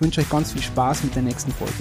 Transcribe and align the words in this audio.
ich 0.00 0.02
wünsche 0.02 0.22
euch 0.22 0.30
ganz 0.30 0.52
viel 0.52 0.62
Spaß 0.62 1.04
mit 1.04 1.14
der 1.14 1.20
nächsten 1.20 1.52
Folge. 1.52 1.74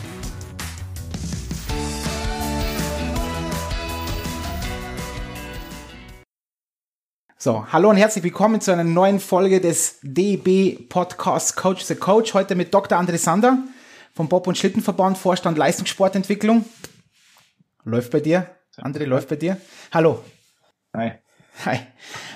So, 7.37 7.65
hallo 7.71 7.89
und 7.89 7.95
herzlich 7.95 8.25
willkommen 8.25 8.59
zu 8.59 8.73
einer 8.73 8.83
neuen 8.83 9.21
Folge 9.21 9.61
des 9.61 9.99
DB 10.01 10.79
Podcasts 10.89 11.55
Coach 11.55 11.85
the 11.85 11.95
Coach. 11.95 12.33
Heute 12.33 12.55
mit 12.55 12.73
Dr. 12.73 12.99
André 12.99 13.17
Sander 13.17 13.57
vom 14.13 14.27
Bob- 14.27 14.47
und 14.47 14.57
Schlittenverband, 14.57 15.17
Vorstand 15.17 15.57
Leistungssportentwicklung. 15.57 16.65
Läuft 17.85 18.11
bei 18.11 18.19
dir? 18.19 18.49
André, 18.75 19.05
läuft 19.05 19.29
bei 19.29 19.37
dir? 19.37 19.55
Hallo. 19.93 20.25
Hi. 20.93 21.13
Hi. 21.63 21.79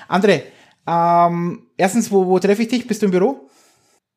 André, 0.08 0.44
ähm, 0.86 1.66
erstens, 1.76 2.10
wo, 2.10 2.24
wo 2.24 2.38
treffe 2.38 2.62
ich 2.62 2.68
dich? 2.68 2.86
Bist 2.86 3.02
du 3.02 3.06
im 3.06 3.12
Büro? 3.12 3.50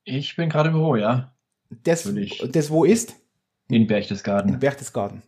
Ich 0.05 0.37
bin 0.37 0.49
gerade 0.49 0.69
im 0.69 0.75
Büro, 0.75 0.95
ja. 0.95 1.33
Das, 1.83 2.11
das 2.51 2.69
wo 2.69 2.83
ist? 2.83 3.15
In 3.69 3.85
Berchtesgaden. 3.85 4.53
In 4.53 4.59
Berchtesgaden. 4.59 5.21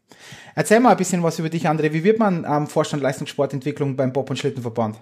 Erzähl 0.55 0.79
mal 0.79 0.91
ein 0.91 0.97
bisschen 0.97 1.23
was 1.23 1.39
über 1.39 1.49
dich, 1.49 1.67
André. 1.67 1.91
Wie 1.91 2.03
wird 2.03 2.19
man 2.19 2.45
ähm, 2.49 2.67
Vorstand 2.67 3.03
Leistungssportentwicklung 3.03 3.97
beim 3.97 4.13
Bob- 4.13 4.29
und 4.29 4.37
Schlittenverband? 4.37 4.97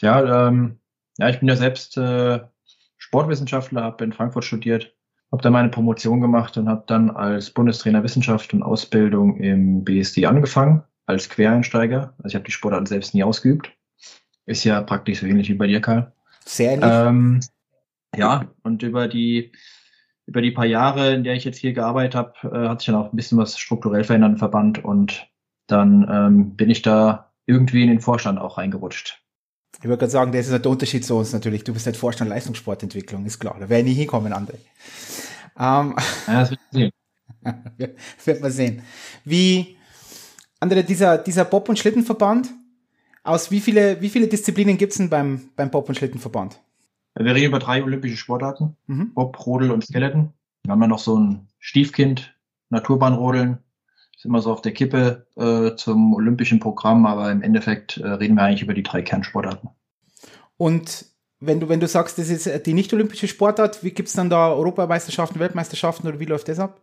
Ja, 0.00 0.48
ähm, 0.48 0.78
ja, 1.18 1.28
ich 1.28 1.38
bin 1.38 1.48
ja 1.48 1.56
selbst 1.56 1.96
äh, 1.96 2.40
Sportwissenschaftler, 2.96 3.82
habe 3.82 4.04
in 4.04 4.12
Frankfurt 4.12 4.44
studiert, 4.44 4.92
habe 5.30 5.42
dann 5.42 5.52
meine 5.52 5.68
Promotion 5.68 6.20
gemacht 6.20 6.56
und 6.56 6.68
habe 6.68 6.82
dann 6.86 7.10
als 7.10 7.50
Bundestrainer 7.50 8.02
Wissenschaft 8.02 8.52
und 8.54 8.62
Ausbildung 8.62 9.36
im 9.38 9.84
BSD 9.84 10.26
angefangen, 10.26 10.82
als 11.06 11.28
Quereinsteiger. 11.28 12.14
Also 12.18 12.28
ich 12.28 12.34
habe 12.34 12.44
die 12.44 12.52
Sportart 12.52 12.88
selbst 12.88 13.14
nie 13.14 13.22
ausgeübt. 13.22 13.70
Ist 14.46 14.64
ja 14.64 14.82
praktisch 14.82 15.20
so 15.20 15.26
ähnlich 15.26 15.48
wie 15.48 15.54
bei 15.54 15.68
dir, 15.68 15.80
Karl. 15.80 16.12
Sehr 16.44 16.72
ähnlich. 16.72 16.90
Ähm, 16.90 17.40
ja, 18.16 18.48
und 18.64 18.82
über 18.82 19.06
die 19.06 19.52
über 20.30 20.42
die 20.42 20.52
paar 20.52 20.64
Jahre, 20.64 21.12
in 21.12 21.24
der 21.24 21.34
ich 21.34 21.42
jetzt 21.42 21.58
hier 21.58 21.72
gearbeitet 21.72 22.14
habe, 22.14 22.32
äh, 22.44 22.68
hat 22.68 22.80
sich 22.80 22.86
dann 22.86 22.94
auch 22.94 23.12
ein 23.12 23.16
bisschen 23.16 23.36
was 23.36 23.58
strukturell 23.58 24.04
verändert 24.04 24.30
im 24.30 24.36
Verband 24.38 24.84
und 24.84 25.26
dann 25.66 26.08
ähm, 26.08 26.54
bin 26.54 26.70
ich 26.70 26.82
da 26.82 27.32
irgendwie 27.46 27.82
in 27.82 27.88
den 27.88 28.00
Vorstand 28.00 28.38
auch 28.38 28.56
reingerutscht. 28.56 29.24
Ich 29.78 29.84
würde 29.84 29.98
gerade 29.98 30.12
sagen, 30.12 30.30
das 30.30 30.46
ist 30.46 30.52
halt 30.52 30.64
der 30.64 30.70
Unterschied 30.70 31.04
zu 31.04 31.16
uns 31.16 31.32
natürlich. 31.32 31.64
Du 31.64 31.72
bist 31.72 31.86
halt 31.86 31.96
Vorstand 31.96 32.30
Leistungssportentwicklung, 32.30 33.26
ist 33.26 33.40
klar. 33.40 33.56
Da 33.58 33.68
wäre 33.68 33.80
ich 33.80 33.86
nie 33.86 33.94
hinkommen, 33.94 34.32
André. 34.32 34.54
Ähm, 35.58 35.96
Ja, 36.28 36.40
das 36.40 36.50
wird 36.52 36.60
sehen. 36.70 36.90
wird 38.24 38.40
man 38.40 38.52
sehen. 38.52 38.82
Wie, 39.24 39.76
André, 40.60 40.84
dieser, 40.84 41.18
dieser 41.18 41.44
Bob- 41.44 41.68
und 41.68 41.78
Schlittenverband, 41.78 42.50
aus 43.24 43.50
wie 43.50 43.58
viele, 43.58 44.00
wie 44.00 44.10
viele 44.10 44.28
Disziplinen 44.28 44.78
gibt's 44.78 44.98
denn 44.98 45.10
beim, 45.10 45.50
beim 45.56 45.72
Bob- 45.72 45.88
und 45.88 45.96
Schlittenverband? 45.96 46.60
Wir 47.24 47.34
reden 47.34 47.48
über 47.48 47.58
drei 47.58 47.82
olympische 47.82 48.16
Sportarten, 48.16 48.76
Mhm. 48.86 49.12
Bob, 49.14 49.46
Rodel 49.46 49.70
und 49.70 49.84
Skeleton. 49.84 50.32
Wir 50.64 50.72
haben 50.72 50.80
dann 50.80 50.90
noch 50.90 50.98
so 50.98 51.18
ein 51.18 51.48
Stiefkind, 51.58 52.34
Naturbahnrodeln. 52.70 53.58
Ist 54.16 54.24
immer 54.24 54.42
so 54.42 54.52
auf 54.52 54.62
der 54.62 54.72
Kippe 54.72 55.26
äh, 55.36 55.76
zum 55.76 56.14
olympischen 56.14 56.60
Programm, 56.60 57.06
aber 57.06 57.30
im 57.30 57.42
Endeffekt 57.42 57.96
äh, 57.96 58.06
reden 58.06 58.34
wir 58.34 58.42
eigentlich 58.42 58.62
über 58.62 58.74
die 58.74 58.82
drei 58.82 59.02
Kernsportarten. 59.02 59.70
Und 60.56 61.06
wenn 61.40 61.58
du, 61.60 61.68
wenn 61.70 61.80
du 61.80 61.88
sagst, 61.88 62.18
das 62.18 62.28
ist 62.28 62.66
die 62.66 62.74
nicht-olympische 62.74 63.28
Sportart, 63.28 63.82
wie 63.82 63.92
gibt's 63.92 64.12
dann 64.12 64.28
da 64.28 64.52
Europameisterschaften, 64.52 65.40
Weltmeisterschaften 65.40 66.06
oder 66.06 66.20
wie 66.20 66.26
läuft 66.26 66.48
das 66.48 66.58
ab? 66.58 66.82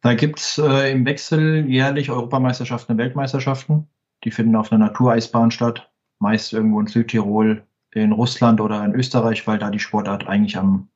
Da 0.00 0.14
gibt's 0.14 0.58
äh, 0.58 0.90
im 0.90 1.06
Wechsel 1.06 1.66
jährlich 1.68 2.10
Europameisterschaften 2.10 2.92
und 2.92 2.98
Weltmeisterschaften. 2.98 3.86
Die 4.24 4.32
finden 4.32 4.56
auf 4.56 4.72
einer 4.72 4.86
Natureisbahn 4.86 5.52
statt, 5.52 5.90
meist 6.18 6.52
irgendwo 6.52 6.80
in 6.80 6.88
Südtirol, 6.88 7.64
in 7.94 8.12
Russland 8.12 8.60
oder 8.60 8.84
in 8.84 8.94
Österreich, 8.94 9.46
weil 9.46 9.58
da 9.58 9.70
die 9.70 9.78
Sportart 9.78 10.26
eigentlich 10.26 10.56
am 10.56 10.88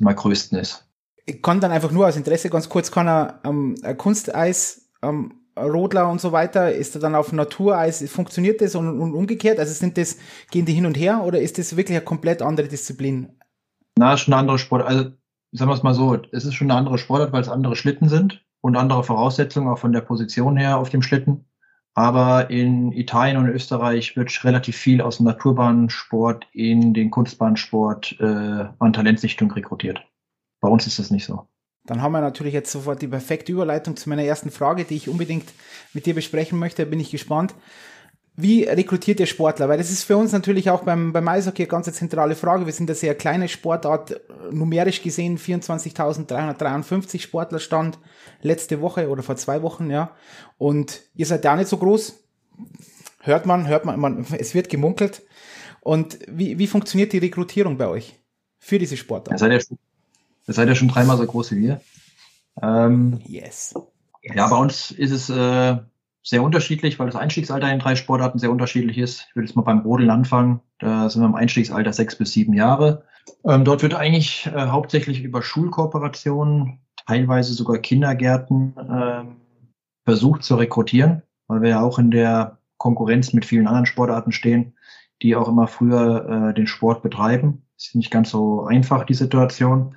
mal, 0.00 0.14
größten 0.14 0.58
ist. 0.58 0.86
Ich 1.24 1.42
kann 1.42 1.60
dann 1.60 1.72
einfach 1.72 1.90
nur 1.90 2.06
aus 2.06 2.16
Interesse 2.16 2.50
ganz 2.50 2.68
kurz, 2.68 2.90
kann 2.90 3.08
er 3.08 3.40
ähm, 3.44 3.74
Kunsteis, 3.96 4.90
ähm, 5.02 5.34
Rodler 5.58 6.08
und 6.10 6.20
so 6.20 6.32
weiter, 6.32 6.72
ist 6.72 6.94
er 6.94 7.00
dann 7.00 7.14
auf 7.14 7.32
Natureis, 7.32 8.08
funktioniert 8.10 8.60
das 8.60 8.74
und, 8.74 9.00
und 9.00 9.14
umgekehrt? 9.14 9.58
Also 9.58 9.72
sind 9.72 9.96
das, 9.96 10.18
gehen 10.50 10.66
die 10.66 10.74
hin 10.74 10.86
und 10.86 10.96
her 10.96 11.22
oder 11.24 11.40
ist 11.40 11.58
das 11.58 11.76
wirklich 11.76 11.96
eine 11.96 12.04
komplett 12.04 12.42
andere 12.42 12.68
Disziplin? 12.68 13.30
Na, 13.98 14.12
ist 14.12 14.20
schon 14.20 14.34
eine 14.34 14.40
andere 14.40 14.58
Sportart. 14.58 14.88
Also 14.88 15.10
sagen 15.52 15.70
wir 15.70 15.74
es 15.74 15.82
mal 15.82 15.94
so, 15.94 16.18
es 16.32 16.44
ist 16.44 16.54
schon 16.54 16.70
eine 16.70 16.78
andere 16.78 16.98
Sportart, 16.98 17.32
weil 17.32 17.40
es 17.40 17.48
andere 17.48 17.74
Schlitten 17.74 18.08
sind 18.08 18.44
und 18.60 18.76
andere 18.76 19.02
Voraussetzungen 19.02 19.68
auch 19.68 19.78
von 19.78 19.92
der 19.92 20.02
Position 20.02 20.58
her 20.58 20.76
auf 20.76 20.90
dem 20.90 21.02
Schlitten. 21.02 21.45
Aber 21.96 22.50
in 22.50 22.92
Italien 22.92 23.38
und 23.38 23.48
Österreich 23.48 24.16
wird 24.16 24.44
relativ 24.44 24.76
viel 24.76 25.00
aus 25.00 25.16
dem 25.16 25.24
Naturbahnsport 25.24 26.46
in 26.52 26.92
den 26.92 27.10
Kunstbahnsport 27.10 28.20
äh, 28.20 28.66
an 28.78 28.92
Talentsichtung 28.92 29.50
rekrutiert. 29.50 30.02
Bei 30.60 30.68
uns 30.68 30.86
ist 30.86 30.98
das 30.98 31.10
nicht 31.10 31.24
so. 31.24 31.48
Dann 31.86 32.02
haben 32.02 32.12
wir 32.12 32.20
natürlich 32.20 32.52
jetzt 32.52 32.70
sofort 32.70 33.00
die 33.00 33.08
perfekte 33.08 33.50
Überleitung 33.50 33.96
zu 33.96 34.10
meiner 34.10 34.24
ersten 34.24 34.50
Frage, 34.50 34.84
die 34.84 34.96
ich 34.96 35.08
unbedingt 35.08 35.46
mit 35.94 36.04
dir 36.04 36.14
besprechen 36.14 36.58
möchte. 36.58 36.84
Bin 36.84 37.00
ich 37.00 37.10
gespannt. 37.10 37.54
Wie 38.38 38.64
rekrutiert 38.64 39.18
ihr 39.18 39.26
Sportler? 39.26 39.68
Weil 39.68 39.78
das 39.78 39.90
ist 39.90 40.04
für 40.04 40.16
uns 40.16 40.32
natürlich 40.32 40.68
auch 40.68 40.82
beim, 40.82 41.12
beim 41.12 41.26
Eishockey 41.26 41.62
eine 41.62 41.68
ganz 41.68 41.90
zentrale 41.90 42.34
Frage. 42.34 42.66
Wir 42.66 42.72
sind 42.72 42.90
eine 42.90 42.94
sehr 42.94 43.14
kleine 43.14 43.48
Sportart, 43.48 44.20
numerisch 44.50 45.02
gesehen 45.02 45.38
24.353 45.38 47.20
Sportler 47.20 47.60
stand 47.60 47.98
letzte 48.42 48.82
Woche 48.82 49.08
oder 49.08 49.22
vor 49.22 49.36
zwei 49.36 49.62
Wochen, 49.62 49.90
ja. 49.90 50.10
Und 50.58 51.00
ihr 51.14 51.24
seid 51.24 51.44
ja 51.44 51.56
nicht 51.56 51.68
so 51.68 51.78
groß. 51.78 52.22
Hört 53.20 53.46
man, 53.46 53.66
hört 53.68 53.86
man, 53.86 53.98
man 53.98 54.26
es 54.38 54.54
wird 54.54 54.68
gemunkelt. 54.68 55.22
Und 55.80 56.18
wie, 56.28 56.58
wie 56.58 56.66
funktioniert 56.66 57.14
die 57.14 57.18
Rekrutierung 57.18 57.78
bei 57.78 57.88
euch 57.88 58.20
für 58.58 58.78
diese 58.78 58.94
Ihr 58.94 58.98
Sportart? 58.98 59.40
seid 59.40 59.52
ja 59.52 59.60
schon, 59.60 59.78
ihr 60.46 60.54
seid 60.54 60.68
ja 60.68 60.74
schon 60.74 60.88
dreimal 60.88 61.16
so 61.16 61.24
groß 61.24 61.52
wie 61.52 61.60
wir. 61.60 61.80
Ähm, 62.60 63.20
Yes. 63.26 63.74
Ja, 64.22 64.48
bei 64.48 64.56
uns 64.56 64.90
ist 64.90 65.12
es 65.12 65.30
äh, 65.30 65.76
sehr 66.26 66.42
unterschiedlich, 66.42 66.98
weil 66.98 67.06
das 67.06 67.14
Einstiegsalter 67.14 67.72
in 67.72 67.78
drei 67.78 67.94
Sportarten 67.94 68.40
sehr 68.40 68.50
unterschiedlich 68.50 68.98
ist. 68.98 69.26
Ich 69.28 69.36
würde 69.36 69.46
jetzt 69.46 69.54
mal 69.54 69.62
beim 69.62 69.78
Rodeln 69.78 70.10
anfangen. 70.10 70.60
Da 70.80 71.08
sind 71.08 71.22
wir 71.22 71.26
im 71.26 71.36
Einstiegsalter 71.36 71.92
sechs 71.92 72.16
bis 72.16 72.32
sieben 72.32 72.52
Jahre. 72.52 73.04
Ähm, 73.44 73.64
dort 73.64 73.82
wird 73.82 73.94
eigentlich 73.94 74.46
äh, 74.46 74.66
hauptsächlich 74.66 75.22
über 75.22 75.40
Schulkooperationen, 75.40 76.80
teilweise 77.06 77.54
sogar 77.54 77.78
Kindergärten 77.78 78.74
ähm, 78.76 79.36
versucht 80.04 80.42
zu 80.42 80.56
rekrutieren, 80.56 81.22
weil 81.46 81.62
wir 81.62 81.70
ja 81.70 81.80
auch 81.80 82.00
in 82.00 82.10
der 82.10 82.58
Konkurrenz 82.76 83.32
mit 83.32 83.44
vielen 83.44 83.68
anderen 83.68 83.86
Sportarten 83.86 84.32
stehen, 84.32 84.74
die 85.22 85.36
auch 85.36 85.48
immer 85.48 85.68
früher 85.68 86.50
äh, 86.50 86.54
den 86.54 86.66
Sport 86.66 87.02
betreiben. 87.02 87.62
Ist 87.76 87.94
nicht 87.94 88.10
ganz 88.10 88.30
so 88.30 88.64
einfach, 88.64 89.04
die 89.04 89.14
Situation. 89.14 89.94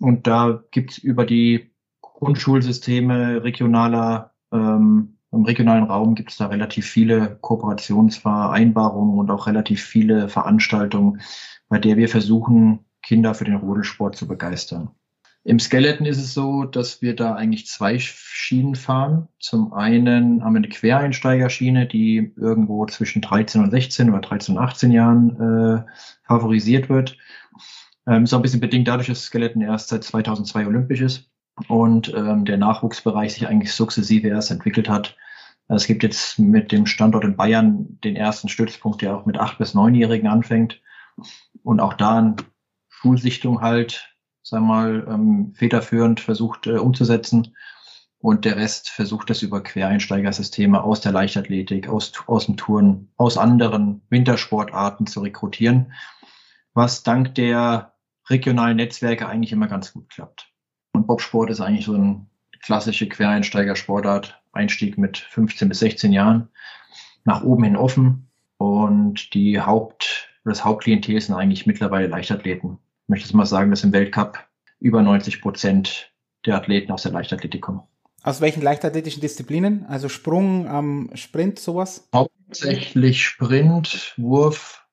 Und 0.00 0.26
da 0.26 0.62
gibt's 0.70 0.96
über 0.96 1.26
die 1.26 1.70
Grundschulsysteme 2.00 3.44
regionaler, 3.44 4.32
ähm, 4.50 5.13
im 5.34 5.44
regionalen 5.44 5.84
Raum 5.84 6.14
gibt 6.14 6.30
es 6.30 6.36
da 6.36 6.46
relativ 6.46 6.86
viele 6.86 7.36
Kooperationsvereinbarungen 7.40 9.18
und 9.18 9.30
auch 9.30 9.46
relativ 9.46 9.82
viele 9.82 10.28
Veranstaltungen, 10.28 11.20
bei 11.68 11.78
der 11.78 11.96
wir 11.96 12.08
versuchen, 12.08 12.84
Kinder 13.02 13.34
für 13.34 13.44
den 13.44 13.56
Rodelsport 13.56 14.16
zu 14.16 14.26
begeistern. 14.26 14.90
Im 15.46 15.58
Skeleton 15.58 16.06
ist 16.06 16.16
es 16.16 16.32
so, 16.32 16.64
dass 16.64 17.02
wir 17.02 17.14
da 17.14 17.34
eigentlich 17.34 17.66
zwei 17.66 17.98
Schienen 17.98 18.76
fahren. 18.76 19.28
Zum 19.38 19.74
einen 19.74 20.42
haben 20.42 20.54
wir 20.54 20.58
eine 20.58 20.68
Quereinsteigerschiene, 20.68 21.86
die 21.86 22.32
irgendwo 22.36 22.86
zwischen 22.86 23.20
13 23.20 23.62
und 23.62 23.70
16 23.70 24.08
oder 24.08 24.20
13 24.20 24.56
und 24.56 24.62
18 24.62 24.90
Jahren 24.90 25.36
äh, 25.38 25.82
favorisiert 26.26 26.88
wird. 26.88 27.18
Ähm, 28.06 28.24
ist 28.24 28.32
auch 28.32 28.38
ein 28.38 28.42
bisschen 28.42 28.60
bedingt 28.60 28.88
dadurch, 28.88 29.08
dass 29.08 29.24
Skeleton 29.24 29.60
erst 29.60 29.88
seit 29.88 30.04
2002 30.04 30.66
olympisch 30.66 31.02
ist 31.02 31.30
und 31.68 32.12
ähm, 32.14 32.46
der 32.46 32.56
Nachwuchsbereich 32.56 33.34
sich 33.34 33.46
eigentlich 33.46 33.72
sukzessive 33.72 34.28
erst 34.28 34.50
entwickelt 34.50 34.88
hat. 34.88 35.14
Es 35.68 35.86
gibt 35.86 36.02
jetzt 36.02 36.38
mit 36.38 36.72
dem 36.72 36.86
Standort 36.86 37.24
in 37.24 37.36
Bayern 37.36 37.98
den 38.04 38.16
ersten 38.16 38.48
Stützpunkt, 38.48 39.02
der 39.02 39.16
auch 39.16 39.26
mit 39.26 39.38
acht 39.38 39.58
bis 39.58 39.74
neunjährigen 39.74 40.28
anfängt 40.28 40.80
und 41.62 41.80
auch 41.80 41.94
da 41.94 42.18
eine 42.18 42.36
Schulsichtung 42.88 43.60
halt, 43.60 44.14
sagen 44.42 44.66
wir 44.66 44.74
mal, 44.74 45.06
ähm, 45.08 45.54
federführend 45.54 46.20
versucht 46.20 46.66
äh, 46.66 46.76
umzusetzen. 46.76 47.54
Und 48.18 48.46
der 48.46 48.56
Rest 48.56 48.88
versucht 48.88 49.28
das 49.28 49.42
über 49.42 49.62
Quereinsteigersysteme 49.62 50.82
aus 50.82 51.02
der 51.02 51.12
Leichtathletik, 51.12 51.88
aus, 51.88 52.12
aus 52.26 52.46
dem 52.46 52.56
Touren, 52.56 53.12
aus 53.16 53.36
anderen 53.36 54.00
Wintersportarten 54.08 55.06
zu 55.06 55.20
rekrutieren, 55.20 55.92
was 56.72 57.02
dank 57.02 57.34
der 57.34 57.94
regionalen 58.30 58.78
Netzwerke 58.78 59.28
eigentlich 59.28 59.52
immer 59.52 59.68
ganz 59.68 59.92
gut 59.92 60.08
klappt. 60.08 60.50
Und 60.92 61.06
Bobsport 61.06 61.50
ist 61.50 61.60
eigentlich 61.60 61.84
so 61.84 61.94
ein 61.94 62.30
klassische 62.62 63.08
Quereinsteigersportart. 63.08 64.42
Einstieg 64.54 64.98
mit 64.98 65.18
15 65.18 65.68
bis 65.68 65.78
16 65.80 66.12
Jahren. 66.12 66.48
Nach 67.24 67.42
oben 67.42 67.64
hin 67.64 67.76
offen. 67.76 68.28
Und 68.56 69.34
die 69.34 69.60
Haupt, 69.60 70.28
das 70.44 70.64
Hauptklientel 70.64 71.20
sind 71.20 71.34
eigentlich 71.34 71.66
mittlerweile 71.66 72.06
Leichtathleten. 72.06 72.78
Ich 73.04 73.08
möchte 73.08 73.26
jetzt 73.26 73.34
mal 73.34 73.46
sagen, 73.46 73.70
dass 73.70 73.84
im 73.84 73.92
Weltcup 73.92 74.38
über 74.80 75.02
90 75.02 75.40
Prozent 75.40 76.12
der 76.46 76.56
Athleten 76.56 76.92
aus 76.92 77.02
der 77.02 77.12
Leichtathletik 77.12 77.62
kommen. 77.62 77.82
Aus 78.22 78.40
welchen 78.40 78.62
leichtathletischen 78.62 79.20
Disziplinen? 79.20 79.84
Also 79.86 80.08
Sprung, 80.08 80.66
ähm, 80.66 81.10
Sprint, 81.14 81.58
sowas? 81.58 82.08
Hauptsächlich 82.14 83.22
Sprint, 83.22 84.14
Wurf, 84.16 84.86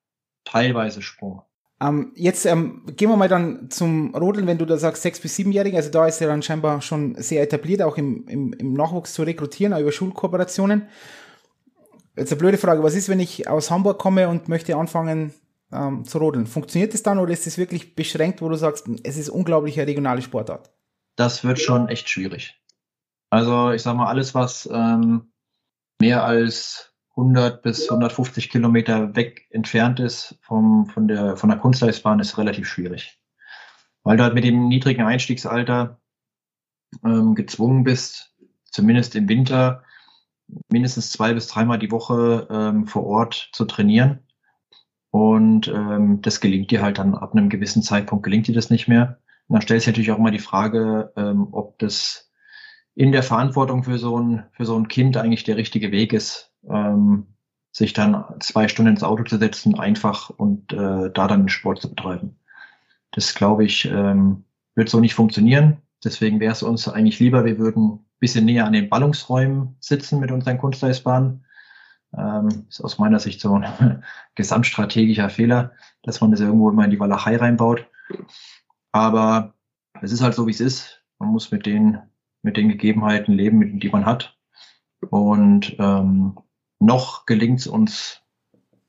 teilweise 0.44 1.02
Sprung. 1.02 1.44
Ähm, 1.82 2.12
jetzt 2.16 2.46
ähm, 2.46 2.84
gehen 2.96 3.10
wir 3.10 3.18
mal 3.18 3.28
dann 3.28 3.72
zum 3.72 4.14
Rodeln, 4.14 4.46
wenn 4.46 4.60
du 4.60 4.66
da 4.66 4.78
sagst 4.78 5.02
sechs 5.02 5.20
bis 5.20 5.36
siebenjährige, 5.36 5.76
also 5.76 5.90
da 5.90 6.06
ist 6.06 6.22
er 6.22 6.28
dann 6.28 6.44
scheinbar 6.44 6.82
schon 6.82 7.16
sehr 7.16 7.42
etabliert, 7.42 7.82
auch 7.82 7.98
im, 7.98 8.28
im, 8.28 8.54
im 8.54 8.74
Nachwuchs 8.74 9.14
zu 9.14 9.24
rekrutieren, 9.24 9.74
auch 9.74 9.80
über 9.80 9.92
Schulkooperationen. 9.92 10.88
Jetzt 12.16 12.32
eine 12.32 12.40
blöde 12.40 12.60
Frage, 12.60 12.84
was 12.84 12.94
ist, 12.94 13.10
wenn 13.10 13.20
ich 13.20 13.48
aus 13.48 13.72
Hamburg 13.72 13.98
komme 13.98 14.30
und 14.30 14.48
möchte 14.48 14.76
anfangen 14.76 15.34
ähm, 15.72 16.06
zu 16.06 16.20
rodeln? 16.20 16.46
Funktioniert 16.46 16.94
das 16.94 17.02
dann 17.02 17.18
oder 17.18 17.34
ist 17.34 17.48
es 17.48 17.58
wirklich 17.58 17.96
beschränkt, 17.96 18.44
wo 18.44 18.50
du 18.50 18.56
sagst, 18.56 18.88
es 19.04 19.18
ist 19.18 19.30
unglaublich 19.30 19.80
eine 19.80 19.88
regionale 19.88 20.22
Sportart? 20.22 20.72
Das 21.16 21.44
wird 21.44 21.60
schon 21.60 21.90
echt 21.90 22.10
schwierig. 22.10 22.62
Also 23.32 23.72
ich 23.72 23.82
sag 23.82 23.96
mal, 23.96 24.08
alles, 24.08 24.36
was 24.36 24.70
ähm, 24.72 25.32
mehr 26.00 26.26
als 26.26 26.91
100 27.16 27.62
bis 27.62 27.90
150 27.90 28.50
Kilometer 28.50 29.16
weg 29.16 29.48
entfernt 29.50 30.00
ist 30.00 30.38
vom, 30.42 30.86
von, 30.88 31.08
der, 31.08 31.36
von 31.36 31.50
der 31.50 31.60
Kunstleistbahn, 31.60 32.20
ist 32.20 32.38
relativ 32.38 32.68
schwierig. 32.68 33.20
Weil 34.04 34.18
du 34.18 34.24
halt 34.24 34.34
mit 34.34 34.44
dem 34.44 34.68
niedrigen 34.68 35.04
Einstiegsalter 35.04 36.00
ähm, 37.04 37.36
gezwungen 37.36 37.84
bist, 37.84 38.34
zumindest 38.66 39.16
im 39.16 39.28
Winter, 39.28 39.84
mindestens 40.70 41.12
zwei 41.12 41.34
bis 41.34 41.48
dreimal 41.48 41.80
die 41.80 41.92
Woche 41.92 42.48
ähm, 42.50 42.88
vor 42.88 43.06
Ort 43.06 43.50
zu 43.54 43.66
trainieren. 43.66 44.28
Und 45.12 45.68
ähm, 45.68 46.22
das 46.22 46.40
gelingt 46.40 46.72
dir 46.72 46.82
halt 46.82 46.98
dann 46.98 47.16
ab 47.16 47.34
einem 47.34 47.50
gewissen 47.50 47.84
Zeitpunkt, 47.84 48.24
gelingt 48.24 48.48
dir 48.48 48.56
das 48.56 48.70
nicht 48.70 48.88
mehr. 48.88 49.20
Und 49.48 49.56
dann 49.56 49.62
stellt 49.62 49.82
sich 49.82 49.88
natürlich 49.88 50.12
auch 50.12 50.18
immer 50.18 50.32
die 50.32 50.40
Frage, 50.40 51.12
ähm, 51.18 51.50
ob 51.52 51.78
das 51.80 52.32
in 52.96 53.12
der 53.12 53.24
Verantwortung 53.24 53.84
für 53.84 53.98
so 53.98 54.18
ein, 54.18 54.46
für 54.54 54.66
so 54.66 54.78
ein 54.78 54.88
Kind 54.88 55.18
eigentlich 55.18 55.44
der 55.44 55.58
richtige 55.58 55.92
Weg 55.92 56.14
ist, 56.14 56.51
ähm, 56.70 57.28
sich 57.72 57.94
dann 57.94 58.26
zwei 58.40 58.68
Stunden 58.68 58.92
ins 58.92 59.04
Auto 59.04 59.24
zu 59.24 59.38
setzen, 59.38 59.80
einfach 59.80 60.30
und 60.30 60.74
äh, 60.74 61.10
da 61.12 61.28
dann 61.28 61.50
Sport 61.50 61.82
zu 61.82 61.90
betreiben. 61.90 62.38
Das 63.12 63.34
glaube 63.34 63.64
ich, 63.66 63.86
ähm, 63.86 64.44
wird 64.76 64.90
so 64.90 65.00
nicht 65.00 65.16
funktionieren. 65.16 65.78
Deswegen 66.04 66.40
wäre 66.40 66.52
es 66.52 66.64
uns 66.64 66.88
eigentlich 66.88 67.20
lieber, 67.20 67.46
wir 67.46 67.58
würden 67.58 67.94
ein 67.94 68.06
bisschen 68.20 68.46
näher 68.46 68.66
an 68.66 68.74
den 68.74 68.90
Ballungsräumen 68.90 69.76
sitzen 69.80 70.20
mit 70.20 70.32
unseren 70.32 70.58
Kunsteisbahnen. 70.58 71.46
Ähm, 72.18 72.66
ist 72.68 72.82
aus 72.82 72.98
meiner 72.98 73.20
Sicht 73.20 73.40
so 73.40 73.56
ein 73.56 74.04
gesamtstrategischer 74.36 75.30
Fehler, 75.30 75.72
dass 76.04 76.20
man 76.20 76.32
das 76.32 76.42
irgendwo 76.42 76.70
immer 76.70 76.86
in 76.86 76.92
die 76.92 77.00
Walachei 77.00 77.38
reinbaut. 77.38 77.88
Aber 78.92 79.54
es 80.02 80.12
ist 80.12 80.22
halt 80.22 80.34
so, 80.34 80.48
wie 80.48 80.52
es 80.52 80.60
ist. 80.60 81.04
Man 81.20 81.30
muss 81.30 81.52
mit 81.52 81.66
den 81.66 82.00
mit 82.42 82.58
den 82.58 82.70
Gegebenheiten 82.70 83.34
leben, 83.34 83.80
die 83.80 83.90
man 83.90 84.06
hat. 84.06 84.38
Und 85.10 85.76
ähm, 85.80 86.38
noch 86.82 87.26
gelingt 87.26 87.60
es 87.62 87.68
uns 87.68 88.22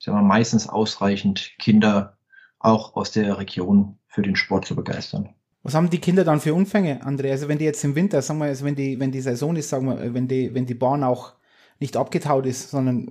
sagen 0.02 0.18
wir, 0.18 0.22
meistens 0.22 0.68
ausreichend, 0.68 1.52
Kinder 1.58 2.16
auch 2.58 2.96
aus 2.96 3.12
der 3.12 3.38
Region 3.38 3.98
für 4.06 4.22
den 4.22 4.36
Sport 4.36 4.66
zu 4.66 4.74
begeistern. 4.74 5.30
Was 5.62 5.74
haben 5.74 5.90
die 5.90 5.98
Kinder 5.98 6.24
dann 6.24 6.40
für 6.40 6.54
Umfänge, 6.54 7.04
André? 7.04 7.30
Also 7.30 7.48
wenn 7.48 7.58
die 7.58 7.64
jetzt 7.64 7.84
im 7.84 7.94
Winter, 7.94 8.20
sagen 8.20 8.40
wir, 8.40 8.46
also 8.46 8.64
wenn 8.64 8.74
die, 8.74 8.98
wenn 8.98 9.12
die 9.12 9.20
Saison 9.20 9.54
ist, 9.54 9.68
sagen 9.68 9.86
wir, 9.86 10.12
wenn 10.12 10.26
die, 10.26 10.54
wenn 10.54 10.66
die 10.66 10.74
Bahn 10.74 11.04
auch 11.04 11.34
nicht 11.78 11.96
abgetaut 11.96 12.46
ist, 12.46 12.70
sondern 12.70 13.08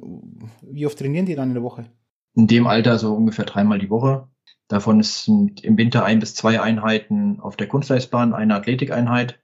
wie 0.61 0.85
oft 0.85 0.99
trainieren 0.99 1.25
die 1.25 1.35
dann 1.35 1.49
in 1.49 1.53
der 1.53 1.63
Woche? 1.63 1.85
In 2.35 2.47
dem 2.47 2.67
Alter 2.67 2.97
so 2.99 3.13
ungefähr 3.13 3.45
dreimal 3.45 3.79
die 3.79 3.89
Woche. 3.89 4.27
Davon 4.67 4.99
ist 4.99 5.27
im 5.27 5.77
Winter 5.77 6.05
ein 6.05 6.19
bis 6.19 6.35
zwei 6.35 6.61
Einheiten 6.61 7.39
auf 7.41 7.57
der 7.57 7.67
Kunstleistbahn, 7.67 8.33
eine 8.33 8.55
Athletikeinheit 8.55 9.40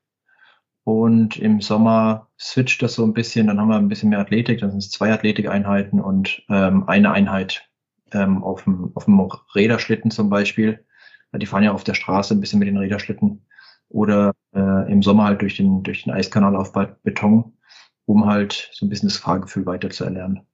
und 0.87 1.35
im 1.35 1.59
Sommer 1.59 2.29
switcht 2.39 2.81
das 2.81 2.93
so 2.93 3.03
ein 3.03 3.11
bisschen, 3.11 3.47
dann 3.47 3.59
haben 3.59 3.67
wir 3.67 3.75
ein 3.75 3.89
bisschen 3.89 4.07
mehr 4.07 4.19
Athletik, 4.19 4.61
dann 4.61 4.71
sind 4.71 4.79
es 4.79 4.89
zwei 4.89 5.11
Athletikeinheiten 5.11 5.99
und 5.99 6.43
ähm, 6.47 6.87
eine 6.87 7.11
Einheit 7.11 7.69
ähm, 8.13 8.41
auf, 8.41 8.63
dem, 8.63 8.91
auf 8.95 9.03
dem 9.03 9.19
Räderschlitten 9.53 10.11
zum 10.11 10.29
Beispiel. 10.29 10.85
Die 11.33 11.45
fahren 11.45 11.63
ja 11.63 11.73
auf 11.73 11.83
der 11.83 11.93
Straße 11.93 12.33
ein 12.33 12.39
bisschen 12.39 12.59
mit 12.59 12.69
den 12.69 12.77
Räderschlitten. 12.77 13.45
Oder 13.89 14.31
äh, 14.55 14.89
im 14.89 15.03
Sommer 15.03 15.25
halt 15.25 15.41
durch 15.41 15.57
den, 15.57 15.83
durch 15.83 16.05
den 16.05 16.13
Eiskanal 16.13 16.55
auf 16.55 16.71
Beton, 17.03 17.57
um 18.05 18.25
halt 18.25 18.69
so 18.71 18.85
ein 18.85 18.89
bisschen 18.89 19.09
das 19.09 19.17
Fahrgefühl 19.17 19.65
weiter 19.65 19.89
zu 19.89 20.05
erlernen. 20.05 20.47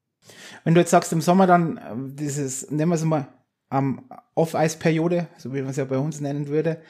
Wenn 0.64 0.74
du 0.74 0.80
jetzt 0.80 0.90
sagst, 0.90 1.14
im 1.14 1.22
Sommer 1.22 1.46
dann 1.46 1.78
äh, 1.78 1.82
dieses, 2.16 2.72
nennen 2.72 2.90
wir 2.90 2.96
es 2.96 3.04
mal, 3.04 3.28
ähm, 3.70 4.02
Off-Eis-Periode, 4.34 5.28
so 5.38 5.54
wie 5.54 5.62
man 5.62 5.70
es 5.70 5.78
ja 5.78 5.86
bei 5.86 6.00
uns 6.00 6.22
nennen 6.22 6.48
würde, 6.48 6.82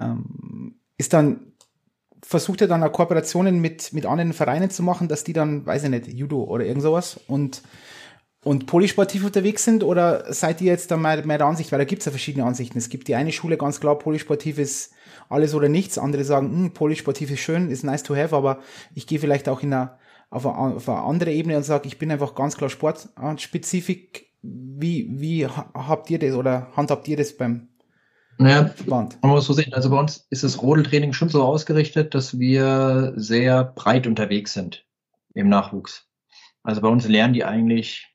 ähm, 0.00 0.80
ist 0.96 1.12
dann 1.12 1.52
versucht 2.22 2.60
er 2.60 2.68
dann 2.68 2.82
auch 2.82 2.92
Kooperationen 2.92 3.60
mit, 3.60 3.92
mit 3.92 4.06
anderen 4.06 4.32
Vereinen 4.32 4.70
zu 4.70 4.82
machen, 4.82 5.08
dass 5.08 5.24
die 5.24 5.32
dann, 5.32 5.66
weiß 5.66 5.84
ich 5.84 5.90
nicht, 5.90 6.06
Judo 6.08 6.44
oder 6.44 6.64
irgend 6.64 6.82
sowas 6.82 7.20
und, 7.26 7.62
und 8.44 8.66
polysportiv 8.66 9.24
unterwegs 9.24 9.64
sind 9.64 9.84
oder 9.84 10.32
seid 10.32 10.60
ihr 10.60 10.72
jetzt 10.72 10.90
da 10.90 10.96
mehr, 10.96 11.24
mehr 11.26 11.38
der 11.38 11.46
Ansicht, 11.46 11.72
weil 11.72 11.78
da 11.78 11.84
gibt 11.84 12.02
es 12.02 12.06
ja 12.06 12.12
verschiedene 12.12 12.44
Ansichten. 12.44 12.78
Es 12.78 12.88
gibt 12.88 13.08
die 13.08 13.14
eine 13.14 13.32
Schule 13.32 13.56
ganz 13.56 13.80
klar, 13.80 13.98
polysportiv 13.98 14.58
ist 14.58 14.92
alles 15.28 15.54
oder 15.54 15.68
nichts, 15.68 15.98
andere 15.98 16.24
sagen, 16.24 16.50
hm, 16.50 16.72
polysportiv 16.72 17.30
ist 17.30 17.40
schön, 17.40 17.70
ist 17.70 17.84
nice 17.84 18.02
to 18.02 18.16
have, 18.16 18.34
aber 18.34 18.60
ich 18.94 19.06
gehe 19.06 19.18
vielleicht 19.18 19.48
auch 19.48 19.62
in 19.62 19.72
einer, 19.72 19.98
auf, 20.30 20.46
eine, 20.46 20.76
auf 20.76 20.88
eine 20.88 21.02
andere 21.02 21.32
Ebene 21.32 21.56
und 21.56 21.62
sage, 21.62 21.88
ich 21.88 21.98
bin 21.98 22.10
einfach 22.10 22.34
ganz 22.34 22.56
klar 22.56 22.70
sportspezifisch. 22.70 24.24
Wie, 24.40 25.08
wie 25.10 25.46
habt 25.46 26.10
ihr 26.10 26.20
das 26.20 26.34
oder 26.34 26.68
handhabt 26.76 27.08
ihr 27.08 27.16
das 27.16 27.36
beim, 27.36 27.68
naja, 28.38 28.70
man 28.86 29.08
muss 29.22 29.46
so 29.46 29.52
sehen. 29.52 29.74
Also 29.74 29.90
bei 29.90 29.98
uns 29.98 30.26
ist 30.30 30.44
das 30.44 30.62
Rodeltraining 30.62 31.12
schon 31.12 31.28
so 31.28 31.42
ausgerichtet, 31.42 32.14
dass 32.14 32.38
wir 32.38 33.12
sehr 33.16 33.64
breit 33.64 34.06
unterwegs 34.06 34.52
sind 34.52 34.86
im 35.34 35.48
Nachwuchs. 35.48 36.08
Also 36.62 36.80
bei 36.80 36.88
uns 36.88 37.06
lernen 37.08 37.34
die 37.34 37.44
eigentlich 37.44 38.08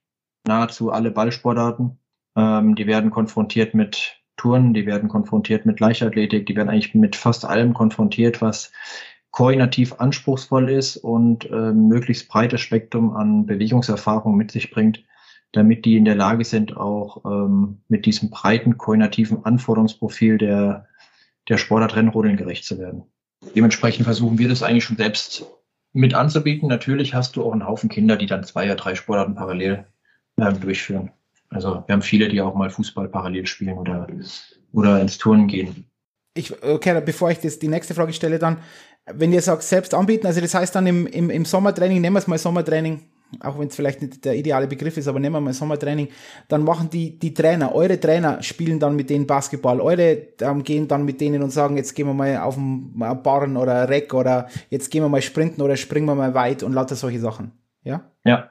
nahezu 0.46 0.92
alle 0.92 1.12
Ballsportarten. 1.12 2.00
Ähm, 2.36 2.76
die 2.76 2.88
werden 2.88 3.12
konfrontiert 3.12 3.74
mit 3.74 4.18
Touren, 4.38 4.74
die 4.74 4.86
werden 4.86 5.10
konfrontiert 5.10 5.66
mit 5.66 5.80
Leichtathletik, 5.80 6.46
die 6.48 6.56
werden 6.56 6.70
eigentlich 6.70 6.96
mit 6.96 7.16
fast 7.16 7.46
allem 7.46 7.74
konfrontiert, 7.74 8.42
was 8.42 8.72
koordinativ 9.32 9.94
anspruchsvoll 9.94 10.70
ist 10.70 10.98
und 10.98 11.50
äh, 11.50 11.72
möglichst 11.74 12.30
breites 12.30 12.62
Spektrum 12.62 13.16
an 13.16 13.46
Bewegungserfahrung 13.46 14.36
mit 14.36 14.52
sich 14.52 14.72
bringt 14.72 15.04
damit 15.54 15.86
die 15.86 15.96
in 15.96 16.06
der 16.06 16.16
Lage 16.16 16.44
sind, 16.44 16.76
auch 16.76 17.24
ähm, 17.26 17.78
mit 17.88 18.06
diesem 18.06 18.30
breiten 18.30 18.78
koordinativen 18.78 19.46
Anforderungsprofil 19.46 20.38
der, 20.38 20.88
der 21.48 21.58
Sportart 21.58 21.96
Rennrodeln 21.96 22.38
gerecht 22.38 22.66
zu 22.66 22.78
werden. 22.80 23.04
Dementsprechend 23.56 24.06
versuchen 24.06 24.40
wir 24.40 24.50
das 24.50 24.64
eigentlich 24.64 24.84
schon 24.84 24.98
selbst 24.98 25.46
mit 25.94 26.16
anzubieten. 26.16 26.68
Natürlich 26.68 27.14
hast 27.14 27.36
du 27.36 27.46
auch 27.46 27.52
einen 27.52 27.68
Haufen 27.68 27.90
Kinder, 27.90 28.18
die 28.18 28.26
dann 28.26 28.44
zwei 28.44 28.66
oder 28.66 28.76
drei 28.76 28.96
Sportarten 28.96 29.36
parallel 29.36 29.86
ähm, 30.40 30.60
durchführen. 30.60 31.12
Also 31.50 31.84
wir 31.86 31.94
haben 31.94 32.02
viele, 32.02 32.30
die 32.30 32.42
auch 32.42 32.56
mal 32.56 32.72
Fußball 32.72 33.08
parallel 33.10 33.46
spielen 33.46 33.78
oder, 33.78 34.08
oder 34.72 35.00
ins 35.00 35.20
Turnen 35.20 35.48
gehen. 35.48 35.86
Ich, 36.34 36.64
okay, 36.64 37.00
bevor 37.06 37.30
ich 37.30 37.40
das, 37.40 37.60
die 37.60 37.68
nächste 37.68 37.94
Frage 37.94 38.12
stelle, 38.12 38.40
dann, 38.40 38.58
wenn 39.06 39.32
ihr 39.32 39.42
sagt, 39.44 39.62
selbst 39.62 39.94
anbieten, 39.94 40.26
also 40.26 40.42
das 40.42 40.56
heißt 40.56 40.74
dann 40.74 40.88
im, 40.88 41.06
im, 41.06 41.30
im 41.30 41.46
Sommertraining, 41.46 42.02
nehmen 42.02 42.16
wir 42.16 42.20
es 42.20 42.28
mal 42.28 42.40
Sommertraining, 42.40 43.02
auch 43.40 43.60
wenn 43.60 43.68
es 43.68 43.76
vielleicht 43.76 44.02
nicht 44.02 44.26
der 44.26 44.36
ideale 44.36 44.68
Begriff 44.68 44.98
ist, 44.98 45.08
aber 45.08 45.20
nehmen 45.20 45.36
wir 45.36 45.42
mal 45.42 45.54
Sommertraining, 45.54 46.10
dann 46.48 46.64
machen 46.64 46.90
die, 46.90 47.18
die 47.18 47.34
Trainer, 47.34 47.74
eure 47.74 48.00
Trainer 48.00 48.42
spielen 48.42 48.80
dann 48.80 48.96
mit 48.96 49.10
denen 49.10 49.28
Basketball, 49.28 49.82
eure 49.82 50.28
ähm, 50.42 50.64
gehen 50.64 50.88
dann 50.88 51.06
mit 51.06 51.22
denen 51.22 51.42
und 51.42 51.52
sagen, 51.52 51.78
jetzt 51.78 51.94
gehen 51.94 52.08
wir 52.08 52.14
mal 52.14 52.38
auf 52.38 52.58
ein 52.58 52.94
Barren 53.24 53.58
oder 53.58 53.90
Reck 53.90 54.14
oder 54.14 54.48
jetzt 54.70 54.90
gehen 54.92 55.04
wir 55.04 55.10
mal 55.10 55.22
sprinten 55.22 55.62
oder 55.62 55.76
springen 55.78 56.06
wir 56.06 56.16
mal 56.16 56.34
weit 56.34 56.64
und 56.64 56.74
lauter 56.74 56.96
solche 56.96 57.20
Sachen. 57.20 57.52
Ja? 57.84 58.12
Ja. 58.24 58.50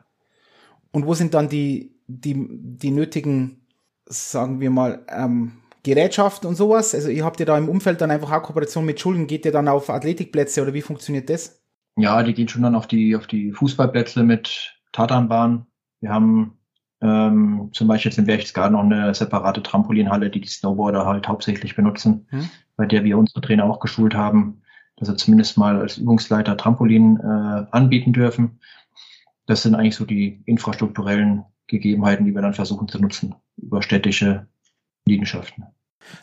Und 0.91 1.07
wo 1.07 1.15
sind 1.15 1.35
dann 1.35 1.49
die, 1.49 1.97
die, 2.07 2.47
die 2.51 2.91
nötigen, 2.91 3.67
sagen 4.07 4.61
wir 4.61 4.71
mal, 4.71 5.05
ähm, 5.09 5.53
Gerätschaften 5.83 6.49
und 6.49 6.55
sowas? 6.55 6.95
Also 6.95 7.09
ihr 7.09 7.25
habt 7.25 7.41
ja 7.41 7.47
da 7.47 7.59
im 7.59 7.69
Umfeld 7.69 8.01
dann 8.01 8.11
einfach 8.11 8.31
auch 8.31 8.43
Kooperation 8.43 8.85
mit 8.85 9.01
Schulen, 9.01 9.27
geht 9.27 9.45
ihr 9.45 9.53
dann 9.53 9.69
auf 9.69 9.91
Athletikplätze 9.91 10.63
oder 10.63 10.75
wie 10.75 10.83
funktioniert 10.83 11.29
das? 11.31 11.62
Ja, 11.97 12.23
die 12.23 12.35
gehen 12.35 12.49
schon 12.49 12.63
dann 12.63 12.75
auf 12.75 12.87
die, 12.87 13.17
auf 13.17 13.27
die 13.27 13.53
Fußballplätze 13.53 14.23
mit 14.23 14.79
Tatanbahn. 14.93 15.67
Wir 16.01 16.11
haben 16.11 16.59
ähm, 17.03 17.71
zum 17.73 17.89
Beispiel 17.89 18.11
jetzt 18.11 18.19
in 18.19 18.27
Berchtesgaden 18.27 18.73
noch 18.73 18.85
eine 18.85 19.15
separate 19.15 19.63
Trampolinhalle, 19.63 20.31
die 20.31 20.41
die 20.41 20.49
Snowboarder 20.49 21.05
halt 21.05 21.29
hauptsächlich 21.29 21.75
benutzen, 21.75 22.27
hm. 22.31 22.49
bei 22.77 22.87
der 22.87 23.05
wir 23.05 23.19
unsere 23.19 23.41
Trainer 23.41 23.65
auch 23.65 23.81
geschult 23.81 24.15
haben, 24.15 24.63
dass 24.97 25.09
sie 25.09 25.17
zumindest 25.17 25.59
mal 25.59 25.81
als 25.81 25.99
Übungsleiter 25.99 26.57
Trampolin 26.57 27.19
äh, 27.19 27.67
anbieten 27.71 28.13
dürfen. 28.13 28.61
Das 29.47 29.63
sind 29.63 29.75
eigentlich 29.75 29.97
so 29.97 30.05
die 30.05 30.43
infrastrukturellen 30.47 31.45
Gegebenheiten, 31.67 32.25
die 32.25 32.35
wir 32.35 32.43
dann 32.43 32.55
versuchen 32.55 32.89
zu 32.89 33.01
nutzen 33.01 33.35
über 33.57 33.83
städtische 33.83 34.47
Liegenschaften. 35.07 35.65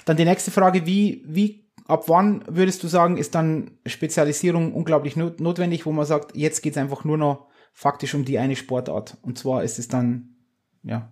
Dann 0.05 0.17
die 0.17 0.25
nächste 0.25 0.51
Frage, 0.51 0.85
wie, 0.85 1.23
wie 1.25 1.68
ab 1.89 2.07
wann 2.07 2.43
würdest 2.47 2.83
du 2.83 2.87
sagen, 2.87 3.17
ist 3.17 3.35
dann 3.35 3.71
Spezialisierung 3.85 4.73
unglaublich 4.73 5.15
not 5.15 5.39
notwendig, 5.39 5.85
wo 5.85 5.91
man 5.91 6.05
sagt, 6.05 6.35
jetzt 6.35 6.61
geht's 6.61 6.77
einfach 6.77 7.03
nur 7.03 7.17
noch 7.17 7.47
faktisch 7.73 8.13
um 8.13 8.25
die 8.25 8.39
eine 8.39 8.55
Sportart. 8.55 9.17
Und 9.21 9.37
zwar 9.37 9.63
ist 9.63 9.79
es 9.79 9.87
dann, 9.87 10.35
ja, 10.83 11.11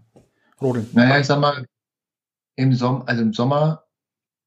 Rodeln. 0.61 0.87
Naja, 0.93 1.19
ich 1.19 1.25
sag 1.25 1.39
mal, 1.39 1.65
im 2.55 2.73
Sommer, 2.73 3.03
also 3.07 3.21
im 3.21 3.33
Sommer 3.33 3.83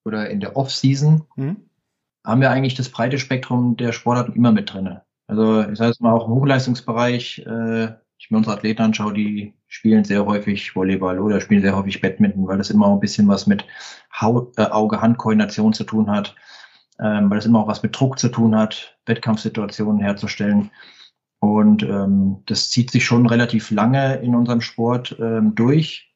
oder 0.04 0.30
in 0.30 0.40
der 0.40 0.56
Off-Season 0.56 1.26
mhm. 1.36 1.68
haben 2.24 2.40
wir 2.40 2.50
eigentlich 2.50 2.74
das 2.74 2.88
breite 2.88 3.18
Spektrum 3.18 3.76
der 3.76 3.92
Sportarten 3.92 4.32
immer 4.32 4.52
mit 4.52 4.72
drinne. 4.72 5.04
Also 5.26 5.62
ich 5.62 5.78
sage 5.78 5.90
jetzt 5.90 6.00
mal 6.00 6.12
auch 6.12 6.26
im 6.26 6.34
Hochleistungsbereich, 6.34 7.44
äh, 7.46 7.92
ich 8.18 8.30
mir 8.30 8.38
unsere 8.38 8.56
Athleten 8.56 8.82
anschaue, 8.82 9.14
die 9.14 9.54
spielen 9.70 10.04
sehr 10.04 10.26
häufig 10.26 10.74
Volleyball 10.74 11.20
oder 11.20 11.40
spielen 11.40 11.62
sehr 11.62 11.76
häufig 11.76 12.00
Badminton, 12.00 12.46
weil 12.46 12.58
das 12.58 12.70
immer 12.70 12.86
auch 12.86 12.94
ein 12.94 13.00
bisschen 13.00 13.28
was 13.28 13.46
mit 13.46 13.64
äh, 14.20 14.62
Auge-Hand-Koordination 14.62 15.72
zu 15.72 15.84
tun 15.84 16.10
hat, 16.10 16.34
ähm, 16.98 17.30
weil 17.30 17.38
das 17.38 17.46
immer 17.46 17.60
auch 17.60 17.68
was 17.68 17.82
mit 17.82 17.98
Druck 17.98 18.18
zu 18.18 18.28
tun 18.28 18.56
hat, 18.56 18.98
Wettkampfsituationen 19.06 20.02
herzustellen. 20.02 20.70
Und 21.38 21.84
ähm, 21.84 22.42
das 22.46 22.68
zieht 22.68 22.90
sich 22.90 23.04
schon 23.04 23.26
relativ 23.26 23.70
lange 23.70 24.16
in 24.16 24.34
unserem 24.34 24.60
Sport 24.60 25.16
ähm, 25.20 25.54
durch, 25.54 26.12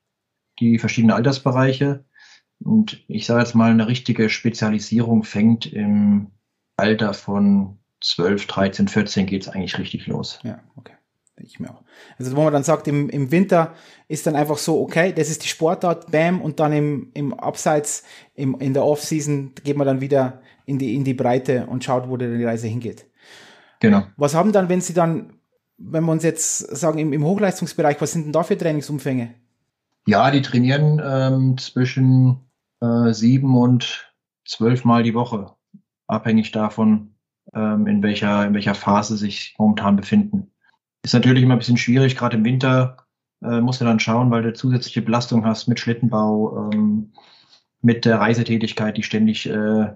die 0.58 0.78
verschiedenen 0.80 1.16
Altersbereiche. 1.16 2.04
Und 2.58 3.04
ich 3.08 3.24
sage 3.24 3.40
jetzt 3.40 3.54
mal, 3.54 3.70
eine 3.70 3.86
richtige 3.86 4.30
Spezialisierung 4.30 5.22
fängt 5.22 5.64
im 5.64 6.32
Alter 6.76 7.14
von 7.14 7.78
12, 8.02 8.46
13, 8.48 8.88
14 8.88 9.26
geht 9.26 9.42
es 9.42 9.48
eigentlich 9.48 9.78
richtig 9.78 10.08
los. 10.08 10.40
Ja, 10.42 10.60
okay. 10.74 10.94
Ich 11.36 11.58
mir 11.58 11.70
auch. 11.70 11.82
Also 12.18 12.36
wo 12.36 12.42
man 12.44 12.52
dann 12.52 12.62
sagt, 12.62 12.86
im, 12.86 13.10
im 13.10 13.30
Winter 13.32 13.74
ist 14.06 14.26
dann 14.26 14.36
einfach 14.36 14.56
so, 14.56 14.80
okay, 14.80 15.12
das 15.12 15.30
ist 15.30 15.42
die 15.42 15.48
Sportart, 15.48 16.10
bam, 16.12 16.40
und 16.40 16.60
dann 16.60 16.72
im, 16.72 17.10
im 17.14 17.34
Abseits, 17.34 18.04
im, 18.34 18.60
in 18.60 18.72
der 18.72 18.84
Offseason 18.84 19.52
geht 19.64 19.76
man 19.76 19.86
dann 19.86 20.00
wieder 20.00 20.40
in 20.64 20.78
die, 20.78 20.94
in 20.94 21.04
die 21.04 21.14
Breite 21.14 21.66
und 21.66 21.82
schaut, 21.82 22.08
wo 22.08 22.16
die 22.16 22.44
Reise 22.44 22.68
hingeht. 22.68 23.06
Genau. 23.80 24.04
Was 24.16 24.34
haben 24.34 24.52
dann, 24.52 24.68
wenn 24.68 24.80
Sie 24.80 24.94
dann, 24.94 25.34
wenn 25.76 26.04
wir 26.04 26.12
uns 26.12 26.22
jetzt 26.22 26.58
sagen, 26.76 26.98
im, 26.98 27.12
im 27.12 27.24
Hochleistungsbereich, 27.24 28.00
was 28.00 28.12
sind 28.12 28.24
denn 28.26 28.32
da 28.32 28.44
für 28.44 28.56
Trainingsumfänge? 28.56 29.34
Ja, 30.06 30.30
die 30.30 30.42
trainieren 30.42 31.02
ähm, 31.04 31.58
zwischen 31.58 32.38
äh, 32.80 33.12
sieben 33.12 33.56
und 33.56 34.12
zwölf 34.46 34.84
Mal 34.84 35.02
die 35.02 35.14
Woche, 35.14 35.52
abhängig 36.06 36.52
davon, 36.52 37.14
ähm, 37.54 37.86
in, 37.86 38.02
welcher, 38.02 38.46
in 38.46 38.54
welcher 38.54 38.74
Phase 38.74 39.16
sich 39.16 39.54
momentan 39.58 39.96
befinden. 39.96 40.50
Ist 41.04 41.12
natürlich 41.12 41.42
immer 41.42 41.54
ein 41.54 41.58
bisschen 41.58 41.76
schwierig, 41.76 42.16
gerade 42.16 42.38
im 42.38 42.44
Winter 42.46 42.96
äh, 43.42 43.60
musst 43.60 43.78
du 43.82 43.84
dann 43.84 44.00
schauen, 44.00 44.30
weil 44.30 44.42
du 44.42 44.54
zusätzliche 44.54 45.02
Belastung 45.02 45.44
hast 45.44 45.68
mit 45.68 45.78
Schlittenbau, 45.78 46.70
ähm, 46.72 47.12
mit 47.82 48.06
der 48.06 48.20
Reisetätigkeit, 48.20 48.96
die 48.96 49.02
ständig, 49.02 49.46
äh, 49.46 49.92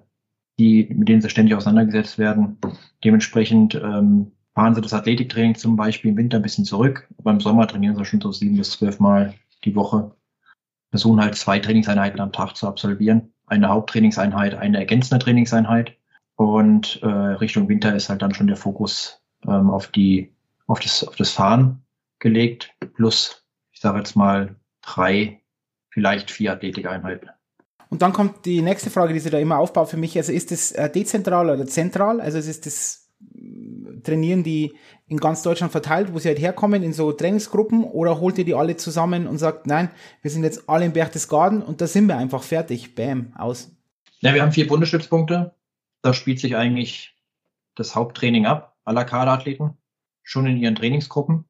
die, 0.59 0.87
mit 0.95 1.09
denen 1.09 1.23
sie 1.23 1.31
ständig 1.31 1.55
auseinandergesetzt 1.55 2.19
werden. 2.19 2.59
Dementsprechend 3.03 3.75
ähm, 3.75 4.33
fahren 4.55 4.75
sie 4.75 4.83
das 4.83 4.93
Athletiktraining 4.93 5.55
zum 5.55 5.77
Beispiel 5.77 6.11
im 6.11 6.19
Winter 6.19 6.37
ein 6.37 6.43
bisschen 6.43 6.67
zurück. 6.67 7.09
Beim 7.23 7.41
Sommer 7.41 7.67
trainieren 7.67 7.97
sie 7.97 8.05
schon 8.05 8.21
so 8.21 8.31
sieben 8.31 8.59
bis 8.59 8.73
zwölf 8.73 9.01
Mal 9.01 9.33
die 9.65 9.75
Woche. 9.75 10.15
Versuchen 10.91 11.23
halt 11.23 11.37
zwei 11.37 11.59
Trainingseinheiten 11.59 12.21
am 12.21 12.33
Tag 12.33 12.55
zu 12.55 12.69
absolvieren. 12.69 13.33
Eine 13.47 13.71
Haupttrainingseinheit, 13.71 14.55
eine 14.57 14.77
ergänzende 14.77 15.25
Trainingseinheit. 15.25 15.97
Und 16.37 17.01
äh, 17.03 17.07
Richtung 17.07 17.67
Winter 17.71 17.97
ist 17.97 18.11
halt 18.11 18.21
dann 18.21 18.35
schon 18.35 18.47
der 18.47 18.57
Fokus 18.57 19.23
ähm, 19.47 19.71
auf 19.71 19.87
die 19.87 20.35
auf 20.69 20.81
das, 20.81 21.03
auf 21.03 21.17
das 21.17 21.31
Fahren 21.31 21.83
gelegt, 22.21 22.75
plus, 22.95 23.45
ich 23.73 23.81
sage 23.81 23.99
jetzt 23.99 24.15
mal, 24.15 24.55
drei, 24.83 25.43
vielleicht 25.91 26.31
vier 26.31 26.53
Athletikeinheiten. 26.53 27.31
Und 27.91 28.03
dann 28.03 28.13
kommt 28.13 28.45
die 28.45 28.61
nächste 28.61 28.91
Frage, 28.91 29.15
die 29.15 29.21
sich 29.21 29.33
da 29.33 29.39
immer 29.39 29.59
aufbaut 29.59 29.89
für 29.89 29.97
mich. 29.97 30.17
Also 30.17 30.31
ist 30.31 30.53
es 30.53 30.73
äh, 30.73 30.91
dezentral 30.91 31.49
oder 31.49 31.67
zentral? 31.67 32.21
Also 32.21 32.39
ist 32.39 32.67
das 32.67 33.11
äh, 33.35 34.01
Trainieren 34.03 34.45
die 34.45 34.77
in 35.07 35.17
ganz 35.17 35.43
Deutschland 35.43 35.73
verteilt, 35.73 36.13
wo 36.13 36.19
sie 36.19 36.29
halt 36.29 36.39
herkommen, 36.39 36.83
in 36.83 36.93
so 36.93 37.13
Trainingsgruppen, 37.13 37.83
oder 37.83 38.21
holt 38.21 38.39
ihr 38.39 38.45
die 38.45 38.55
alle 38.55 38.77
zusammen 38.77 39.27
und 39.27 39.39
sagt, 39.39 39.67
nein, 39.67 39.91
wir 40.23 40.31
sind 40.31 40.45
jetzt 40.45 40.69
alle 40.69 40.85
im 40.85 40.93
Berchtesgaden 40.93 41.63
und 41.63 41.81
da 41.81 41.87
sind 41.87 42.07
wir 42.07 42.17
einfach 42.17 42.43
fertig. 42.43 42.95
Bam, 42.95 43.33
aus. 43.37 43.71
Ja, 44.21 44.35
wir 44.35 44.43
haben 44.43 44.53
vier 44.53 44.69
Bundesstützpunkte. 44.69 45.55
Da 46.03 46.13
spielt 46.13 46.41
sich 46.41 46.57
eigentlich 46.57 47.17
das 47.75 47.97
Haupttraining 47.97 48.47
ab, 48.47 48.77
aller 48.85 49.05
Kaderathleten 49.05 49.77
schon 50.29 50.47
in 50.47 50.59
ihren 50.59 50.75
Trainingsgruppen. 50.75 51.45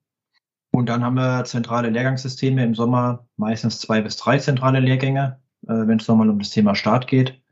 Und 0.70 0.88
dann 0.88 1.02
haben 1.02 1.16
wir 1.16 1.44
zentrale 1.44 1.90
Lehrgangssysteme 1.90 2.62
im 2.62 2.76
Sommer, 2.76 3.26
meistens 3.36 3.80
zwei 3.80 4.00
bis 4.00 4.16
drei 4.16 4.38
zentrale 4.38 4.78
Lehrgänge, 4.78 5.40
äh, 5.66 5.72
wenn 5.72 5.98
es 5.98 6.06
nochmal 6.06 6.30
um 6.30 6.38
das 6.38 6.50
Thema 6.50 6.76
Start 6.76 7.08
geht 7.08 7.42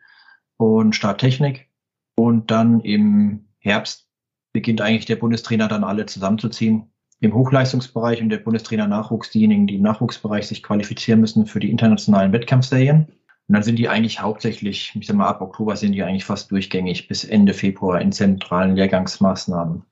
und 0.56 0.94
Starttechnik. 0.94 1.68
Und 2.14 2.50
dann 2.52 2.80
im 2.80 3.48
Herbst 3.58 4.06
beginnt 4.52 4.80
eigentlich 4.80 5.06
der 5.06 5.16
Bundestrainer 5.16 5.66
dann 5.66 5.82
alle 5.82 6.06
zusammenzuziehen. 6.06 6.92
Im 7.18 7.34
Hochleistungsbereich 7.34 8.22
und 8.22 8.28
der 8.28 8.38
Bundestrainer 8.38 8.86
Nachwuchs, 8.86 9.30
diejenigen, 9.30 9.66
die 9.66 9.76
im 9.76 9.82
Nachwuchsbereich 9.82 10.46
sich 10.46 10.62
qualifizieren 10.62 11.20
müssen 11.20 11.46
für 11.46 11.58
die 11.58 11.70
internationalen 11.70 12.32
Wettkampfserien. 12.32 13.06
Und 13.48 13.52
dann 13.52 13.64
sind 13.64 13.80
die 13.80 13.88
eigentlich 13.88 14.20
hauptsächlich, 14.20 14.92
ich 14.94 15.06
sag 15.06 15.16
mal, 15.16 15.26
ab 15.26 15.40
Oktober 15.40 15.76
sind 15.76 15.92
die 15.92 16.04
eigentlich 16.04 16.24
fast 16.24 16.52
durchgängig 16.52 17.08
bis 17.08 17.24
Ende 17.24 17.52
Februar 17.52 18.00
in 18.00 18.12
zentralen 18.12 18.76
Lehrgangsmaßnahmen 18.76 19.82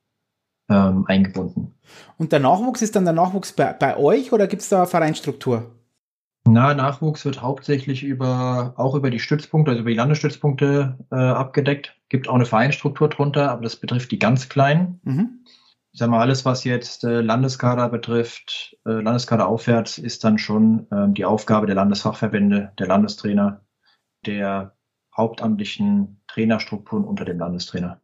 ähm, 0.69 1.05
eingebunden. 1.07 1.75
Und 2.19 2.33
der 2.33 2.41
Nachwuchs 2.41 2.83
ist 2.83 2.97
dann 2.97 3.05
der 3.05 3.15
Nachwuchs 3.15 3.53
bei, 3.53 3.73
bei 3.73 3.97
euch 3.97 4.33
oder 4.33 4.47
gibt 4.47 4.63
es 4.63 4.69
da 4.69 4.87
Vereinstruktur? 4.87 5.71
Na, 6.47 6.75
Nachwuchs 6.75 7.25
wird 7.25 7.41
hauptsächlich 7.41 8.03
über 8.03 8.75
auch 8.77 8.95
über 8.95 9.11
die 9.11 9.19
Stützpunkte, 9.19 9.71
also 9.71 9.81
über 9.81 9.91
die 9.91 9.97
Landesstützpunkte 9.97 10.99
äh, 11.11 11.15
abgedeckt. 11.15 11.97
Gibt 12.11 12.29
auch 12.29 12.35
eine 12.35 12.45
Vereinsstruktur 12.45 13.09
drunter, 13.09 13.51
aber 13.51 13.63
das 13.63 13.77
betrifft 13.77 14.11
die 14.13 14.19
ganz 14.19 14.51
kleinen. 14.51 15.01
Mhm. 15.05 15.45
Ich 15.93 16.01
sag 16.01 16.11
mal, 16.11 16.21
alles, 16.21 16.45
was 16.45 16.65
jetzt 16.65 17.05
äh, 17.05 17.21
Landeskader 17.21 17.89
betrifft, 17.89 18.77
äh, 18.85 18.91
Landeskader 18.91 19.49
aufwärts, 19.49 19.97
ist 19.97 20.25
dann 20.25 20.39
schon 20.39 20.87
äh, 20.91 21.09
die 21.11 21.25
Aufgabe 21.25 21.67
der 21.67 21.77
Landesfachverbände, 21.77 22.73
der 22.79 22.87
Landestrainer, 22.89 23.65
der 24.27 24.77
hauptamtlichen 25.17 26.21
Trainerstrukturen 26.27 27.05
unter 27.05 27.25
dem 27.25 27.39
Landestrainer. 27.39 28.01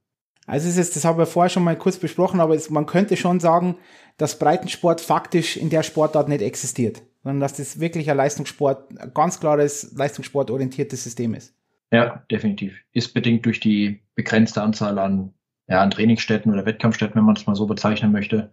Also 0.50 0.68
es 0.68 0.76
ist, 0.76 0.96
das 0.96 1.04
haben 1.04 1.16
wir 1.16 1.26
vorher 1.26 1.48
schon 1.48 1.62
mal 1.62 1.76
kurz 1.76 1.96
besprochen, 1.96 2.40
aber 2.40 2.56
es, 2.56 2.70
man 2.70 2.84
könnte 2.84 3.16
schon 3.16 3.38
sagen, 3.38 3.76
dass 4.16 4.36
Breitensport 4.36 5.00
faktisch 5.00 5.56
in 5.56 5.70
der 5.70 5.84
Sportart 5.84 6.28
nicht 6.28 6.42
existiert, 6.42 7.02
sondern 7.22 7.38
dass 7.38 7.54
das 7.54 7.78
wirklich 7.78 8.10
ein 8.10 8.16
Leistungssport, 8.16 8.98
ein 8.98 9.14
ganz 9.14 9.38
klares 9.38 9.92
Leistungssportorientiertes 9.96 11.04
System 11.04 11.34
ist. 11.34 11.54
Ja, 11.92 12.24
definitiv. 12.32 12.76
Ist 12.92 13.14
bedingt 13.14 13.46
durch 13.46 13.60
die 13.60 14.02
begrenzte 14.16 14.60
Anzahl 14.60 14.98
an, 14.98 15.32
ja, 15.68 15.82
an 15.82 15.92
Trainingsstätten 15.92 16.52
oder 16.52 16.66
Wettkampfstätten, 16.66 17.14
wenn 17.14 17.24
man 17.24 17.36
es 17.36 17.46
mal 17.46 17.54
so 17.54 17.66
bezeichnen 17.66 18.10
möchte, 18.10 18.52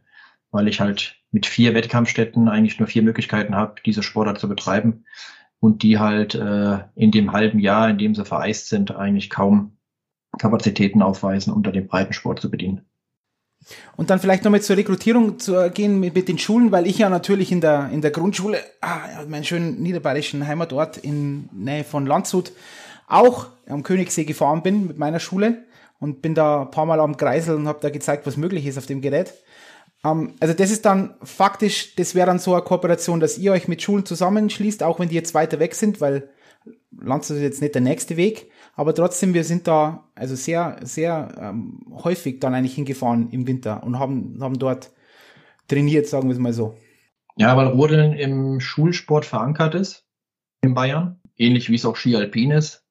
weil 0.51 0.67
ich 0.67 0.79
halt 0.79 1.15
mit 1.31 1.47
vier 1.47 1.73
Wettkampfstätten 1.73 2.47
eigentlich 2.47 2.77
nur 2.77 2.87
vier 2.87 3.01
Möglichkeiten 3.01 3.55
habe, 3.55 3.81
diese 3.83 4.03
Sportart 4.03 4.37
zu 4.37 4.47
betreiben 4.47 5.05
und 5.59 5.81
die 5.81 5.97
halt 5.97 6.35
äh, 6.35 6.77
in 6.93 7.09
dem 7.09 7.31
halben 7.31 7.57
Jahr, 7.57 7.89
in 7.89 7.97
dem 7.97 8.13
sie 8.13 8.23
vereist 8.23 8.69
sind, 8.69 8.95
eigentlich 8.95 9.31
kaum 9.31 9.76
Kapazitäten 10.37 11.01
aufweisen, 11.01 11.53
um 11.53 11.63
da 11.63 11.71
den 11.71 11.87
Breitensport 11.87 12.39
zu 12.39 12.49
bedienen. 12.49 12.85
Und 13.95 14.09
dann 14.09 14.19
vielleicht 14.19 14.43
nochmal 14.43 14.61
zur 14.61 14.77
Rekrutierung 14.77 15.39
zu 15.39 15.69
gehen 15.71 15.99
mit, 15.99 16.15
mit, 16.15 16.27
den 16.29 16.37
Schulen, 16.37 16.71
weil 16.71 16.87
ich 16.87 16.99
ja 16.99 17.09
natürlich 17.09 17.51
in 17.51 17.59
der, 17.59 17.89
in 17.91 18.01
der 18.01 18.11
Grundschule, 18.11 18.59
ah, 18.81 19.25
meinen 19.27 19.43
schönen 19.43 19.81
niederbayerischen 19.81 20.47
Heimatort 20.47 20.97
in 20.97 21.49
Nähe 21.51 21.83
von 21.83 22.05
Landshut, 22.05 22.51
auch 23.07 23.47
am 23.67 23.83
Königssee 23.83 24.25
gefahren 24.25 24.63
bin 24.63 24.87
mit 24.87 24.97
meiner 24.97 25.19
Schule 25.19 25.65
und 25.99 26.21
bin 26.21 26.35
da 26.35 26.61
ein 26.61 26.71
paar 26.71 26.85
Mal 26.85 26.99
am 26.99 27.17
Kreisel 27.17 27.55
und 27.55 27.67
habe 27.67 27.79
da 27.81 27.89
gezeigt, 27.89 28.25
was 28.25 28.37
möglich 28.37 28.65
ist 28.65 28.77
auf 28.77 28.85
dem 28.85 29.01
Gerät. 29.01 29.33
Ähm, 30.03 30.33
also 30.39 30.53
das 30.53 30.71
ist 30.71 30.85
dann 30.85 31.15
faktisch, 31.23 31.95
das 31.95 32.15
wäre 32.15 32.27
dann 32.27 32.39
so 32.39 32.53
eine 32.53 32.63
Kooperation, 32.63 33.19
dass 33.19 33.37
ihr 33.37 33.51
euch 33.51 33.67
mit 33.67 33.81
Schulen 33.81 34.05
zusammenschließt, 34.05 34.83
auch 34.83 34.99
wenn 34.99 35.09
die 35.09 35.15
jetzt 35.15 35.33
weiter 35.33 35.59
weg 35.59 35.75
sind, 35.75 35.99
weil 35.99 36.29
Landshut 36.99 37.37
ist 37.37 37.43
jetzt 37.43 37.61
nicht 37.61 37.75
der 37.75 37.81
nächste 37.81 38.17
Weg, 38.17 38.51
aber 38.77 38.93
trotzdem, 38.93 39.33
wir 39.33 39.43
sind 39.43 39.67
da 39.67 40.07
also 40.13 40.35
sehr, 40.35 40.77
sehr 40.83 41.33
ähm, 41.39 41.79
häufig 42.03 42.39
dann 42.39 42.53
eigentlich 42.53 42.75
hingefahren 42.75 43.31
im 43.31 43.47
Winter 43.47 43.83
und 43.83 43.97
haben, 43.97 44.37
haben 44.39 44.59
dort 44.59 44.91
trainiert, 45.67 46.05
sagen 46.05 46.29
wir 46.29 46.33
es 46.33 46.39
mal 46.39 46.53
so. 46.53 46.77
Ja, 47.37 47.57
weil 47.57 47.67
Rodeln 47.67 48.13
im 48.13 48.59
Schulsport 48.59 49.25
verankert 49.25 49.73
ist 49.73 50.05
in 50.61 50.75
Bayern, 50.75 51.19
ähnlich 51.37 51.69
wie 51.69 51.75
es 51.75 51.85
auch 51.85 51.95
Ski 51.95 52.15
Alpin 52.15 52.51
ist. 52.51 52.85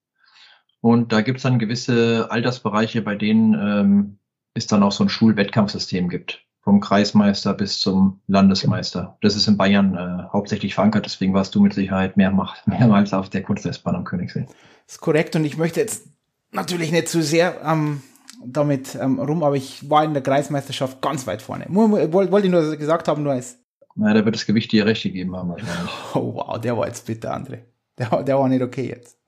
Und 0.81 1.13
da 1.13 1.21
gibt 1.21 1.39
es 1.39 1.45
dann 1.45 1.61
gewisse 1.61 2.31
Altersbereiche, 2.31 3.01
bei 3.03 3.15
denen 3.15 3.55
ähm, 3.55 4.19
es 4.55 4.67
dann 4.67 4.83
auch 4.83 4.93
so 4.93 5.05
ein 5.05 5.09
Schulwettkampfsystem 5.09 6.09
gibt. 6.09 6.46
Vom 6.67 6.81
Kreismeister 6.81 7.55
bis 7.55 7.79
zum 7.79 8.21
Landesmeister. 8.27 9.17
Das 9.23 9.37
ist 9.37 9.47
in 9.47 9.57
Bayern 9.57 9.95
äh, 9.95 10.25
hauptsächlich 10.33 10.75
verankert, 10.75 11.07
deswegen 11.07 11.33
warst 11.33 11.55
du 11.55 11.63
mit 11.63 11.73
Sicherheit 11.73 12.19
mehr, 12.19 12.31
mehrmals 12.67 13.15
auf 13.15 13.31
der 13.31 13.43
Kunstfestbahn 13.43 13.95
am 13.95 14.05
Königssee 14.05 14.47
ist 14.87 15.01
korrekt 15.01 15.37
und 15.37 15.45
ich 15.45 15.57
möchte 15.57 15.81
jetzt 15.81 16.07
natürlich 16.53 16.93
nicht 16.93 17.09
zu 17.09 17.23
sehr 17.23 17.61
ähm, 17.65 18.03
damit 18.45 18.95
ähm, 18.95 19.19
rum, 19.19 19.43
aber 19.43 19.57
ich 19.57 19.89
war 19.91 20.05
in 20.05 20.15
der 20.15 20.23
Kreismeisterschaft 20.23 21.01
ganz 21.01 21.27
weit 21.27 21.43
vorne. 21.43 21.67
Wollte 21.69 22.47
ich 22.47 22.53
nur 22.53 22.77
gesagt 22.77 23.09
haben, 23.09 23.23
nur 23.23 23.33
als. 23.33 23.59
Na, 23.95 24.13
da 24.13 24.25
wird 24.25 24.35
das 24.35 24.47
Gewicht 24.47 24.73
dir 24.73 24.85
recht 24.85 25.03
gegeben 25.03 25.35
haben 25.35 25.51
wahrscheinlich. 25.51 25.93
Oh 26.15 26.35
wow, 26.35 26.61
der 26.61 26.77
war 26.77 26.87
jetzt 26.87 27.07
bitter, 27.07 27.35
André. 27.35 27.61
Der, 27.99 28.23
der 28.23 28.39
war 28.39 28.49
nicht 28.49 28.63
okay 28.63 28.89
jetzt. 28.89 29.19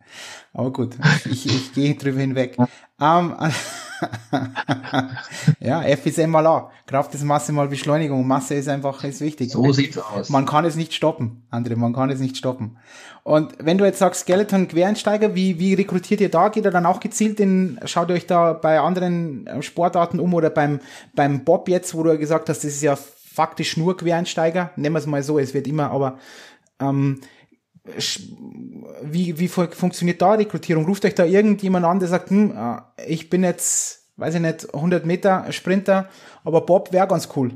Aber 0.52 0.72
gut, 0.72 0.96
ich, 1.24 1.46
ich 1.46 1.72
gehe 1.72 1.94
drüber 1.94 2.20
hinweg. 2.20 2.56
Ähm, 3.00 3.34
ja, 5.60 5.82
F 5.82 6.06
ist 6.06 6.18
MLA. 6.18 6.70
Kraft 6.86 7.14
ist 7.14 7.24
Masse 7.24 7.52
mal 7.52 7.68
Beschleunigung. 7.68 8.26
Masse 8.26 8.54
ist 8.54 8.68
einfach 8.68 9.02
ist 9.04 9.20
wichtig. 9.20 9.50
So 9.50 9.72
sieht's 9.72 9.98
aus. 9.98 10.30
Man 10.30 10.46
kann 10.46 10.64
es 10.64 10.76
nicht 10.76 10.94
stoppen, 10.94 11.42
André, 11.50 11.76
man 11.76 11.92
kann 11.92 12.10
es 12.10 12.20
nicht 12.20 12.36
stoppen. 12.36 12.78
Und 13.24 13.54
wenn 13.60 13.78
du 13.78 13.84
jetzt 13.84 13.98
sagst, 13.98 14.22
Skeleton 14.22 14.68
Quereinsteiger, 14.68 15.34
wie, 15.34 15.58
wie 15.58 15.74
rekrutiert 15.74 16.20
ihr 16.20 16.30
da? 16.30 16.48
Geht 16.48 16.64
ihr 16.64 16.70
dann 16.70 16.86
auch 16.86 17.00
gezielt 17.00 17.40
in, 17.40 17.78
schaut 17.84 18.08
ihr 18.08 18.14
euch 18.14 18.26
da 18.26 18.52
bei 18.54 18.80
anderen 18.80 19.46
äh, 19.46 19.62
Sportarten 19.62 20.20
um 20.20 20.34
oder 20.34 20.50
beim, 20.50 20.80
beim 21.14 21.44
Bob 21.44 21.68
jetzt, 21.68 21.94
wo 21.94 22.02
du 22.02 22.10
ja 22.10 22.16
gesagt 22.16 22.48
hast, 22.48 22.64
das 22.64 22.72
ist 22.72 22.82
ja 22.82 22.96
faktisch 22.96 23.76
nur 23.76 23.96
Quereinsteiger. 23.96 24.70
Nehmen 24.76 24.94
wir 24.94 25.00
es 25.00 25.06
mal 25.06 25.22
so, 25.22 25.38
es 25.38 25.54
wird 25.54 25.66
immer, 25.66 25.90
aber 25.90 26.18
ähm, 26.80 27.20
wie, 29.02 29.38
wie 29.38 29.48
funktioniert 29.48 30.22
da 30.22 30.32
Rekrutierung? 30.32 30.84
Ruft 30.84 31.04
euch 31.04 31.14
da 31.14 31.24
irgendjemand 31.24 31.84
an, 31.84 31.98
der 31.98 32.08
sagt, 32.08 32.30
hm, 32.30 32.52
äh, 32.56 32.80
ich 33.06 33.30
bin 33.30 33.44
jetzt, 33.44 34.10
weiß 34.16 34.34
ich 34.34 34.40
nicht, 34.40 34.74
100 34.74 35.06
Meter 35.06 35.50
Sprinter, 35.52 36.08
aber 36.44 36.62
Bob 36.62 36.92
wäre 36.92 37.08
ganz 37.08 37.28
cool. 37.36 37.52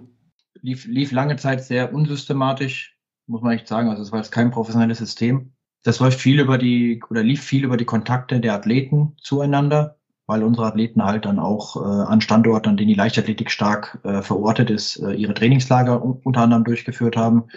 Lief, 0.61 0.87
lief 0.87 1.13
lange 1.13 1.37
Zeit 1.37 1.65
sehr 1.65 1.93
unsystematisch, 1.93 2.97
muss 3.27 3.43
man 3.43 3.53
echt 3.53 3.69
sagen. 3.69 3.91
Also 3.91 4.03
es 4.03 4.13
war 4.13 4.21
jetzt 4.21 4.33
kein 4.33 4.51
professionelles 4.51 4.99
System. 4.99 5.53
Das 5.83 5.99
läuft 5.99 6.21
viel 6.21 6.39
über 6.39 6.59
die, 6.59 7.03
oder 7.11 7.23
lief 7.23 7.43
viel 7.43 7.65
über 7.65 7.77
die 7.77 7.85
Kontakte 7.85 8.39
der 8.39 8.55
Athleten 8.55 9.17
zueinander, 9.21 9.97
weil 10.27 10.45
unsere 10.45 10.69
Athleten 10.69 11.05
halt 11.05 11.25
dann 11.25 11.41
auch 11.41 11.77
äh, 11.77 12.05
an 12.05 12.21
Standorten, 12.21 12.71
an 12.71 12.77
denen 12.77 12.91
die 12.91 12.95
Leichtathletik 12.95 13.51
stark 13.51 13.99
äh, 14.05 14.23
verortet 14.23 14.71
ist, 14.71 14.99
äh, 14.99 15.13
ihre 15.13 15.35
Trainingslager 15.35 16.01
unter 16.01 16.43
anderem 16.43 16.63
durchgeführt 16.63 17.17
haben 17.17 17.49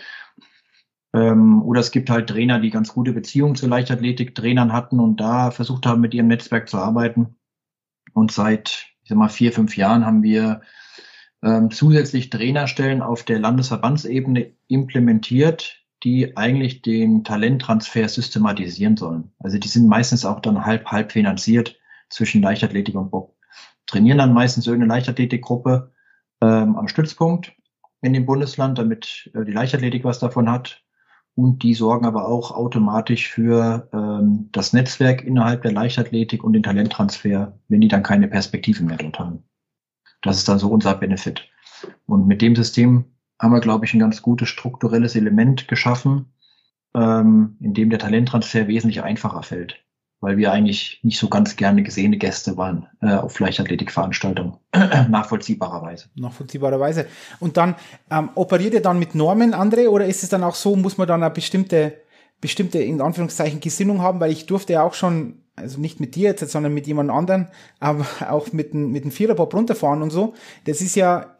ähm, 1.15 1.63
oder 1.63 1.79
es 1.79 1.91
gibt 1.91 2.09
halt 2.09 2.27
Trainer, 2.27 2.59
die 2.59 2.71
ganz 2.71 2.93
gute 2.93 3.13
Beziehungen 3.13 3.55
zu 3.55 3.67
Leichtathletik-Trainern 3.67 4.73
hatten 4.73 4.99
und 4.99 5.21
da 5.21 5.49
versucht 5.49 5.85
haben, 5.85 6.01
mit 6.01 6.13
ihrem 6.13 6.27
Netzwerk 6.27 6.67
zu 6.67 6.77
arbeiten. 6.77 7.37
Und 8.13 8.33
seit, 8.33 8.87
ich 9.01 9.09
sag 9.09 9.17
mal, 9.17 9.29
vier, 9.29 9.53
fünf 9.53 9.77
Jahren 9.77 10.05
haben 10.05 10.23
wir 10.23 10.61
ähm, 11.41 11.71
zusätzlich 11.71 12.29
Trainerstellen 12.29 13.01
auf 13.01 13.23
der 13.23 13.39
Landesverbandsebene 13.39 14.51
implementiert, 14.67 15.85
die 16.03 16.35
eigentlich 16.35 16.81
den 16.81 17.23
Talenttransfer 17.23 18.09
systematisieren 18.09 18.97
sollen. 18.97 19.31
Also 19.39 19.57
die 19.57 19.69
sind 19.69 19.87
meistens 19.87 20.25
auch 20.25 20.41
dann 20.41 20.65
halb, 20.65 20.87
halb 20.87 21.13
finanziert 21.13 21.79
zwischen 22.09 22.41
Leichtathletik 22.41 22.95
und 22.95 23.09
Bob. 23.09 23.37
Trainieren 23.87 24.17
dann 24.17 24.33
meistens 24.33 24.67
irgendeine 24.67 24.93
Leichtathletikgruppe 24.93 25.93
ähm, 26.41 26.75
am 26.75 26.89
Stützpunkt 26.89 27.53
in 28.01 28.11
dem 28.11 28.25
Bundesland, 28.25 28.77
damit 28.77 29.31
äh, 29.33 29.45
die 29.45 29.53
Leichtathletik 29.53 30.03
was 30.03 30.19
davon 30.19 30.51
hat 30.51 30.84
und 31.35 31.63
die 31.63 31.73
sorgen 31.73 32.05
aber 32.05 32.27
auch 32.27 32.51
automatisch 32.51 33.29
für 33.29 33.89
ähm, 33.93 34.49
das 34.51 34.73
Netzwerk 34.73 35.23
innerhalb 35.23 35.61
der 35.61 35.73
Leichtathletik 35.73 36.43
und 36.43 36.53
den 36.53 36.63
Talenttransfer, 36.63 37.59
wenn 37.67 37.81
die 37.81 37.87
dann 37.87 38.03
keine 38.03 38.27
Perspektiven 38.27 38.87
mehr 38.87 38.97
dort 38.97 39.19
haben. 39.19 39.43
Das 40.21 40.37
ist 40.37 40.47
dann 40.47 40.59
so 40.59 40.69
unser 40.69 40.95
Benefit. 40.95 41.49
Und 42.05 42.27
mit 42.27 42.41
dem 42.41 42.55
System 42.55 43.05
haben 43.39 43.51
wir, 43.51 43.59
glaube 43.59 43.85
ich, 43.85 43.93
ein 43.93 43.99
ganz 43.99 44.21
gutes 44.21 44.47
strukturelles 44.47 45.15
Element 45.15 45.67
geschaffen, 45.67 46.33
ähm, 46.95 47.57
in 47.59 47.73
dem 47.73 47.89
der 47.89 47.99
Talenttransfer 47.99 48.67
wesentlich 48.67 49.03
einfacher 49.03 49.43
fällt 49.43 49.84
weil 50.25 50.37
wir 50.37 50.51
eigentlich 50.51 50.99
nicht 51.03 51.19
so 51.19 51.29
ganz 51.29 51.55
gerne 51.55 51.83
gesehene 51.83 52.17
Gäste 52.17 52.57
waren 52.57 52.87
äh, 52.99 53.13
auf 53.13 53.39
Leichtathletikveranstaltungen, 53.39 54.55
nachvollziehbarerweise. 54.73 56.07
Nachvollziehbarerweise. 56.15 57.05
Und 57.39 57.57
dann 57.57 57.75
ähm, 58.09 58.29
operiert 58.33 58.73
ihr 58.73 58.81
dann 58.81 58.97
mit 58.97 59.13
Normen, 59.13 59.53
André, 59.53 59.87
oder 59.87 60.07
ist 60.07 60.23
es 60.23 60.29
dann 60.29 60.43
auch 60.43 60.55
so, 60.55 60.75
muss 60.75 60.97
man 60.97 61.07
dann 61.07 61.21
eine 61.21 61.31
bestimmte, 61.31 61.93
bestimmte, 62.41 62.79
in 62.79 63.01
Anführungszeichen, 63.01 63.59
Gesinnung 63.59 64.01
haben, 64.01 64.19
weil 64.19 64.31
ich 64.31 64.47
durfte 64.47 64.73
ja 64.73 64.81
auch 64.81 64.95
schon, 64.95 65.43
also 65.55 65.79
nicht 65.79 65.99
mit 65.99 66.15
dir 66.15 66.29
jetzt, 66.29 66.49
sondern 66.49 66.73
mit 66.73 66.87
jemand 66.87 67.11
anderen, 67.11 67.49
aber 67.79 68.07
auch 68.27 68.51
mit 68.51 68.73
dem, 68.73 68.91
mit 68.91 69.03
dem 69.03 69.11
Viererpop 69.11 69.53
runterfahren 69.53 70.01
und 70.01 70.09
so. 70.09 70.33
Das 70.65 70.81
ist 70.81 70.95
ja, 70.95 71.35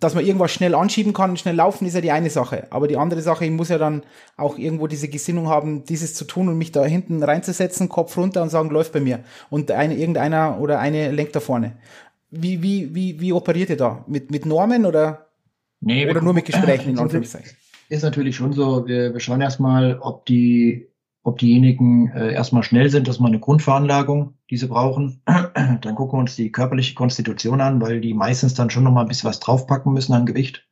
dass 0.00 0.14
man 0.14 0.24
irgendwas 0.24 0.52
schnell 0.52 0.74
anschieben 0.74 1.12
kann, 1.12 1.36
schnell 1.36 1.56
laufen, 1.56 1.86
ist 1.86 1.94
ja 1.94 2.00
die 2.00 2.12
eine 2.12 2.30
Sache. 2.30 2.68
Aber 2.70 2.86
die 2.86 2.96
andere 2.96 3.20
Sache, 3.20 3.44
ich 3.44 3.50
muss 3.50 3.68
ja 3.68 3.78
dann 3.78 4.02
auch 4.36 4.56
irgendwo 4.58 4.86
diese 4.86 5.08
Gesinnung 5.08 5.48
haben, 5.48 5.84
dieses 5.84 6.14
zu 6.14 6.24
tun 6.24 6.48
und 6.48 6.56
mich 6.56 6.70
da 6.70 6.84
hinten 6.84 7.22
reinzusetzen, 7.22 7.88
Kopf 7.88 8.16
runter 8.16 8.42
und 8.42 8.50
sagen, 8.50 8.70
läuft 8.70 8.92
bei 8.92 9.00
mir. 9.00 9.20
Und 9.50 9.70
eine, 9.70 9.96
irgendeiner 9.96 10.60
oder 10.60 10.78
eine 10.78 11.10
lenkt 11.10 11.34
da 11.34 11.40
vorne. 11.40 11.72
Wie, 12.30 12.62
wie, 12.62 12.94
wie, 12.94 13.20
wie 13.20 13.32
operiert 13.32 13.70
ihr 13.70 13.76
da? 13.76 14.04
Mit, 14.06 14.30
mit 14.30 14.46
Normen 14.46 14.86
oder, 14.86 15.26
nee, 15.80 16.08
oder 16.08 16.22
nur 16.22 16.34
mit 16.34 16.44
Gesprächen 16.44 16.90
in 16.90 16.98
Anführungszeichen? 17.00 17.56
Ist 17.88 18.02
natürlich 18.02 18.36
schon 18.36 18.52
so, 18.52 18.86
wir, 18.86 19.14
wir 19.14 19.20
schauen 19.20 19.40
erstmal, 19.40 19.98
ob 19.98 20.26
die 20.26 20.88
ob 21.28 21.38
diejenigen 21.38 22.10
äh, 22.12 22.32
erstmal 22.32 22.62
schnell 22.62 22.88
sind, 22.88 23.06
dass 23.06 23.20
man 23.20 23.32
eine 23.32 23.40
Grundveranlagung, 23.40 24.34
die 24.50 24.56
sie 24.56 24.66
brauchen. 24.66 25.22
dann 25.26 25.94
gucken 25.94 26.18
wir 26.18 26.20
uns 26.20 26.36
die 26.36 26.52
körperliche 26.52 26.94
Konstitution 26.94 27.60
an, 27.60 27.80
weil 27.80 28.00
die 28.00 28.14
meistens 28.14 28.54
dann 28.54 28.70
schon 28.70 28.84
noch 28.84 28.92
mal 28.92 29.02
ein 29.02 29.08
bisschen 29.08 29.28
was 29.28 29.40
draufpacken 29.40 29.92
müssen 29.92 30.12
an 30.12 30.26
Gewicht, 30.26 30.66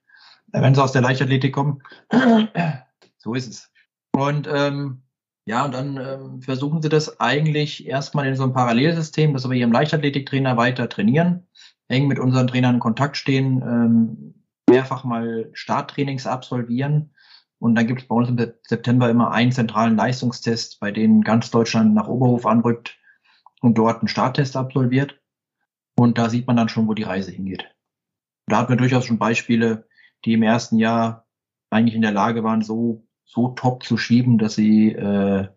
äh, 0.52 0.60
wenn 0.60 0.74
sie 0.74 0.82
aus 0.82 0.92
der 0.92 1.02
Leichtathletik 1.02 1.54
kommen. 1.54 1.82
so 3.18 3.34
ist 3.34 3.48
es. 3.48 3.70
Und 4.12 4.48
ähm, 4.50 5.02
ja, 5.44 5.64
und 5.64 5.74
dann 5.74 5.96
ähm, 5.98 6.42
versuchen 6.42 6.82
sie 6.82 6.88
das 6.88 7.20
eigentlich 7.20 7.86
erstmal 7.86 8.26
in 8.26 8.34
so 8.34 8.42
einem 8.42 8.52
Parallelsystem, 8.52 9.32
dass 9.32 9.48
wir 9.48 9.56
ihrem 9.56 9.72
Leichtathletiktrainer 9.72 10.56
weiter 10.56 10.88
trainieren, 10.88 11.46
eng 11.88 12.08
mit 12.08 12.18
unseren 12.18 12.48
Trainern 12.48 12.76
in 12.76 12.80
Kontakt 12.80 13.16
stehen, 13.16 13.62
ähm, 13.62 14.34
mehrfach 14.68 15.04
mal 15.04 15.50
Starttrainings 15.52 16.26
absolvieren 16.26 17.10
und 17.58 17.74
dann 17.74 17.86
gibt 17.86 18.02
es 18.02 18.08
bei 18.08 18.14
uns 18.14 18.28
im 18.28 18.52
September 18.62 19.08
immer 19.08 19.30
einen 19.30 19.52
zentralen 19.52 19.96
Leistungstest, 19.96 20.80
bei 20.80 20.90
dem 20.90 21.22
ganz 21.22 21.50
Deutschland 21.50 21.94
nach 21.94 22.08
Oberhof 22.08 22.46
anrückt 22.46 22.98
und 23.60 23.78
dort 23.78 24.00
einen 24.00 24.08
Starttest 24.08 24.56
absolviert. 24.56 25.20
Und 25.96 26.18
da 26.18 26.28
sieht 26.28 26.46
man 26.46 26.56
dann 26.56 26.68
schon, 26.68 26.88
wo 26.88 26.94
die 26.94 27.04
Reise 27.04 27.30
hingeht. 27.30 27.66
Da 28.46 28.58
hat 28.58 28.68
man 28.68 28.78
durchaus 28.78 29.06
schon 29.06 29.18
Beispiele, 29.18 29.86
die 30.24 30.34
im 30.34 30.42
ersten 30.42 30.78
Jahr 30.78 31.26
eigentlich 31.70 31.94
in 31.94 32.02
der 32.02 32.12
Lage 32.12 32.44
waren, 32.44 32.62
so, 32.62 33.06
so 33.24 33.48
top 33.48 33.82
zu 33.82 33.96
schieben, 33.96 34.38
dass 34.38 34.54
sie 34.54 34.92
äh, 34.92 35.48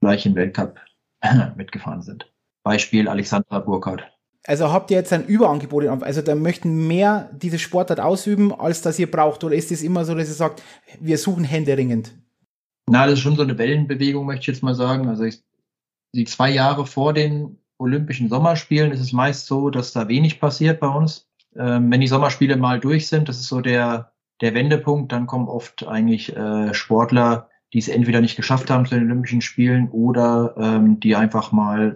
gleich 0.00 0.26
im 0.26 0.34
Weltcup 0.34 0.78
mitgefahren 1.56 2.02
sind. 2.02 2.32
Beispiel 2.62 3.08
Alexandra 3.08 3.60
Burkhardt. 3.60 4.04
Also 4.46 4.70
habt 4.70 4.92
ihr 4.92 4.96
jetzt 4.96 5.12
ein 5.12 5.26
Überangebot, 5.26 5.86
also 5.86 6.22
da 6.22 6.36
möchten 6.36 6.86
mehr 6.86 7.30
diese 7.32 7.58
Sportart 7.58 7.98
ausüben, 7.98 8.54
als 8.54 8.80
das 8.80 8.98
ihr 8.98 9.10
braucht? 9.10 9.42
Oder 9.42 9.56
ist 9.56 9.72
es 9.72 9.82
immer 9.82 10.04
so, 10.04 10.14
dass 10.14 10.28
ihr 10.28 10.34
sagt, 10.34 10.62
wir 11.00 11.18
suchen 11.18 11.42
händeringend? 11.42 12.14
Na, 12.88 13.06
das 13.06 13.14
ist 13.14 13.20
schon 13.20 13.34
so 13.34 13.42
eine 13.42 13.58
Wellenbewegung, 13.58 14.24
möchte 14.24 14.42
ich 14.42 14.46
jetzt 14.46 14.62
mal 14.62 14.76
sagen. 14.76 15.08
Also 15.08 15.24
ich, 15.24 15.42
die 16.16 16.24
zwei 16.24 16.50
Jahre 16.50 16.86
vor 16.86 17.12
den 17.12 17.58
Olympischen 17.78 18.28
Sommerspielen 18.28 18.90
ist 18.90 19.00
es 19.00 19.12
meist 19.12 19.46
so, 19.46 19.70
dass 19.70 19.92
da 19.92 20.08
wenig 20.08 20.40
passiert 20.40 20.80
bei 20.80 20.88
uns. 20.88 21.28
Ähm, 21.54 21.90
wenn 21.90 22.00
die 22.00 22.08
Sommerspiele 22.08 22.56
mal 22.56 22.80
durch 22.80 23.08
sind, 23.08 23.28
das 23.28 23.38
ist 23.38 23.48
so 23.48 23.60
der, 23.60 24.12
der 24.40 24.54
Wendepunkt, 24.54 25.12
dann 25.12 25.26
kommen 25.26 25.48
oft 25.48 25.86
eigentlich 25.86 26.34
äh, 26.34 26.72
Sportler, 26.72 27.50
die 27.72 27.78
es 27.78 27.88
entweder 27.88 28.20
nicht 28.20 28.36
geschafft 28.36 28.70
haben 28.70 28.86
zu 28.86 28.94
den 28.94 29.04
Olympischen 29.04 29.42
Spielen 29.42 29.90
oder 29.90 30.54
ähm, 30.58 31.00
die 31.00 31.16
einfach 31.16 31.52
mal 31.52 31.94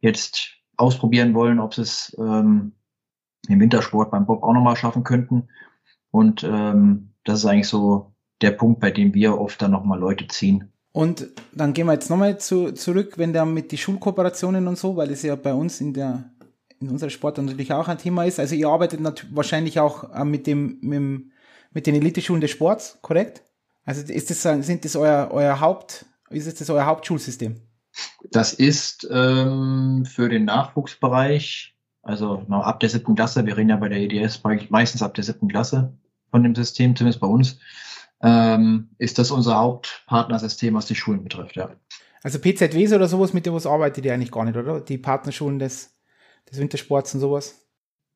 jetzt 0.00 0.52
ausprobieren 0.76 1.34
wollen, 1.34 1.58
ob 1.58 1.74
sie 1.74 1.82
es 1.82 2.16
ähm, 2.18 2.72
im 3.48 3.60
Wintersport 3.60 4.10
beim 4.10 4.26
Bob 4.26 4.42
auch 4.42 4.52
nochmal 4.52 4.76
schaffen 4.76 5.04
könnten. 5.04 5.48
Und 6.10 6.44
ähm, 6.44 7.14
das 7.24 7.40
ist 7.40 7.46
eigentlich 7.46 7.68
so 7.68 8.14
der 8.42 8.52
Punkt, 8.52 8.80
bei 8.80 8.90
dem 8.90 9.14
wir 9.14 9.38
oft 9.38 9.60
dann 9.60 9.72
nochmal 9.72 9.98
Leute 9.98 10.28
ziehen. 10.28 10.72
Und 10.96 11.28
dann 11.52 11.74
gehen 11.74 11.84
wir 11.84 11.92
jetzt 11.92 12.08
nochmal 12.08 12.38
zu, 12.38 12.72
zurück, 12.72 13.18
wenn 13.18 13.34
da 13.34 13.44
mit 13.44 13.70
die 13.70 13.76
Schulkooperationen 13.76 14.66
und 14.66 14.78
so, 14.78 14.96
weil 14.96 15.10
es 15.10 15.20
ja 15.20 15.36
bei 15.36 15.52
uns 15.52 15.82
in 15.82 15.92
der 15.92 16.30
in 16.80 16.88
unserer 16.88 17.10
Sport 17.10 17.36
natürlich 17.36 17.70
auch 17.74 17.88
ein 17.88 17.98
Thema 17.98 18.24
ist. 18.24 18.40
Also 18.40 18.54
ihr 18.54 18.68
arbeitet 18.68 19.00
wahrscheinlich 19.30 19.78
auch 19.78 20.10
äh, 20.14 20.24
mit 20.24 20.46
dem, 20.46 20.78
mit, 20.80 21.32
mit 21.72 21.86
den 21.86 21.96
Eliteschulen 21.96 22.40
des 22.40 22.50
Sports, 22.50 22.98
korrekt? 23.02 23.42
Also 23.84 24.10
ist 24.10 24.30
das, 24.30 24.40
sind 24.66 24.86
das 24.86 24.96
euer, 24.96 25.28
euer 25.32 25.60
Haupt, 25.60 26.06
ist 26.30 26.62
das 26.62 26.70
euer 26.70 26.86
Hauptschulsystem? 26.86 27.60
Das 28.30 28.54
ist 28.54 29.06
ähm, 29.10 30.06
für 30.06 30.30
den 30.30 30.46
Nachwuchsbereich, 30.46 31.76
also 32.04 32.38
ab 32.48 32.80
der 32.80 32.88
siebten 32.88 33.16
Klasse, 33.16 33.44
wir 33.44 33.58
reden 33.58 33.68
ja 33.68 33.76
bei 33.76 33.90
der 33.90 33.98
EDS 33.98 34.40
meistens 34.70 35.02
ab 35.02 35.12
der 35.12 35.24
siebten 35.24 35.48
Klasse 35.48 35.92
von 36.30 36.42
dem 36.42 36.54
System, 36.54 36.96
zumindest 36.96 37.20
bei 37.20 37.26
uns, 37.26 37.58
ähm, 38.22 38.90
ist 38.98 39.18
das 39.18 39.30
unser 39.30 39.56
Hauptpartnersystem, 39.56 40.74
was 40.74 40.86
die 40.86 40.94
Schulen 40.94 41.22
betrifft, 41.22 41.56
ja. 41.56 41.70
Also 42.22 42.38
PZWs 42.38 42.92
oder 42.92 43.06
sowas, 43.06 43.32
mit 43.32 43.46
dem 43.46 43.54
was 43.54 43.66
arbeitet 43.66 44.04
ihr 44.04 44.12
eigentlich 44.12 44.32
gar 44.32 44.44
nicht, 44.44 44.56
oder? 44.56 44.80
Die 44.80 44.98
Partnerschulen 44.98 45.58
des, 45.58 45.96
des 46.50 46.58
Wintersports 46.58 47.14
und 47.14 47.20
sowas? 47.20 47.66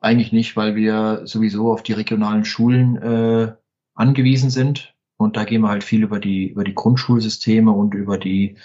Eigentlich 0.00 0.32
nicht, 0.32 0.56
weil 0.56 0.74
wir 0.74 1.22
sowieso 1.24 1.70
auf 1.70 1.82
die 1.82 1.92
regionalen 1.92 2.44
Schulen 2.44 2.96
äh, 2.96 3.52
angewiesen 3.94 4.50
sind. 4.50 4.94
Und 5.16 5.36
da 5.36 5.44
gehen 5.44 5.60
wir 5.60 5.68
halt 5.68 5.84
viel 5.84 6.02
über 6.02 6.18
die, 6.18 6.48
über 6.48 6.64
die 6.64 6.74
Grundschulsysteme 6.74 7.70
und 7.70 7.94
über 7.94 8.16
die 8.16 8.56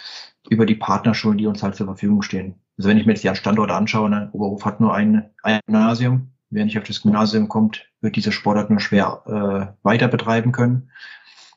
über 0.49 0.65
die 0.65 0.75
Partnerschulen, 0.75 1.37
die 1.37 1.47
uns 1.47 1.63
halt 1.63 1.75
zur 1.75 1.87
Verfügung 1.87 2.21
stehen. 2.21 2.55
Also 2.77 2.89
wenn 2.89 2.97
ich 2.97 3.05
mir 3.05 3.13
jetzt 3.13 3.23
die 3.23 3.35
Standorte 3.35 3.73
anschaue, 3.73 4.09
ne, 4.09 4.29
Oberhof 4.33 4.65
hat 4.65 4.79
nur 4.79 4.93
ein, 4.93 5.29
ein 5.43 5.59
Gymnasium. 5.65 6.31
Wer 6.49 6.65
nicht 6.65 6.77
auf 6.77 6.83
das 6.83 7.01
Gymnasium 7.01 7.47
kommt, 7.47 7.87
wird 8.01 8.15
diese 8.15 8.31
Sportart 8.31 8.69
nur 8.69 8.79
schwer 8.79 9.23
äh, 9.25 9.75
weiter 9.83 10.07
betreiben 10.07 10.51
können. 10.51 10.91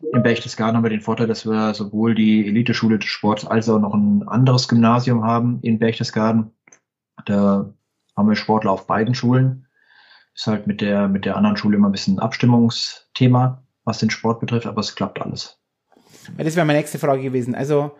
In 0.00 0.22
Berchtesgaden 0.22 0.76
haben 0.76 0.84
wir 0.84 0.90
den 0.90 1.00
Vorteil, 1.00 1.26
dass 1.26 1.44
wir 1.44 1.74
sowohl 1.74 2.14
die 2.14 2.46
Eliteschule 2.46 2.98
des 2.98 3.08
Sports 3.08 3.44
als 3.44 3.68
auch 3.68 3.80
noch 3.80 3.94
ein 3.94 4.26
anderes 4.28 4.68
Gymnasium 4.68 5.24
haben 5.24 5.58
in 5.62 5.78
Berchtesgaden. 5.78 6.52
Da 7.24 7.74
haben 8.16 8.28
wir 8.28 8.36
Sportler 8.36 8.70
auf 8.70 8.86
beiden 8.86 9.14
Schulen. 9.14 9.66
Ist 10.34 10.46
halt 10.46 10.68
mit 10.68 10.80
der, 10.80 11.08
mit 11.08 11.24
der 11.24 11.36
anderen 11.36 11.56
Schule 11.56 11.76
immer 11.76 11.88
ein 11.88 11.92
bisschen 11.92 12.16
ein 12.16 12.20
Abstimmungsthema, 12.20 13.64
was 13.84 13.98
den 13.98 14.10
Sport 14.10 14.38
betrifft, 14.40 14.66
aber 14.66 14.80
es 14.80 14.94
klappt 14.94 15.20
alles. 15.20 15.60
Das 16.36 16.54
wäre 16.54 16.66
meine 16.66 16.78
nächste 16.78 16.98
Frage 16.98 17.22
gewesen. 17.22 17.54
Also, 17.54 17.96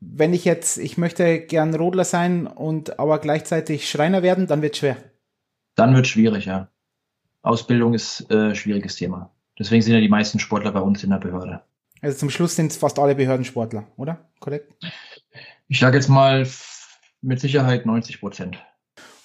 wenn 0.00 0.32
ich 0.32 0.44
jetzt, 0.44 0.78
ich 0.78 0.96
möchte 0.96 1.40
gern 1.40 1.74
Rodler 1.74 2.04
sein 2.04 2.46
und 2.46 2.98
aber 2.98 3.18
gleichzeitig 3.18 3.88
Schreiner 3.88 4.22
werden, 4.22 4.46
dann 4.46 4.62
wird 4.62 4.74
es 4.74 4.78
schwer. 4.78 4.96
Dann 5.74 5.94
wird 5.94 6.06
es 6.06 6.12
schwierig, 6.12 6.46
ja. 6.46 6.68
Ausbildung 7.42 7.92
ist 7.94 8.30
äh, 8.30 8.54
schwieriges 8.54 8.96
Thema. 8.96 9.31
Deswegen 9.58 9.82
sind 9.82 9.94
ja 9.94 10.00
die 10.00 10.08
meisten 10.08 10.38
Sportler 10.38 10.72
bei 10.72 10.80
uns 10.80 11.04
in 11.04 11.10
der 11.10 11.18
Behörde. 11.18 11.62
Also 12.00 12.18
zum 12.18 12.30
Schluss 12.30 12.56
sind 12.56 12.72
es 12.72 12.78
fast 12.78 12.98
alle 12.98 13.14
Behördensportler, 13.14 13.86
oder? 13.96 14.28
Korrekt? 14.40 14.74
Ich 15.68 15.78
sage 15.78 15.96
jetzt 15.96 16.08
mal 16.08 16.46
mit 17.20 17.40
Sicherheit 17.40 17.86
90 17.86 18.20
Prozent. 18.20 18.58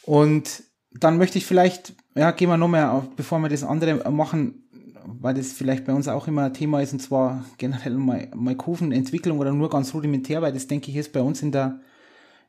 Und 0.03 0.63
dann 0.91 1.17
möchte 1.17 1.37
ich 1.37 1.45
vielleicht, 1.45 1.93
ja, 2.15 2.31
gehen 2.31 2.49
wir 2.49 2.57
noch 2.57 2.67
mehr 2.67 2.91
auf, 2.91 3.15
bevor 3.15 3.39
wir 3.39 3.49
das 3.49 3.63
andere 3.63 4.09
machen, 4.11 4.63
weil 5.05 5.33
das 5.33 5.53
vielleicht 5.53 5.85
bei 5.85 5.93
uns 5.93 6.07
auch 6.07 6.27
immer 6.27 6.45
ein 6.45 6.53
Thema 6.53 6.81
ist, 6.81 6.93
und 6.93 6.99
zwar 6.99 7.45
generell 7.57 7.95
mal, 7.95 8.29
mal 8.35 8.55
Kurvenentwicklung 8.55 9.39
oder 9.39 9.51
nur 9.51 9.69
ganz 9.69 9.93
rudimentär, 9.93 10.41
weil 10.41 10.53
das 10.53 10.67
denke 10.67 10.91
ich 10.91 10.97
ist 10.97 11.13
bei 11.13 11.21
uns 11.21 11.41
in 11.41 11.51
der, 11.51 11.79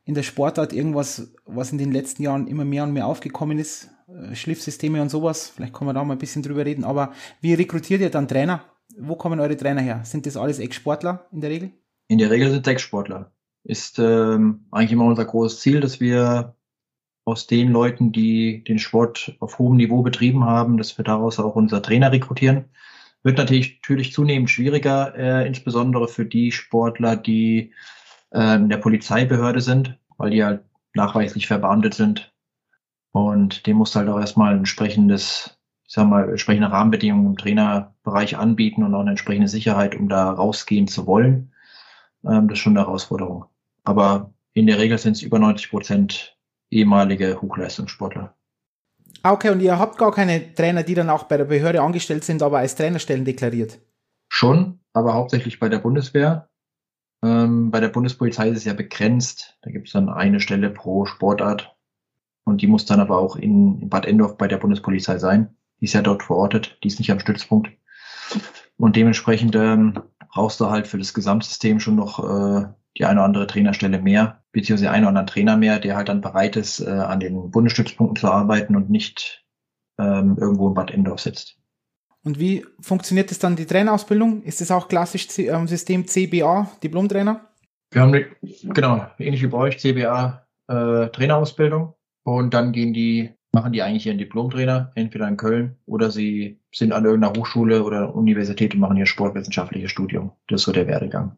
in 0.08 0.14
der 0.14 0.22
Sportart 0.22 0.72
irgendwas, 0.72 1.34
was 1.44 1.70
in 1.70 1.76
den 1.76 1.92
letzten 1.92 2.22
Jahren 2.22 2.46
immer 2.46 2.64
mehr 2.64 2.84
und 2.84 2.94
mehr 2.94 3.06
aufgekommen 3.06 3.58
ist. 3.58 3.90
Äh, 4.08 4.34
Schliffsysteme 4.34 5.02
und 5.02 5.10
sowas. 5.10 5.52
Vielleicht 5.54 5.74
können 5.74 5.90
wir 5.90 5.92
da 5.92 6.02
mal 6.02 6.14
ein 6.14 6.18
bisschen 6.18 6.42
drüber 6.42 6.64
reden. 6.64 6.82
Aber 6.82 7.12
wie 7.42 7.52
rekrutiert 7.52 8.00
ihr 8.00 8.08
dann 8.08 8.26
Trainer? 8.26 8.64
Wo 8.98 9.16
kommen 9.16 9.38
eure 9.38 9.54
Trainer 9.54 9.82
her? 9.82 10.00
Sind 10.04 10.24
das 10.24 10.38
alles 10.38 10.60
Ex-Sportler 10.60 11.26
in 11.30 11.42
der 11.42 11.50
Regel? 11.50 11.72
In 12.08 12.16
der 12.16 12.30
Regel 12.30 12.50
sind 12.50 12.66
es 12.66 12.72
Ex-Sportler. 12.72 13.32
Ist 13.64 13.98
ähm, 13.98 14.64
eigentlich 14.70 14.92
immer 14.92 15.04
unser 15.04 15.26
großes 15.26 15.60
Ziel, 15.60 15.80
dass 15.80 16.00
wir 16.00 16.56
aus 17.26 17.46
den 17.46 17.70
Leuten, 17.70 18.10
die 18.10 18.64
den 18.64 18.78
Sport 18.78 19.36
auf 19.40 19.58
hohem 19.58 19.76
Niveau 19.76 20.00
betrieben 20.00 20.44
haben, 20.44 20.78
dass 20.78 20.96
wir 20.96 21.04
daraus 21.04 21.38
auch 21.38 21.54
unser 21.54 21.82
Trainer 21.82 22.12
rekrutieren. 22.12 22.64
Wird 23.22 23.36
natürlich, 23.36 23.80
natürlich 23.82 24.14
zunehmend 24.14 24.48
schwieriger, 24.48 25.14
äh, 25.18 25.46
insbesondere 25.46 26.08
für 26.08 26.24
die 26.24 26.50
Sportler, 26.50 27.14
die 27.14 27.74
äh, 28.30 28.56
in 28.56 28.68
der 28.68 28.78
Polizeibehörde 28.78 29.60
sind, 29.60 29.98
weil 30.16 30.30
die 30.30 30.44
halt 30.44 30.62
nachweislich 30.94 31.46
verbeamtet 31.46 31.94
sind. 31.94 32.32
Und 33.12 33.66
dem 33.66 33.76
muss 33.76 33.94
halt 33.94 34.08
auch 34.08 34.18
erstmal 34.18 34.52
ein 34.52 34.58
entsprechendes, 34.58 35.58
ich 35.86 35.94
sag 35.94 36.06
mal, 36.06 36.28
entsprechende 36.28 36.70
Rahmenbedingungen 36.70 37.26
im 37.26 37.36
Trainerbereich 37.36 38.36
anbieten 38.36 38.82
und 38.82 38.94
auch 38.94 39.00
eine 39.00 39.10
entsprechende 39.10 39.48
Sicherheit, 39.48 39.94
um 39.94 40.08
da 40.08 40.30
rausgehen 40.30 40.88
zu 40.88 41.06
wollen. 41.06 41.52
Ähm, 42.24 42.48
das 42.48 42.58
ist 42.58 42.62
schon 42.62 42.76
eine 42.76 42.86
Herausforderung. 42.86 43.46
Aber 43.84 44.32
in 44.52 44.66
der 44.66 44.78
Regel 44.78 44.98
sind 44.98 45.12
es 45.12 45.22
über 45.22 45.38
90 45.38 45.70
Prozent 45.70 46.36
ehemalige 46.70 47.40
Hochleistungssportler. 47.40 48.34
Ah, 49.22 49.32
okay, 49.32 49.50
und 49.50 49.60
ihr 49.60 49.78
habt 49.78 49.98
gar 49.98 50.12
keine 50.12 50.54
Trainer, 50.54 50.82
die 50.82 50.94
dann 50.94 51.10
auch 51.10 51.24
bei 51.24 51.36
der 51.36 51.44
Behörde 51.44 51.80
angestellt 51.80 52.24
sind, 52.24 52.42
aber 52.42 52.58
als 52.58 52.76
Trainerstellen 52.76 53.24
deklariert? 53.24 53.78
Schon, 54.28 54.80
aber 54.92 55.14
hauptsächlich 55.14 55.58
bei 55.58 55.68
der 55.68 55.78
Bundeswehr. 55.78 56.47
Ähm, 57.22 57.70
bei 57.70 57.80
der 57.80 57.88
Bundespolizei 57.88 58.48
ist 58.48 58.58
es 58.58 58.64
ja 58.64 58.74
begrenzt. 58.74 59.58
Da 59.62 59.70
gibt 59.70 59.88
es 59.88 59.92
dann 59.92 60.08
eine 60.08 60.40
Stelle 60.40 60.70
pro 60.70 61.06
Sportart. 61.06 61.74
Und 62.44 62.62
die 62.62 62.66
muss 62.66 62.86
dann 62.86 63.00
aber 63.00 63.18
auch 63.18 63.36
in, 63.36 63.80
in 63.80 63.88
Bad 63.88 64.06
Endorf 64.06 64.38
bei 64.38 64.48
der 64.48 64.58
Bundespolizei 64.58 65.18
sein. 65.18 65.56
Die 65.80 65.84
ist 65.84 65.92
ja 65.92 66.02
dort 66.02 66.22
verortet, 66.22 66.78
die 66.82 66.88
ist 66.88 66.98
nicht 66.98 67.12
am 67.12 67.20
Stützpunkt. 67.20 67.70
Und 68.76 68.96
dementsprechend 68.96 69.54
ähm, 69.56 70.00
brauchst 70.32 70.60
du 70.60 70.70
halt 70.70 70.86
für 70.86 70.98
das 70.98 71.14
Gesamtsystem 71.14 71.80
schon 71.80 71.96
noch 71.96 72.18
äh, 72.18 72.68
die 72.96 73.04
eine 73.04 73.20
oder 73.20 73.26
andere 73.26 73.46
Trainerstelle 73.46 74.00
mehr, 74.00 74.42
beziehungsweise 74.52 74.90
einen 74.90 75.04
oder 75.04 75.10
anderen 75.10 75.26
Trainer 75.26 75.56
mehr, 75.56 75.78
der 75.78 75.96
halt 75.96 76.08
dann 76.08 76.20
bereit 76.20 76.56
ist, 76.56 76.80
äh, 76.80 76.88
an 76.88 77.20
den 77.20 77.50
Bundesstützpunkten 77.50 78.16
zu 78.16 78.30
arbeiten 78.30 78.76
und 78.76 78.90
nicht 78.90 79.44
ähm, 79.98 80.36
irgendwo 80.38 80.68
in 80.68 80.74
Bad 80.74 80.90
Endorf 80.90 81.20
sitzt. 81.20 81.57
Und 82.24 82.38
wie 82.38 82.64
funktioniert 82.80 83.30
das 83.30 83.38
dann, 83.38 83.56
die 83.56 83.66
Trainerausbildung? 83.66 84.42
Ist 84.42 84.60
das 84.60 84.70
auch 84.70 84.88
klassisch 84.88 85.26
ähm, 85.38 85.68
System 85.68 86.06
CBA, 86.06 86.70
Diplomtrainer? 86.82 87.48
Wir 87.90 88.02
haben, 88.02 88.24
genau, 88.74 89.06
ähnlich 89.18 89.42
wie 89.42 89.46
bei 89.46 89.58
euch, 89.58 89.78
CBA 89.78 90.46
äh, 90.68 91.08
Trainerausbildung. 91.08 91.94
Und 92.24 92.52
dann 92.52 92.72
gehen 92.72 92.92
die, 92.92 93.30
machen 93.52 93.72
die 93.72 93.82
eigentlich 93.82 94.06
ihren 94.06 94.18
Diplomtrainer, 94.18 94.92
entweder 94.94 95.26
in 95.26 95.36
Köln 95.36 95.76
oder 95.86 96.10
sie 96.10 96.60
sind 96.72 96.92
an 96.92 97.04
irgendeiner 97.04 97.38
Hochschule 97.38 97.82
oder 97.82 98.14
Universität 98.14 98.74
und 98.74 98.80
machen 98.80 98.98
ihr 98.98 99.06
sportwissenschaftliches 99.06 99.90
Studium. 99.90 100.32
Das 100.48 100.60
ist 100.60 100.66
so 100.66 100.72
der 100.72 100.86
Werdegang. 100.86 101.36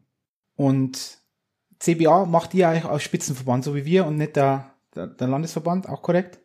Und 0.55 1.19
CBA 1.79 2.25
macht 2.25 2.53
ihr 2.53 2.67
eigentlich 2.67 2.85
als 2.85 3.03
Spitzenverband, 3.03 3.63
so 3.63 3.75
wie 3.75 3.85
wir 3.85 4.05
und 4.05 4.17
nicht 4.17 4.35
der, 4.35 4.71
der, 4.93 5.07
der, 5.07 5.27
Landesverband, 5.27 5.87
auch 5.87 6.01
korrekt? 6.01 6.39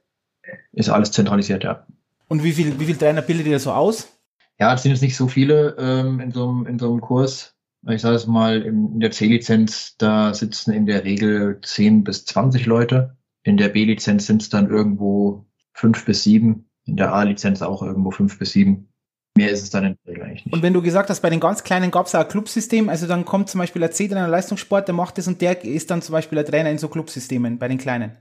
Ist 0.73 0.89
alles 0.89 1.11
zentralisiert, 1.11 1.65
ja. 1.65 1.85
Und 2.29 2.43
wie 2.43 2.53
viel, 2.53 2.79
wie 2.79 2.87
viel 2.87 2.97
Trainer 2.97 3.23
bildet 3.23 3.47
ihr 3.47 3.59
so 3.59 3.73
aus? 3.73 4.16
Ja, 4.59 4.75
es 4.75 4.83
sind 4.83 4.93
jetzt 4.93 5.03
nicht 5.03 5.17
so 5.17 5.29
viele 5.29 5.77
ähm, 5.79 6.21
in, 6.21 6.33
so 6.33 6.49
einem, 6.49 6.67
in 6.67 6.79
so 6.79 6.91
einem 6.91 7.01
Kurs. 7.01 7.55
Ich 7.89 8.03
sage 8.03 8.17
es 8.17 8.27
mal, 8.27 8.63
in 8.63 8.99
der 8.99 9.13
C-Lizenz, 9.13 9.97
da 9.99 10.35
sitzen 10.35 10.73
in 10.73 10.87
der 10.87 11.05
Regel 11.05 11.61
10 11.63 12.05
bis 12.05 12.25
20 12.25 12.67
Leute. 12.67 13.17
In 13.45 13.57
der 13.57 13.69
B-Lizenz 13.69 14.27
sind 14.27 14.43
es 14.43 14.49
dann 14.49 14.69
irgendwo 14.69 15.47
fünf 15.73 16.05
bis 16.05 16.25
sieben. 16.25 16.69
In 16.85 16.97
der 16.97 17.13
A-Lizenz 17.13 17.63
auch 17.63 17.83
irgendwo 17.83 18.11
fünf 18.11 18.39
bis 18.39 18.53
sieben. 18.53 18.89
Mehr 19.37 19.51
ist 19.51 19.63
es 19.63 19.71
dann 19.71 19.85
in 19.85 19.97
der 20.05 20.15
Regel 20.15 20.25
eigentlich 20.25 20.47
nicht. 20.47 20.55
Und 20.55 20.63
wenn 20.63 20.73
du 20.73 20.83
gesagt 20.83 21.11
hast, 21.11 21.21
bei 21.21 21.31
den 21.31 21.41
ganz 21.41 21.63
Kleinen 21.63 21.91
gab 21.91 22.07
es 22.07 22.15
auch 22.15 22.21
ein 22.21 22.29
Clubsystem, 22.29 22.89
also 22.89 23.07
dann 23.07 23.25
kommt 23.25 23.51
zum 23.51 23.59
Beispiel 23.59 23.85
ein 23.85 23.93
C-Trainer 23.93 24.27
Leistungssport, 24.27 24.89
der 24.89 24.95
macht 24.95 25.19
das 25.19 25.29
und 25.29 25.41
der 25.43 25.63
ist 25.63 25.91
dann 25.91 26.03
zum 26.03 26.15
Beispiel 26.15 26.39
ein 26.39 26.47
Trainer 26.47 26.71
in 26.71 26.79
so 26.79 26.89
Clubsystemen 26.89 27.59
bei 27.59 27.69
den 27.69 27.79
Kleinen. 27.79 28.17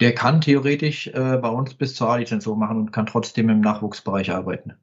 Der 0.00 0.14
kann 0.14 0.40
theoretisch 0.40 1.08
äh, 1.08 1.36
bei 1.36 1.48
uns 1.48 1.74
bis 1.74 1.94
zur 1.94 2.08
A-Lizenz 2.08 2.44
so 2.44 2.56
machen 2.56 2.78
und 2.78 2.92
kann 2.92 3.06
trotzdem 3.06 3.50
im 3.50 3.60
Nachwuchsbereich 3.60 4.32
arbeiten. 4.32 4.74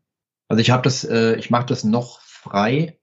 Also 0.53 0.61
ich 0.61 0.69
habe 0.69 0.83
das, 0.83 1.03
äh, 1.03 1.33
ich 1.37 1.49
mache 1.49 1.65
das 1.65 1.83
noch 1.83 2.21
frei, 2.21 2.99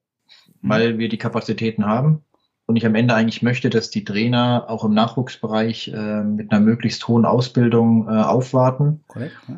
mhm. 0.61 0.69
weil 0.69 0.99
wir 0.99 1.09
die 1.09 1.19
Kapazitäten 1.19 1.85
haben. 1.85 2.25
Und 2.67 2.77
ich 2.77 2.87
am 2.87 2.95
Ende 2.95 3.13
eigentlich 3.13 3.43
möchte, 3.43 3.71
dass 3.71 3.91
die 3.91 4.05
Trainer 4.05 4.67
auch 4.69 4.85
im 4.85 4.95
Nachwuchsbereich 4.95 5.89
äh, 5.89 6.23
mit 6.23 6.53
einer 6.53 6.61
möglichst 6.61 7.09
hohen 7.09 7.25
Ausbildung 7.25 8.07
äh, 8.07 8.13
aufwarten. 8.13 9.03
Korrekt, 9.09 9.35
ja 9.49 9.55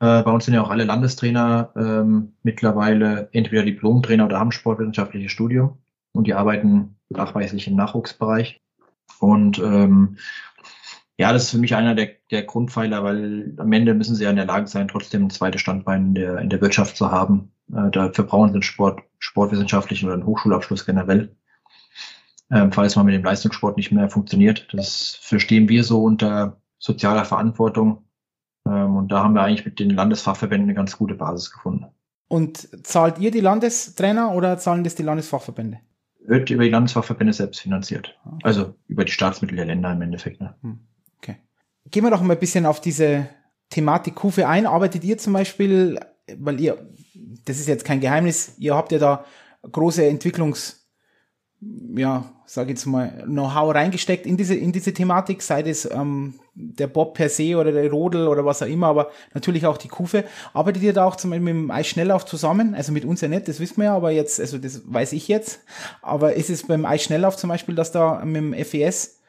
äh, 0.00 0.22
bei 0.22 0.30
uns 0.30 0.44
sind 0.44 0.52
ja 0.52 0.62
auch 0.62 0.68
alle 0.68 0.84
Landestrainer 0.84 1.72
ähm, 1.76 2.34
mittlerweile 2.42 3.30
entweder 3.32 3.62
Diplomtrainer 3.62 4.26
oder 4.26 4.38
haben 4.38 4.52
sportwissenschaftliches 4.52 5.32
Studium 5.32 5.78
und 6.12 6.26
die 6.26 6.34
arbeiten 6.34 6.96
nachweislich 7.08 7.68
im 7.68 7.76
Nachwuchsbereich. 7.76 8.60
Und 9.18 9.58
ähm, 9.60 10.18
ja, 11.16 11.32
das 11.32 11.44
ist 11.44 11.50
für 11.50 11.58
mich 11.58 11.74
einer 11.74 11.94
der, 11.94 12.10
der 12.30 12.42
Grundpfeiler, 12.42 13.04
weil 13.04 13.54
am 13.58 13.72
Ende 13.72 13.94
müssen 13.94 14.16
sie 14.16 14.24
ja 14.24 14.30
in 14.30 14.36
der 14.36 14.46
Lage 14.46 14.66
sein, 14.66 14.88
trotzdem 14.88 15.26
ein 15.26 15.30
zweites 15.30 15.60
Standbein 15.60 16.08
in 16.08 16.14
der, 16.14 16.38
in 16.38 16.50
der 16.50 16.60
Wirtschaft 16.60 16.96
zu 16.96 17.10
haben. 17.10 17.52
Äh, 17.72 17.90
dafür 17.90 18.24
brauchen 18.24 18.48
sie 18.48 18.54
einen 18.54 18.62
Sport, 18.62 19.02
sportwissenschaftlichen 19.18 20.06
oder 20.06 20.14
einen 20.14 20.26
Hochschulabschluss 20.26 20.84
generell. 20.84 21.36
Ähm, 22.50 22.72
falls 22.72 22.96
man 22.96 23.06
mit 23.06 23.14
dem 23.14 23.24
Leistungssport 23.24 23.76
nicht 23.76 23.90
mehr 23.90 24.08
funktioniert. 24.10 24.68
Das 24.72 25.18
verstehen 25.20 25.68
wir 25.68 25.82
so 25.82 26.02
unter 26.02 26.60
sozialer 26.78 27.24
Verantwortung 27.24 28.04
ähm, 28.66 28.96
und 28.96 29.12
da 29.12 29.22
haben 29.22 29.34
wir 29.34 29.42
eigentlich 29.42 29.64
mit 29.64 29.78
den 29.78 29.90
Landesfachverbänden 29.90 30.68
eine 30.68 30.76
ganz 30.76 30.98
gute 30.98 31.14
Basis 31.14 31.52
gefunden. 31.52 31.86
Und 32.28 32.68
zahlt 32.86 33.18
ihr 33.18 33.30
die 33.30 33.40
Landestrainer 33.40 34.32
oder 34.32 34.58
zahlen 34.58 34.84
das 34.84 34.94
die 34.94 35.02
Landesfachverbände? 35.02 35.80
Wird 36.26 36.50
über 36.50 36.64
die 36.64 36.70
Landesfachverbände 36.70 37.32
selbst 37.32 37.60
finanziert. 37.60 38.18
Okay. 38.24 38.38
Also 38.42 38.74
über 38.88 39.04
die 39.04 39.12
Staatsmittel 39.12 39.56
der 39.56 39.66
Länder 39.66 39.92
im 39.92 40.02
Endeffekt. 40.02 40.40
Ne? 40.40 40.54
Hm. 40.62 40.80
Gehen 41.90 42.04
wir 42.04 42.10
doch 42.10 42.22
mal 42.22 42.34
ein 42.34 42.40
bisschen 42.40 42.66
auf 42.66 42.80
diese 42.80 43.28
Thematik 43.70 44.14
Kufe 44.14 44.48
ein. 44.48 44.66
Arbeitet 44.66 45.04
ihr 45.04 45.18
zum 45.18 45.32
Beispiel, 45.32 45.98
weil 46.38 46.60
ihr, 46.60 46.88
das 47.44 47.58
ist 47.58 47.68
jetzt 47.68 47.84
kein 47.84 48.00
Geheimnis, 48.00 48.54
ihr 48.58 48.74
habt 48.74 48.92
ja 48.92 48.98
da 48.98 49.24
große 49.70 50.02
Entwicklungs- 50.02 50.84
ja, 51.96 52.24
sage 52.46 52.70
jetzt 52.70 52.86
mal, 52.86 53.24
Know-how 53.24 53.74
reingesteckt 53.74 54.26
in 54.26 54.36
diese, 54.36 54.54
in 54.54 54.72
diese 54.72 54.92
Thematik, 54.92 55.42
sei 55.42 55.62
es 55.62 55.90
ähm, 55.90 56.34
der 56.54 56.86
Bob 56.86 57.14
per 57.14 57.28
se 57.28 57.56
oder 57.56 57.72
der 57.72 57.90
Rodel 57.90 58.28
oder 58.28 58.44
was 58.44 58.62
auch 58.62 58.66
immer, 58.66 58.88
aber 58.88 59.10
natürlich 59.32 59.66
auch 59.66 59.78
die 59.78 59.88
Kufe. 59.88 60.24
Arbeitet 60.52 60.82
ihr 60.82 60.92
da 60.92 61.04
auch 61.04 61.16
zum 61.16 61.30
Beispiel 61.30 61.54
mit 61.54 61.54
dem 61.54 61.70
Eisschnelllauf 61.70 62.26
zusammen? 62.26 62.74
Also 62.74 62.92
mit 62.92 63.04
uns 63.04 63.20
ja 63.20 63.28
nicht, 63.28 63.48
das 63.48 63.60
wissen 63.60 63.78
wir 63.78 63.84
ja, 63.84 63.96
aber 63.96 64.10
jetzt, 64.10 64.40
also 64.40 64.58
das 64.58 64.82
weiß 64.84 65.12
ich 65.12 65.28
jetzt. 65.28 65.60
Aber 66.02 66.34
ist 66.34 66.50
es 66.50 66.66
beim 66.66 66.84
Eisschnelllauf 66.84 67.36
zum 67.36 67.48
Beispiel, 67.48 67.74
dass 67.74 67.92
da 67.92 68.24
mit 68.24 68.36
dem 68.36 68.54
FES, 68.64 69.20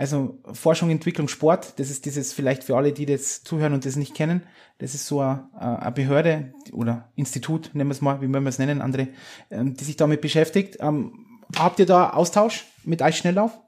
also 0.00 0.40
Forschung, 0.54 0.88
Entwicklung, 0.88 1.28
Sport, 1.28 1.78
das 1.78 1.90
ist 1.90 2.06
dieses 2.06 2.32
vielleicht 2.32 2.64
für 2.64 2.74
alle, 2.74 2.92
die 2.92 3.04
das 3.04 3.44
zuhören 3.44 3.74
und 3.74 3.84
das 3.84 3.96
nicht 3.96 4.14
kennen, 4.14 4.44
das 4.78 4.94
ist 4.94 5.06
so 5.06 5.20
eine, 5.20 5.92
Behörde 5.94 6.54
oder 6.72 7.12
Institut, 7.16 7.70
nennen 7.74 7.90
wir 7.90 7.92
es 7.92 8.00
mal, 8.00 8.22
wie 8.22 8.32
wollen 8.32 8.44
wir 8.44 8.48
es 8.48 8.58
nennen, 8.58 8.80
andere, 8.80 9.08
ähm, 9.50 9.74
die 9.74 9.84
sich 9.84 9.96
damit 9.96 10.22
beschäftigt. 10.22 10.78
Ähm, 10.80 11.26
Habt 11.54 11.80
ihr 11.80 11.86
da 11.86 12.10
Austausch 12.10 12.64
mit 12.84 13.02
Eisschnelllauf? 13.02 13.58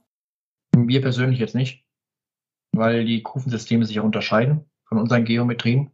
Wir 0.75 1.03
persönlich 1.03 1.39
jetzt 1.39 1.55
nicht, 1.55 1.85
weil 2.73 3.05
die 3.05 3.23
Kurvensysteme 3.23 3.85
sich 3.85 3.97
ja 3.97 4.03
unterscheiden 4.03 4.65
von 4.87 4.99
unseren 4.99 5.25
Geometrien. 5.25 5.91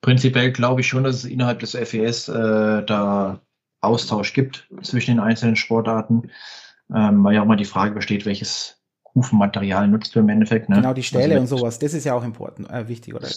Prinzipiell 0.00 0.52
glaube 0.52 0.80
ich 0.80 0.88
schon, 0.88 1.04
dass 1.04 1.16
es 1.16 1.24
innerhalb 1.26 1.60
des 1.60 1.72
FES 1.72 2.28
äh, 2.28 2.84
da 2.84 3.42
Austausch 3.82 4.32
gibt 4.32 4.68
zwischen 4.80 5.16
den 5.16 5.20
einzelnen 5.20 5.56
Sportarten, 5.56 6.30
ähm, 6.94 7.22
weil 7.22 7.34
ja 7.34 7.42
auch 7.42 7.46
mal 7.46 7.56
die 7.56 7.66
Frage 7.66 7.94
besteht, 7.94 8.24
welches 8.24 8.81
Hufenmaterial 9.14 9.88
nutzt 9.88 10.14
du 10.14 10.20
im 10.20 10.28
Endeffekt. 10.28 10.68
Ne? 10.68 10.76
Genau, 10.76 10.94
die 10.94 11.02
Stähle 11.02 11.34
also, 11.34 11.40
und 11.40 11.46
sowas, 11.46 11.78
das 11.78 11.94
ist 11.94 12.04
ja 12.04 12.14
auch 12.14 12.24
important, 12.24 12.70
äh, 12.70 12.88
wichtig, 12.88 13.14
oder? 13.14 13.28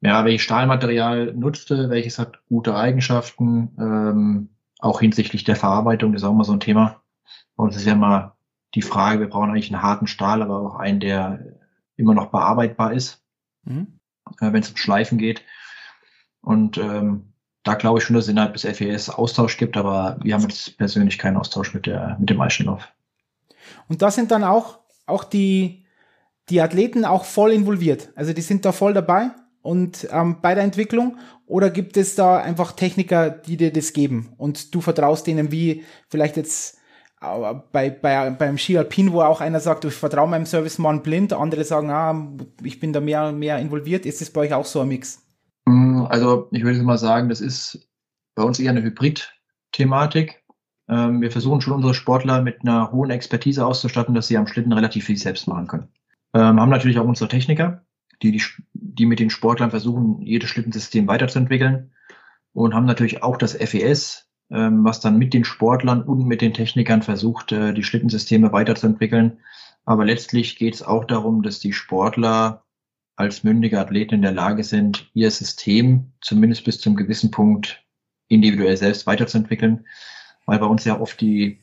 Ja, 0.00 0.24
welches 0.24 0.42
Stahlmaterial 0.42 1.32
nutzt 1.32 1.70
du, 1.70 1.88
welches 1.88 2.18
hat 2.18 2.40
gute 2.48 2.76
Eigenschaften, 2.76 3.70
ähm, 3.78 4.48
auch 4.78 5.00
hinsichtlich 5.00 5.44
der 5.44 5.56
Verarbeitung, 5.56 6.12
das 6.12 6.22
ist 6.22 6.28
auch 6.28 6.34
mal 6.34 6.44
so 6.44 6.52
ein 6.52 6.60
Thema. 6.60 7.00
Und 7.56 7.70
es 7.70 7.76
ist 7.76 7.86
ja 7.86 7.94
mal 7.94 8.34
die 8.74 8.82
Frage, 8.82 9.20
wir 9.20 9.28
brauchen 9.28 9.50
eigentlich 9.50 9.72
einen 9.72 9.82
harten 9.82 10.06
Stahl, 10.06 10.42
aber 10.42 10.60
auch 10.60 10.76
einen, 10.76 11.00
der 11.00 11.40
immer 11.96 12.14
noch 12.14 12.26
bearbeitbar 12.26 12.92
ist, 12.92 13.22
mhm. 13.64 13.98
äh, 14.40 14.52
wenn 14.52 14.62
es 14.62 14.70
um 14.70 14.76
Schleifen 14.76 15.16
geht. 15.16 15.42
Und 16.40 16.76
ähm, 16.76 17.32
da 17.62 17.74
glaube 17.74 17.98
ich 17.98 18.04
schon, 18.04 18.14
dass 18.14 18.26
es 18.26 18.30
innerhalb 18.30 18.52
des 18.52 18.64
FES 18.64 19.08
Austausch 19.08 19.56
gibt, 19.56 19.76
aber 19.76 20.18
wir 20.22 20.34
haben 20.34 20.42
jetzt 20.42 20.76
persönlich 20.76 21.18
keinen 21.18 21.38
Austausch 21.38 21.72
mit, 21.72 21.86
der, 21.86 22.16
mit 22.20 22.28
dem 22.28 22.40
Eischenlauf. 22.40 22.92
Und 23.88 24.02
da 24.02 24.10
sind 24.10 24.30
dann 24.30 24.44
auch, 24.44 24.80
auch 25.06 25.24
die, 25.24 25.84
die 26.48 26.60
Athleten 26.60 27.04
auch 27.04 27.24
voll 27.24 27.52
involviert. 27.52 28.10
Also 28.14 28.32
die 28.32 28.42
sind 28.42 28.64
da 28.64 28.72
voll 28.72 28.94
dabei 28.94 29.30
und 29.62 30.08
ähm, 30.10 30.36
bei 30.42 30.54
der 30.54 30.64
Entwicklung 30.64 31.18
oder 31.46 31.70
gibt 31.70 31.96
es 31.96 32.14
da 32.14 32.38
einfach 32.38 32.72
Techniker, 32.72 33.30
die 33.30 33.56
dir 33.56 33.72
das 33.72 33.92
geben 33.92 34.34
und 34.36 34.74
du 34.74 34.80
vertraust 34.80 35.26
denen 35.26 35.50
wie 35.52 35.84
vielleicht 36.08 36.36
jetzt 36.36 36.78
bei, 37.72 37.90
bei, 37.90 38.30
beim 38.30 38.58
Ski 38.58 38.78
Alpin, 38.78 39.12
wo 39.12 39.22
auch 39.22 39.40
einer 39.40 39.60
sagt, 39.60 39.84
ich 39.84 39.94
vertraue 39.94 40.28
meinem 40.28 40.46
Servicemann 40.46 41.02
blind, 41.02 41.32
andere 41.32 41.64
sagen, 41.64 41.90
ah, 41.90 42.36
ich 42.62 42.80
bin 42.80 42.92
da 42.92 43.00
mehr, 43.00 43.32
mehr 43.32 43.58
involviert. 43.58 44.06
Ist 44.06 44.20
das 44.20 44.30
bei 44.30 44.42
euch 44.42 44.54
auch 44.54 44.66
so 44.66 44.80
ein 44.80 44.88
Mix? 44.88 45.22
Mm, 45.64 46.02
also 46.08 46.48
ich 46.50 46.64
würde 46.64 46.82
mal 46.82 46.98
sagen, 46.98 47.28
das 47.28 47.40
ist 47.40 47.88
bei 48.34 48.42
uns 48.42 48.58
eher 48.58 48.70
eine 48.70 48.82
Hybrid-Thematik. 48.82 50.43
Ähm, 50.88 51.20
wir 51.20 51.30
versuchen 51.30 51.60
schon 51.60 51.74
unsere 51.74 51.94
Sportler 51.94 52.42
mit 52.42 52.62
einer 52.62 52.92
hohen 52.92 53.10
Expertise 53.10 53.64
auszustatten, 53.64 54.14
dass 54.14 54.28
sie 54.28 54.36
am 54.36 54.46
Schlitten 54.46 54.72
relativ 54.72 55.04
viel 55.04 55.16
selbst 55.16 55.48
machen 55.48 55.66
können. 55.66 55.88
Ähm, 56.34 56.60
haben 56.60 56.70
natürlich 56.70 56.98
auch 56.98 57.06
unsere 57.06 57.28
Techniker, 57.28 57.84
die, 58.22 58.32
die, 58.32 58.42
die 58.72 59.06
mit 59.06 59.18
den 59.18 59.30
Sportlern 59.30 59.70
versuchen, 59.70 60.20
jedes 60.22 60.50
Schlittensystem 60.50 61.06
weiterzuentwickeln 61.06 61.92
und 62.52 62.74
haben 62.74 62.86
natürlich 62.86 63.22
auch 63.22 63.36
das 63.36 63.54
FES, 63.54 64.28
ähm, 64.50 64.84
was 64.84 65.00
dann 65.00 65.18
mit 65.18 65.32
den 65.32 65.44
Sportlern 65.44 66.02
und 66.02 66.26
mit 66.26 66.40
den 66.40 66.54
Technikern 66.54 67.02
versucht, 67.02 67.52
äh, 67.52 67.72
die 67.72 67.82
Schlittensysteme 67.82 68.52
weiterzuentwickeln. 68.52 69.38
Aber 69.84 70.04
letztlich 70.04 70.56
geht 70.56 70.74
es 70.74 70.82
auch 70.82 71.04
darum, 71.04 71.42
dass 71.42 71.60
die 71.60 71.72
Sportler 71.72 72.64
als 73.16 73.44
mündige 73.44 73.80
Athleten 73.80 74.14
in 74.14 74.22
der 74.22 74.32
Lage 74.32 74.64
sind, 74.64 75.10
ihr 75.14 75.30
System 75.30 76.12
zumindest 76.20 76.64
bis 76.64 76.80
zum 76.80 76.96
gewissen 76.96 77.30
Punkt 77.30 77.84
individuell 78.28 78.76
selbst 78.76 79.06
weiterzuentwickeln 79.06 79.86
weil 80.46 80.58
bei 80.58 80.66
uns 80.66 80.84
ja 80.84 81.00
oft 81.00 81.20
die 81.20 81.60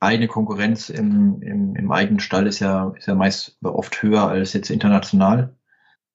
eigene 0.00 0.28
Konkurrenz 0.28 0.90
im, 0.90 1.40
im, 1.42 1.76
im 1.76 1.92
eigenen 1.92 2.20
Stall 2.20 2.46
ist 2.46 2.60
ja, 2.60 2.92
ist 2.96 3.06
ja 3.06 3.14
meist 3.14 3.58
oft 3.62 4.02
höher 4.02 4.28
als 4.28 4.52
jetzt 4.52 4.70
international. 4.70 5.56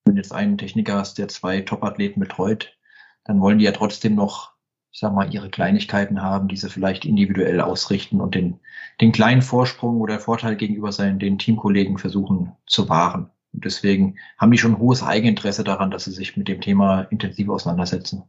Wenn 0.06 0.16
jetzt 0.16 0.34
einen 0.34 0.58
Techniker 0.58 0.98
hast, 0.98 1.18
der 1.18 1.28
zwei 1.28 1.62
Top-Athleten 1.62 2.20
betreut, 2.20 2.78
dann 3.26 3.42
wollen 3.42 3.60
die 3.60 3.66
ja 3.66 3.72
trotzdem 3.72 4.16
noch, 4.16 4.54
ich 4.92 5.00
sag 5.00 5.14
mal, 5.14 5.34
ihre 5.34 5.50
Kleinigkeiten 5.50 6.22
haben, 6.22 6.48
die 6.48 6.58
sie 6.58 6.70
vielleicht 6.70 7.06
individuell 7.06 7.62
ausrichten 7.62 8.22
und 8.22 8.36
den, 8.36 8.60
den 9.02 9.12
kleinen 9.12 9.42
Vorsprung 9.42 10.02
oder 10.02 10.20
Vorteil 10.20 10.56
gegenüber 10.56 10.92
seinen, 10.92 11.20
den 11.20 11.38
Teamkollegen 11.38 11.98
versuchen 11.98 12.54
zu 12.66 12.90
wahren. 12.90 13.30
Und 13.54 13.66
deswegen 13.66 14.18
haben 14.38 14.52
die 14.52 14.58
schon 14.58 14.74
ein 14.74 14.80
hohes 14.80 15.04
Eigeninteresse 15.04 15.64
daran, 15.64 15.92
dass 15.92 16.06
sie 16.06 16.12
sich 16.12 16.38
mit 16.38 16.48
dem 16.48 16.62
Thema 16.62 17.02
intensiv 17.04 17.50
auseinandersetzen. 17.50 18.24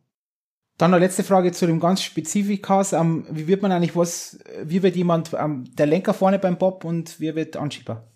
Dann 0.80 0.94
eine 0.94 1.04
letzte 1.04 1.24
Frage 1.24 1.52
zu 1.52 1.66
dem 1.66 1.78
ganz 1.78 2.00
Spezifikas. 2.00 2.94
Ähm, 2.94 3.26
wie 3.28 3.46
wird 3.46 3.60
man 3.60 3.70
eigentlich 3.70 3.94
was, 3.94 4.38
wie 4.64 4.82
wird 4.82 4.96
jemand 4.96 5.34
ähm, 5.38 5.64
der 5.76 5.84
Lenker 5.84 6.14
vorne 6.14 6.38
beim 6.38 6.56
Bob 6.56 6.86
und 6.86 7.20
wie 7.20 7.34
wird 7.34 7.58
Anschieber? 7.58 8.08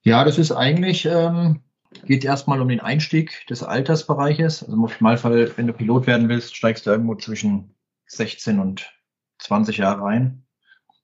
Ja, 0.00 0.24
das 0.24 0.38
ist 0.38 0.50
eigentlich, 0.50 1.04
ähm, 1.04 1.60
geht 2.06 2.24
erstmal 2.24 2.62
um 2.62 2.68
den 2.68 2.80
Einstieg 2.80 3.46
des 3.48 3.62
Altersbereiches. 3.62 4.62
Also 4.62 4.76
im 4.76 4.84
Optimalfall, 4.84 5.52
wenn 5.56 5.66
du 5.66 5.74
Pilot 5.74 6.06
werden 6.06 6.30
willst, 6.30 6.56
steigst 6.56 6.86
du 6.86 6.90
irgendwo 6.90 7.16
zwischen 7.16 7.74
16 8.06 8.60
und 8.60 8.90
20 9.40 9.76
Jahre 9.76 10.00
rein, 10.00 10.46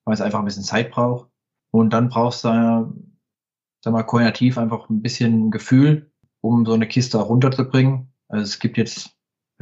weil 0.07 0.15
es 0.15 0.23
einfach 0.23 0.39
ein 0.39 0.47
bisschen 0.47 0.63
Zeit 0.63 0.93
braucht. 0.93 1.29
Und 1.71 1.93
dann 1.93 2.09
brauchst 2.09 2.43
du, 2.45 2.95
sag 3.83 3.93
mal, 3.93 4.03
koordinativ 4.05 4.57
einfach 4.57 4.89
ein 4.89 5.03
bisschen 5.03 5.51
Gefühl, 5.51 6.11
um 6.41 6.65
so 6.65 6.73
eine 6.73 6.89
Kiste 6.89 7.19
runterzubringen. 7.19 8.15
Also 8.29 8.45
es 8.45 8.59
gibt 8.61 8.79
jetzt 8.79 9.11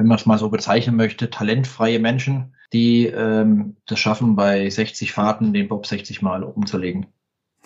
wenn 0.01 0.07
man 0.07 0.17
es 0.17 0.25
mal 0.25 0.39
so 0.39 0.49
bezeichnen 0.49 0.95
möchte, 0.95 1.29
talentfreie 1.29 1.99
Menschen, 1.99 2.55
die 2.73 3.05
ähm, 3.05 3.77
das 3.85 3.99
schaffen, 3.99 4.35
bei 4.35 4.67
60 4.67 5.11
Fahrten 5.11 5.53
den 5.53 5.67
Bob 5.67 5.85
60 5.85 6.23
Mal 6.23 6.43
umzulegen. 6.43 7.05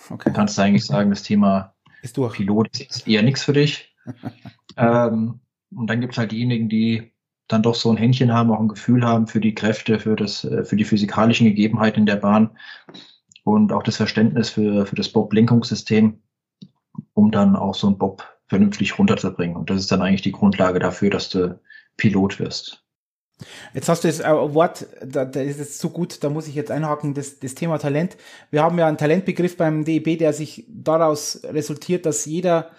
Okay. 0.09 0.29
Du 0.29 0.35
kannst 0.35 0.59
eigentlich 0.59 0.83
sagen, 0.83 1.11
das 1.11 1.23
Thema 1.23 1.75
ist 2.01 2.17
durch. 2.17 2.35
Pilot 2.35 2.81
ist 2.81 3.07
eher 3.07 3.23
nichts 3.23 3.43
für 3.43 3.53
dich. 3.53 3.95
ähm, 4.77 5.39
und 5.73 5.89
dann 5.89 6.01
gibt 6.01 6.11
es 6.11 6.17
halt 6.17 6.33
diejenigen, 6.33 6.67
die 6.67 7.13
dann 7.47 7.63
doch 7.63 7.75
so 7.75 7.89
ein 7.89 7.95
Händchen 7.95 8.33
haben, 8.33 8.51
auch 8.51 8.59
ein 8.59 8.67
Gefühl 8.67 9.05
haben 9.05 9.27
für 9.27 9.39
die 9.39 9.55
Kräfte, 9.55 9.97
für 9.97 10.17
das, 10.17 10.43
äh, 10.43 10.65
für 10.65 10.75
die 10.75 10.83
physikalischen 10.83 11.47
Gegebenheiten 11.47 12.01
in 12.01 12.05
der 12.05 12.17
Bahn 12.17 12.49
und 13.45 13.71
auch 13.71 13.83
das 13.83 13.95
Verständnis 13.95 14.49
für, 14.49 14.85
für 14.85 14.95
das 14.97 15.07
Bob-Lenkungssystem, 15.07 16.21
um 17.13 17.31
dann 17.31 17.55
auch 17.55 17.75
so 17.75 17.87
ein 17.87 17.97
Bob 17.97 18.27
vernünftig 18.47 18.99
runterzubringen. 18.99 19.55
Und 19.55 19.69
das 19.69 19.79
ist 19.79 19.91
dann 19.93 20.01
eigentlich 20.01 20.21
die 20.21 20.33
Grundlage 20.33 20.79
dafür, 20.79 21.09
dass 21.09 21.29
du 21.29 21.57
Pilot 21.97 22.39
wirst. 22.39 22.85
Jetzt 23.73 23.89
hast 23.89 24.03
du 24.03 24.07
das 24.07 24.19
Wort, 24.23 24.87
da, 25.03 25.25
da 25.25 25.41
ist 25.41 25.59
es 25.59 25.77
so 25.77 25.89
gut, 25.89 26.23
da 26.23 26.29
muss 26.29 26.47
ich 26.47 26.55
jetzt 26.55 26.71
einhaken, 26.71 27.13
das, 27.13 27.39
das 27.39 27.53
Thema 27.53 27.77
Talent. 27.77 28.15
Wir 28.49 28.63
haben 28.63 28.79
ja 28.79 28.87
einen 28.87 28.97
Talentbegriff 28.97 29.57
beim 29.57 29.83
DEB, 29.83 30.17
der 30.17 30.31
sich 30.31 30.65
daraus 30.69 31.41
resultiert, 31.43 32.05
dass 32.05 32.25
jeder, 32.25 32.71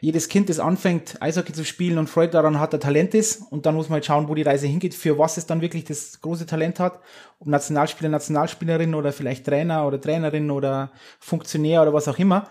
jedes 0.00 0.28
Kind, 0.28 0.48
das 0.48 0.60
anfängt, 0.60 1.20
Eishockey 1.20 1.52
zu 1.52 1.64
spielen 1.64 1.98
und 1.98 2.08
Freude 2.08 2.32
daran 2.32 2.60
hat, 2.60 2.72
ein 2.72 2.80
Talent 2.80 3.14
ist. 3.14 3.42
Und 3.50 3.66
dann 3.66 3.74
muss 3.74 3.88
man 3.88 3.94
halt 3.94 4.04
schauen, 4.04 4.28
wo 4.28 4.36
die 4.36 4.42
Reise 4.42 4.68
hingeht, 4.68 4.94
für 4.94 5.18
was 5.18 5.38
es 5.38 5.46
dann 5.46 5.60
wirklich 5.60 5.84
das 5.84 6.20
große 6.20 6.46
Talent 6.46 6.78
hat. 6.78 7.00
Ob 7.40 7.48
Nationalspieler, 7.48 8.10
Nationalspielerin 8.10 8.94
oder 8.94 9.12
vielleicht 9.12 9.44
Trainer 9.44 9.86
oder 9.86 10.00
Trainerin 10.00 10.52
oder 10.52 10.92
Funktionär 11.18 11.82
oder 11.82 11.92
was 11.92 12.06
auch 12.06 12.18
immer. 12.20 12.48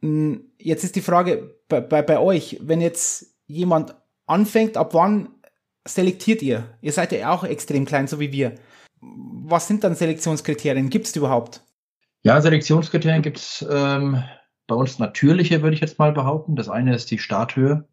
Hm, 0.00 0.50
jetzt 0.58 0.82
ist 0.82 0.96
die 0.96 1.02
Frage 1.02 1.54
bei, 1.68 1.80
bei, 1.80 2.02
bei 2.02 2.18
euch, 2.18 2.58
wenn 2.62 2.80
jetzt 2.80 3.36
jemand 3.46 3.94
anfängt, 4.26 4.76
ab 4.76 4.94
wann 4.94 5.28
selektiert 5.86 6.42
ihr? 6.42 6.64
Ihr 6.80 6.92
seid 6.92 7.12
ja 7.12 7.30
auch 7.30 7.44
extrem 7.44 7.84
klein, 7.84 8.06
so 8.06 8.20
wie 8.20 8.32
wir. 8.32 8.54
Was 9.00 9.68
sind 9.68 9.84
dann 9.84 9.94
Selektionskriterien? 9.94 10.90
Gibt 10.90 11.06
es 11.06 11.16
überhaupt? 11.16 11.62
Ja, 12.22 12.40
Selektionskriterien 12.40 13.22
gibt 13.22 13.36
es 13.36 13.66
ähm, 13.70 14.22
bei 14.66 14.74
uns 14.74 14.98
natürliche, 14.98 15.62
würde 15.62 15.74
ich 15.74 15.80
jetzt 15.80 15.98
mal 15.98 16.12
behaupten. 16.12 16.56
Das 16.56 16.70
eine 16.70 16.94
ist 16.94 17.10
die 17.10 17.18
Starthöhe. 17.18 17.86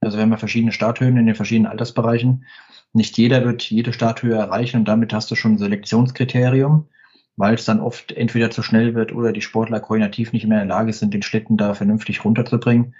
Also 0.00 0.16
wir 0.16 0.22
haben 0.22 0.30
ja 0.30 0.38
verschiedene 0.38 0.72
Starthöhen 0.72 1.18
in 1.18 1.26
den 1.26 1.34
verschiedenen 1.34 1.70
Altersbereichen. 1.70 2.46
Nicht 2.94 3.18
jeder 3.18 3.44
wird 3.44 3.62
jede 3.64 3.92
Starthöhe 3.92 4.34
erreichen 4.34 4.78
und 4.78 4.88
damit 4.88 5.12
hast 5.12 5.30
du 5.30 5.34
schon 5.34 5.52
ein 5.52 5.58
Selektionskriterium, 5.58 6.88
weil 7.36 7.54
es 7.54 7.66
dann 7.66 7.80
oft 7.80 8.12
entweder 8.12 8.50
zu 8.50 8.62
schnell 8.62 8.94
wird 8.94 9.12
oder 9.12 9.32
die 9.32 9.42
Sportler 9.42 9.80
koordinativ 9.80 10.32
nicht 10.32 10.46
mehr 10.46 10.62
in 10.62 10.68
der 10.68 10.76
Lage 10.76 10.92
sind, 10.94 11.12
den 11.12 11.22
Schlitten 11.22 11.58
da 11.58 11.74
vernünftig 11.74 12.24
runterzubringen. 12.24 12.94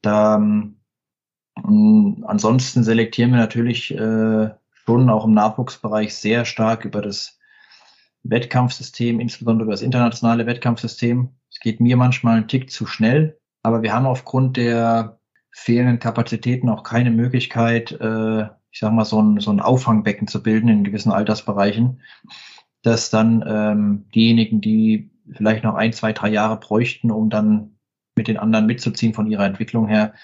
Da 0.00 0.36
ähm, 0.36 0.80
ansonsten 1.56 2.84
selektieren 2.84 3.30
wir 3.30 3.38
natürlich 3.38 3.92
äh, 3.94 4.50
schon 4.84 5.10
auch 5.10 5.24
im 5.24 5.34
Nachwuchsbereich 5.34 6.14
sehr 6.14 6.44
stark 6.44 6.84
über 6.84 7.00
das 7.00 7.38
Wettkampfsystem, 8.22 9.20
insbesondere 9.20 9.64
über 9.64 9.72
das 9.72 9.82
internationale 9.82 10.46
Wettkampfsystem. 10.46 11.30
Es 11.50 11.60
geht 11.60 11.80
mir 11.80 11.96
manchmal 11.96 12.36
einen 12.36 12.48
Tick 12.48 12.70
zu 12.70 12.86
schnell, 12.86 13.38
aber 13.62 13.82
wir 13.82 13.92
haben 13.92 14.06
aufgrund 14.06 14.56
der 14.56 15.20
fehlenden 15.50 16.00
Kapazitäten 16.00 16.68
auch 16.68 16.82
keine 16.82 17.10
Möglichkeit, 17.10 17.92
äh, 17.92 18.42
ich 18.70 18.80
sag 18.80 18.92
mal, 18.92 19.04
so 19.04 19.22
ein, 19.22 19.38
so 19.38 19.52
ein 19.52 19.60
Auffangbecken 19.60 20.26
zu 20.26 20.42
bilden 20.42 20.68
in 20.68 20.82
gewissen 20.82 21.12
Altersbereichen, 21.12 22.02
dass 22.82 23.10
dann 23.10 23.44
ähm, 23.46 24.06
diejenigen, 24.14 24.60
die 24.60 25.12
vielleicht 25.30 25.62
noch 25.62 25.76
ein, 25.76 25.92
zwei, 25.92 26.12
drei 26.12 26.28
Jahre 26.28 26.58
bräuchten, 26.58 27.12
um 27.12 27.30
dann 27.30 27.78
mit 28.16 28.26
den 28.26 28.36
anderen 28.36 28.66
mitzuziehen 28.66 29.14
von 29.14 29.26
ihrer 29.26 29.46
Entwicklung 29.46 29.86
her, 29.86 30.14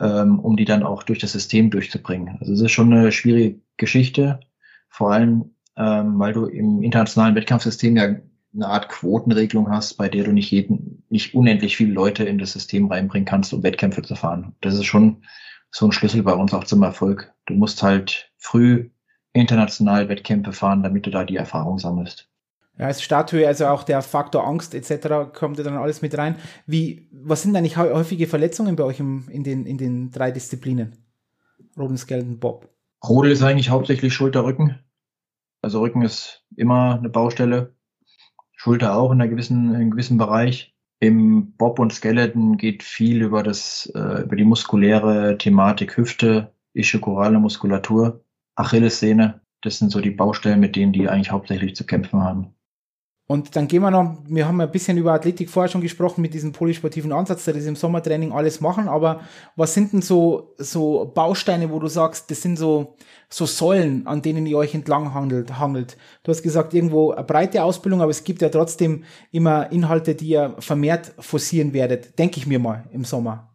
ähm, 0.00 0.38
um 0.38 0.56
die 0.56 0.64
dann 0.64 0.82
auch 0.82 1.02
durch 1.02 1.18
das 1.18 1.32
System 1.32 1.70
durchzubringen. 1.70 2.36
Also 2.40 2.52
es 2.52 2.60
ist 2.60 2.72
schon 2.72 2.92
eine 2.92 3.12
schwierige 3.12 3.60
Geschichte, 3.76 4.40
vor 4.88 5.12
allem, 5.12 5.54
ähm, 5.76 6.18
weil 6.18 6.32
du 6.32 6.46
im 6.46 6.82
internationalen 6.82 7.34
Wettkampfsystem 7.34 7.96
ja 7.96 8.16
eine 8.54 8.66
Art 8.66 8.88
Quotenregelung 8.88 9.70
hast, 9.70 9.94
bei 9.94 10.08
der 10.08 10.24
du 10.24 10.32
nicht 10.32 10.50
jeden, 10.50 11.04
nicht 11.10 11.34
unendlich 11.34 11.76
viele 11.76 11.92
Leute 11.92 12.24
in 12.24 12.38
das 12.38 12.52
System 12.52 12.86
reinbringen 12.86 13.26
kannst, 13.26 13.52
um 13.52 13.62
Wettkämpfe 13.62 14.02
zu 14.02 14.14
fahren. 14.14 14.54
Das 14.60 14.74
ist 14.74 14.86
schon 14.86 15.22
so 15.70 15.86
ein 15.86 15.92
Schlüssel 15.92 16.22
bei 16.22 16.32
uns 16.32 16.54
auch 16.54 16.64
zum 16.64 16.82
Erfolg. 16.82 17.32
Du 17.46 17.54
musst 17.54 17.82
halt 17.82 18.32
früh 18.36 18.90
international 19.32 20.08
Wettkämpfe 20.08 20.52
fahren, 20.52 20.82
damit 20.82 21.06
du 21.06 21.10
da 21.10 21.24
die 21.24 21.36
Erfahrung 21.36 21.78
sammelst. 21.78 22.27
Ja, 22.78 22.86
als 22.86 23.02
Statue, 23.02 23.46
also 23.46 23.66
auch 23.66 23.82
der 23.82 24.02
Faktor 24.02 24.46
Angst 24.46 24.74
etc. 24.74 25.32
kommt 25.32 25.58
ja 25.58 25.64
dann 25.64 25.76
alles 25.76 26.00
mit 26.00 26.16
rein. 26.16 26.36
Wie, 26.66 27.08
was 27.12 27.42
sind 27.42 27.56
eigentlich 27.56 27.76
häufige 27.76 28.28
Verletzungen 28.28 28.76
bei 28.76 28.84
euch 28.84 29.00
im, 29.00 29.28
in, 29.28 29.42
den, 29.42 29.66
in 29.66 29.78
den 29.78 30.10
drei 30.10 30.30
Disziplinen? 30.30 30.96
Rodel, 31.76 31.98
Skeleton, 31.98 32.38
Bob. 32.38 32.68
Rodel 33.06 33.32
ist 33.32 33.42
eigentlich 33.42 33.70
hauptsächlich 33.70 34.14
Schulter-Rücken. 34.14 34.78
Also 35.60 35.80
Rücken 35.80 36.02
ist 36.02 36.44
immer 36.56 36.98
eine 36.98 37.08
Baustelle. 37.08 37.74
Schulter 38.52 38.94
auch 38.94 39.10
in, 39.12 39.20
einer 39.20 39.30
gewissen, 39.30 39.70
in 39.70 39.76
einem 39.76 39.90
gewissen 39.90 40.18
Bereich. 40.18 40.74
Im 41.00 41.52
Bob 41.52 41.78
und 41.78 41.92
Skeleton 41.92 42.56
geht 42.56 42.82
viel 42.82 43.22
über 43.22 43.42
das, 43.42 43.90
äh, 43.94 44.22
über 44.22 44.34
die 44.34 44.44
muskuläre 44.44 45.38
Thematik 45.38 45.96
Hüfte, 45.96 46.52
ischiochorale 46.74 47.38
Muskulatur, 47.38 48.24
Achillessehne. 48.56 49.40
Das 49.62 49.78
sind 49.78 49.90
so 49.90 50.00
die 50.00 50.10
Baustellen, 50.10 50.60
mit 50.60 50.74
denen 50.74 50.92
die 50.92 51.08
eigentlich 51.08 51.30
hauptsächlich 51.30 51.76
zu 51.76 51.86
kämpfen 51.86 52.20
haben. 52.20 52.54
Und 53.30 53.56
dann 53.56 53.68
gehen 53.68 53.82
wir 53.82 53.90
noch, 53.90 54.16
wir 54.26 54.48
haben 54.48 54.58
ein 54.62 54.70
bisschen 54.70 54.96
über 54.96 55.12
Athletik 55.12 55.50
vorher 55.50 55.70
schon 55.70 55.82
gesprochen 55.82 56.22
mit 56.22 56.32
diesem 56.32 56.52
polysportiven 56.52 57.12
Ansatz, 57.12 57.44
der 57.44 57.52
das 57.52 57.66
im 57.66 57.76
Sommertraining 57.76 58.32
alles 58.32 58.62
machen, 58.62 58.88
aber 58.88 59.20
was 59.54 59.74
sind 59.74 59.92
denn 59.92 60.00
so, 60.00 60.54
so 60.56 61.12
Bausteine, 61.14 61.70
wo 61.70 61.78
du 61.78 61.88
sagst, 61.88 62.30
das 62.30 62.40
sind 62.40 62.56
so, 62.56 62.96
so 63.28 63.44
Säulen, 63.44 64.06
an 64.06 64.22
denen 64.22 64.46
ihr 64.46 64.56
euch 64.56 64.74
entlang 64.74 65.12
handelt, 65.12 65.58
hangelt? 65.58 65.98
Du 66.22 66.30
hast 66.30 66.42
gesagt, 66.42 66.72
irgendwo 66.72 67.10
eine 67.12 67.22
breite 67.22 67.62
Ausbildung, 67.62 68.00
aber 68.00 68.10
es 68.10 68.24
gibt 68.24 68.40
ja 68.40 68.48
trotzdem 68.48 69.04
immer 69.30 69.70
Inhalte, 69.72 70.14
die 70.14 70.28
ihr 70.28 70.54
vermehrt 70.58 71.12
forcieren 71.18 71.74
werdet, 71.74 72.18
denke 72.18 72.38
ich 72.38 72.46
mir 72.46 72.58
mal, 72.58 72.88
im 72.92 73.04
Sommer. 73.04 73.54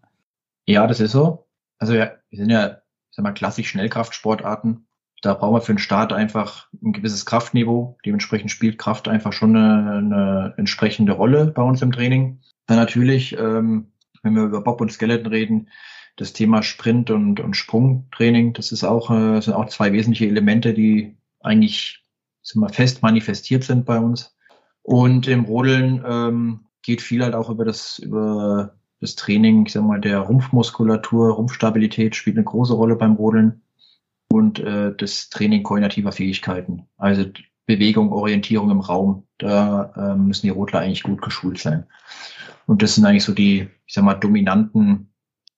Ja, 0.67 0.86
das 0.86 0.99
ist 0.99 1.13
so. 1.13 1.47
Also 1.79 1.95
ja, 1.95 2.12
wir 2.29 2.38
sind 2.38 2.51
ja, 2.51 2.67
ich 3.09 3.15
sag 3.15 3.23
mal, 3.23 3.33
klassisch 3.33 3.69
Schnellkraftsportarten. 3.69 4.86
Da 5.23 5.33
brauchen 5.33 5.55
wir 5.55 5.62
für 5.62 5.73
den 5.73 5.79
Start 5.79 6.12
einfach 6.12 6.67
ein 6.83 6.91
gewisses 6.91 7.25
Kraftniveau. 7.25 7.97
Dementsprechend 8.05 8.51
spielt 8.51 8.77
Kraft 8.77 9.07
einfach 9.07 9.31
schon 9.31 9.55
eine, 9.55 9.93
eine 9.93 10.53
entsprechende 10.57 11.13
Rolle 11.13 11.45
bei 11.45 11.62
uns 11.62 11.81
im 11.81 11.93
Training. 11.93 12.41
Dann 12.67 12.75
natürlich, 12.75 13.38
ähm, 13.39 13.93
wenn 14.21 14.36
wir 14.36 14.43
über 14.43 14.59
Bob 14.59 14.81
und 14.81 14.91
Skeleton 14.91 15.27
reden, 15.27 15.69
das 16.17 16.33
Thema 16.33 16.62
Sprint 16.62 17.09
und, 17.09 17.39
und 17.39 17.55
Sprungtraining, 17.55 18.51
das 18.51 18.73
ist 18.73 18.83
auch, 18.83 19.09
äh, 19.12 19.39
sind 19.39 19.53
auch 19.53 19.67
zwei 19.67 19.93
wesentliche 19.93 20.27
Elemente, 20.27 20.73
die 20.73 21.15
eigentlich 21.39 22.03
sind 22.41 22.59
wir, 22.59 22.67
fest 22.67 23.01
manifestiert 23.01 23.63
sind 23.63 23.86
bei 23.86 23.99
uns. 23.99 24.36
Und 24.81 25.29
im 25.29 25.45
Rodeln 25.45 26.03
ähm, 26.05 26.65
geht 26.81 27.01
viel 27.01 27.23
halt 27.23 27.33
auch 27.33 27.49
über 27.49 27.63
das, 27.63 27.97
über 27.97 28.75
das 28.99 29.15
Training, 29.15 29.67
ich 29.67 29.71
sag 29.71 29.83
mal, 29.83 30.01
der 30.01 30.19
Rumpfmuskulatur, 30.19 31.31
Rumpfstabilität 31.31 32.13
spielt 32.13 32.36
eine 32.36 32.43
große 32.43 32.73
Rolle 32.73 32.97
beim 32.97 33.13
Rodeln 33.13 33.62
und 34.34 34.60
äh, 34.60 34.96
das 34.96 35.30
Training 35.30 35.62
koordinativer 35.62 36.12
Fähigkeiten. 36.12 36.88
Also 36.98 37.26
Bewegung, 37.67 38.12
Orientierung 38.12 38.72
im 38.72 38.80
Raum. 38.80 39.28
Da 39.38 39.93
äh, 39.96 40.15
müssen 40.15 40.48
die 40.48 40.50
Rotler 40.50 40.80
eigentlich 40.80 41.04
gut 41.04 41.22
geschult 41.22 41.60
sein. 41.60 41.86
Und 42.65 42.82
das 42.82 42.96
sind 42.96 43.06
eigentlich 43.06 43.24
so 43.24 43.34
die, 43.34 43.69
ich 43.86 43.93
sag 43.93 44.04
mal, 44.04 44.15
dominanten 44.15 45.13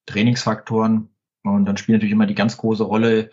Trainingsfaktoren. 0.07 1.07
Und 1.43 1.65
dann 1.65 1.77
spielt 1.77 1.97
natürlich 1.97 2.11
immer 2.11 2.25
die 2.25 2.35
ganz 2.35 2.57
große 2.57 2.83
Rolle, 2.83 3.29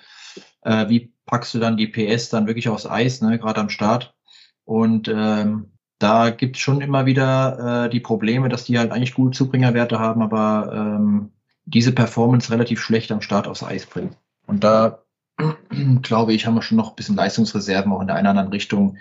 äh, 0.63 0.89
wie 0.89 1.13
packst 1.27 1.55
du 1.55 1.59
dann 1.59 1.77
die 1.77 1.89
PS 1.89 2.29
dann 2.29 2.47
wirklich 2.47 2.69
aufs 2.69 2.87
Eis, 2.87 3.21
ne, 3.21 3.37
gerade 3.39 3.61
am 3.61 3.69
Start. 3.69 4.15
Und 4.65 5.09
ähm, 5.09 5.73
da 5.99 6.31
gibt's 6.31 6.61
schon 6.61 6.83
immer 6.83 7.05
wieder 7.05 7.87
äh, 7.87 7.91
die 7.91 8.01
Probleme, 8.01 8.49
dass 8.49 8.65
die 8.65 8.79
halt 8.79 8.93
eigentlich 8.93 9.15
gute 9.15 9.37
Zubringerwerte 9.37 9.99
haben, 9.99 10.23
aber 10.23 10.73
ähm, 10.73 11.33
diese 11.65 11.91
Performance 11.93 12.53
relativ 12.53 12.81
schlecht 12.81 13.11
am 13.11 13.23
Start 13.23 13.49
aufs 13.49 13.65
Eis 13.65 13.87
bringen. 13.87 14.15
Und 14.47 14.63
da 14.63 15.02
glaube 16.03 16.33
ich, 16.33 16.47
haben 16.47 16.55
wir 16.55 16.63
schon 16.63 16.77
noch 16.77 16.91
ein 16.91 16.97
bisschen 16.97 17.17
Leistungsreserven 17.17 17.93
auch 17.93 18.01
in 18.01 18.07
der 18.07 18.17
einen 18.17 18.27
oder 18.27 18.31
anderen 18.31 18.53
Richtung, 18.53 18.99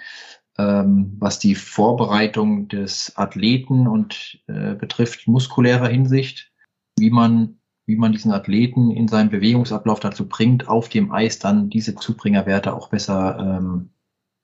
ähm, 0.58 1.16
was 1.20 1.40
die 1.40 1.56
Vorbereitung 1.56 2.68
des 2.68 3.14
Athleten 3.16 3.88
und 3.88 4.42
äh, 4.48 4.76
betrifft 4.76 5.28
muskulärer 5.28 5.88
Hinsicht, 5.88 6.52
wie 6.98 7.10
man, 7.10 7.60
wie 7.86 7.96
man 7.96 8.12
diesen 8.12 8.32
Athleten 8.32 8.92
in 8.92 9.08
seinem 9.08 9.30
Bewegungsablauf 9.30 10.00
dazu 10.00 10.28
bringt, 10.28 10.68
auf 10.68 10.90
dem 10.90 11.12
Eis 11.12 11.40
dann 11.40 11.70
diese 11.70 11.96
Zubringerwerte 11.96 12.74
auch 12.74 12.90
besser 12.90 13.38
ähm, 13.40 13.92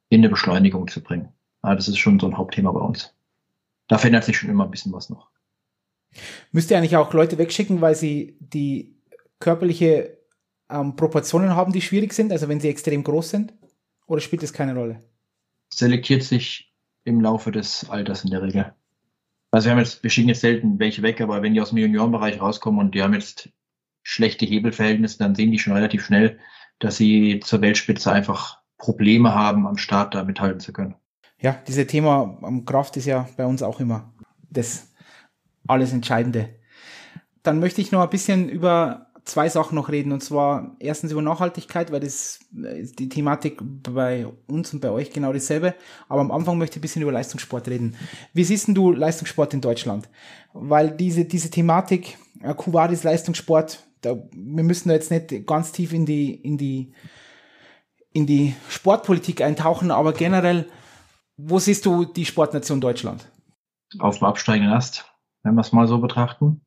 in 0.09 0.21
eine 0.21 0.29
Beschleunigung 0.29 0.87
zu 0.87 1.01
bringen. 1.01 1.29
Aber 1.61 1.75
das 1.75 1.87
ist 1.87 1.97
schon 1.97 2.19
so 2.19 2.27
ein 2.27 2.37
Hauptthema 2.37 2.71
bei 2.71 2.79
uns. 2.79 3.13
Da 3.87 3.97
verändert 3.97 4.23
sich 4.23 4.37
schon 4.37 4.49
immer 4.49 4.65
ein 4.65 4.71
bisschen 4.71 4.93
was 4.93 5.09
noch. 5.09 5.29
Müsst 6.51 6.71
ihr 6.71 6.77
eigentlich 6.77 6.97
auch 6.97 7.13
Leute 7.13 7.37
wegschicken, 7.37 7.81
weil 7.81 7.95
sie 7.95 8.37
die 8.39 8.95
körperliche 9.39 10.16
ähm, 10.69 10.95
Proportionen 10.95 11.55
haben, 11.55 11.71
die 11.71 11.81
schwierig 11.81 12.13
sind, 12.13 12.31
also 12.31 12.47
wenn 12.49 12.59
sie 12.59 12.69
extrem 12.69 13.03
groß 13.03 13.29
sind? 13.29 13.53
Oder 14.05 14.21
spielt 14.21 14.43
das 14.43 14.53
keine 14.53 14.75
Rolle? 14.75 15.03
Selektiert 15.69 16.23
sich 16.23 16.73
im 17.03 17.21
Laufe 17.21 17.51
des 17.51 17.89
Alters 17.89 18.23
in 18.23 18.31
der 18.31 18.41
Regel. 18.41 18.73
Also 19.51 19.65
wir 19.65 19.71
haben 19.71 19.79
jetzt, 19.79 20.03
wir 20.03 20.09
schicken 20.09 20.29
jetzt 20.29 20.41
selten 20.41 20.79
welche 20.79 21.01
weg, 21.01 21.21
aber 21.21 21.41
wenn 21.41 21.53
die 21.53 21.61
aus 21.61 21.69
dem 21.69 21.77
Juniorenbereich 21.77 22.41
rauskommen 22.41 22.79
und 22.79 22.95
die 22.95 23.01
haben 23.01 23.13
jetzt 23.13 23.49
schlechte 24.03 24.45
Hebelverhältnisse, 24.45 25.17
dann 25.17 25.35
sehen 25.35 25.51
die 25.51 25.59
schon 25.59 25.73
relativ 25.73 26.05
schnell, 26.05 26.39
dass 26.79 26.97
sie 26.97 27.39
zur 27.43 27.61
Weltspitze 27.61 28.11
einfach 28.11 28.61
Probleme 28.77 29.33
haben, 29.33 29.67
am 29.67 29.77
Start 29.77 30.15
da 30.15 30.23
mithalten 30.23 30.59
zu 30.59 30.73
können. 30.73 30.95
Ja, 31.39 31.61
dieses 31.67 31.87
Thema 31.87 32.37
am 32.41 32.65
Kraft 32.65 32.97
ist 32.97 33.05
ja 33.05 33.27
bei 33.37 33.45
uns 33.45 33.61
auch 33.61 33.79
immer 33.79 34.13
das 34.49 34.91
alles 35.67 35.93
Entscheidende. 35.93 36.49
Dann 37.43 37.59
möchte 37.59 37.81
ich 37.81 37.91
noch 37.91 38.01
ein 38.01 38.09
bisschen 38.09 38.49
über 38.49 39.06
zwei 39.27 39.49
Sachen 39.49 39.75
noch 39.75 39.89
reden. 39.89 40.11
Und 40.11 40.23
zwar 40.23 40.75
erstens 40.79 41.11
über 41.11 41.21
Nachhaltigkeit, 41.21 41.91
weil 41.91 41.99
das 41.99 42.39
ist 42.53 42.99
die 42.99 43.09
Thematik 43.09 43.59
bei 43.61 44.25
uns 44.47 44.73
und 44.73 44.79
bei 44.79 44.89
euch 44.89 45.11
genau 45.11 45.33
dasselbe. 45.33 45.75
Aber 46.07 46.21
am 46.21 46.31
Anfang 46.31 46.57
möchte 46.57 46.75
ich 46.75 46.79
ein 46.79 46.81
bisschen 46.81 47.01
über 47.01 47.11
Leistungssport 47.11 47.67
reden. 47.67 47.95
Wie 48.33 48.43
siehst 48.43 48.69
du 48.69 48.91
Leistungssport 48.91 49.53
in 49.53 49.61
Deutschland? 49.61 50.09
Weil 50.53 50.91
diese, 50.91 51.25
diese 51.25 51.51
Thematik, 51.51 52.17
äh, 52.41 52.53
Kuwadis 52.53 53.03
Leistungssport, 53.03 53.85
da, 54.01 54.15
wir 54.31 54.63
müssen 54.63 54.89
da 54.89 54.95
jetzt 54.95 55.11
nicht 55.11 55.45
ganz 55.45 55.71
tief 55.71 55.93
in 55.93 56.05
die, 56.05 56.33
in 56.33 56.57
die, 56.57 56.93
in 58.13 58.25
die 58.25 58.55
Sportpolitik 58.69 59.41
eintauchen, 59.41 59.91
aber 59.91 60.13
generell, 60.13 60.67
wo 61.35 61.59
siehst 61.59 61.85
du 61.85 62.05
die 62.05 62.25
Sportnation 62.25 62.81
Deutschland? 62.81 63.29
Auf 63.99 64.19
dem 64.19 64.27
absteigenden 64.27 64.73
Ast, 64.73 65.05
wenn 65.43 65.55
wir 65.55 65.61
es 65.61 65.71
mal 65.71 65.87
so 65.87 65.99
betrachten. 65.99 66.61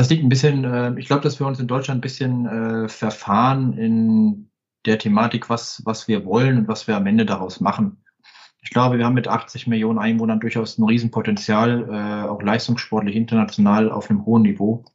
Das 0.00 0.08
liegt 0.08 0.24
ein 0.24 0.30
bisschen, 0.30 0.64
äh, 0.64 0.98
ich 0.98 1.08
glaube, 1.08 1.20
dass 1.20 1.38
wir 1.40 1.46
uns 1.46 1.60
in 1.60 1.66
Deutschland 1.66 1.98
ein 1.98 2.00
bisschen 2.00 2.46
äh, 2.46 2.88
verfahren 2.88 3.76
in 3.76 4.50
der 4.86 4.98
Thematik, 4.98 5.50
was, 5.50 5.82
was 5.84 6.08
wir 6.08 6.24
wollen 6.24 6.56
und 6.56 6.68
was 6.68 6.88
wir 6.88 6.96
am 6.96 7.06
Ende 7.06 7.26
daraus 7.26 7.60
machen. 7.60 8.02
Ich 8.62 8.70
glaube, 8.70 8.96
wir 8.96 9.04
haben 9.04 9.12
mit 9.12 9.28
80 9.28 9.66
Millionen 9.66 9.98
Einwohnern 9.98 10.40
durchaus 10.40 10.78
ein 10.78 10.84
Riesenpotenzial, 10.84 11.86
äh, 11.90 12.28
auch 12.30 12.40
leistungssportlich 12.40 13.14
international 13.14 13.92
auf 13.92 14.08
einem 14.08 14.24
hohen 14.24 14.40
Niveau 14.40 14.86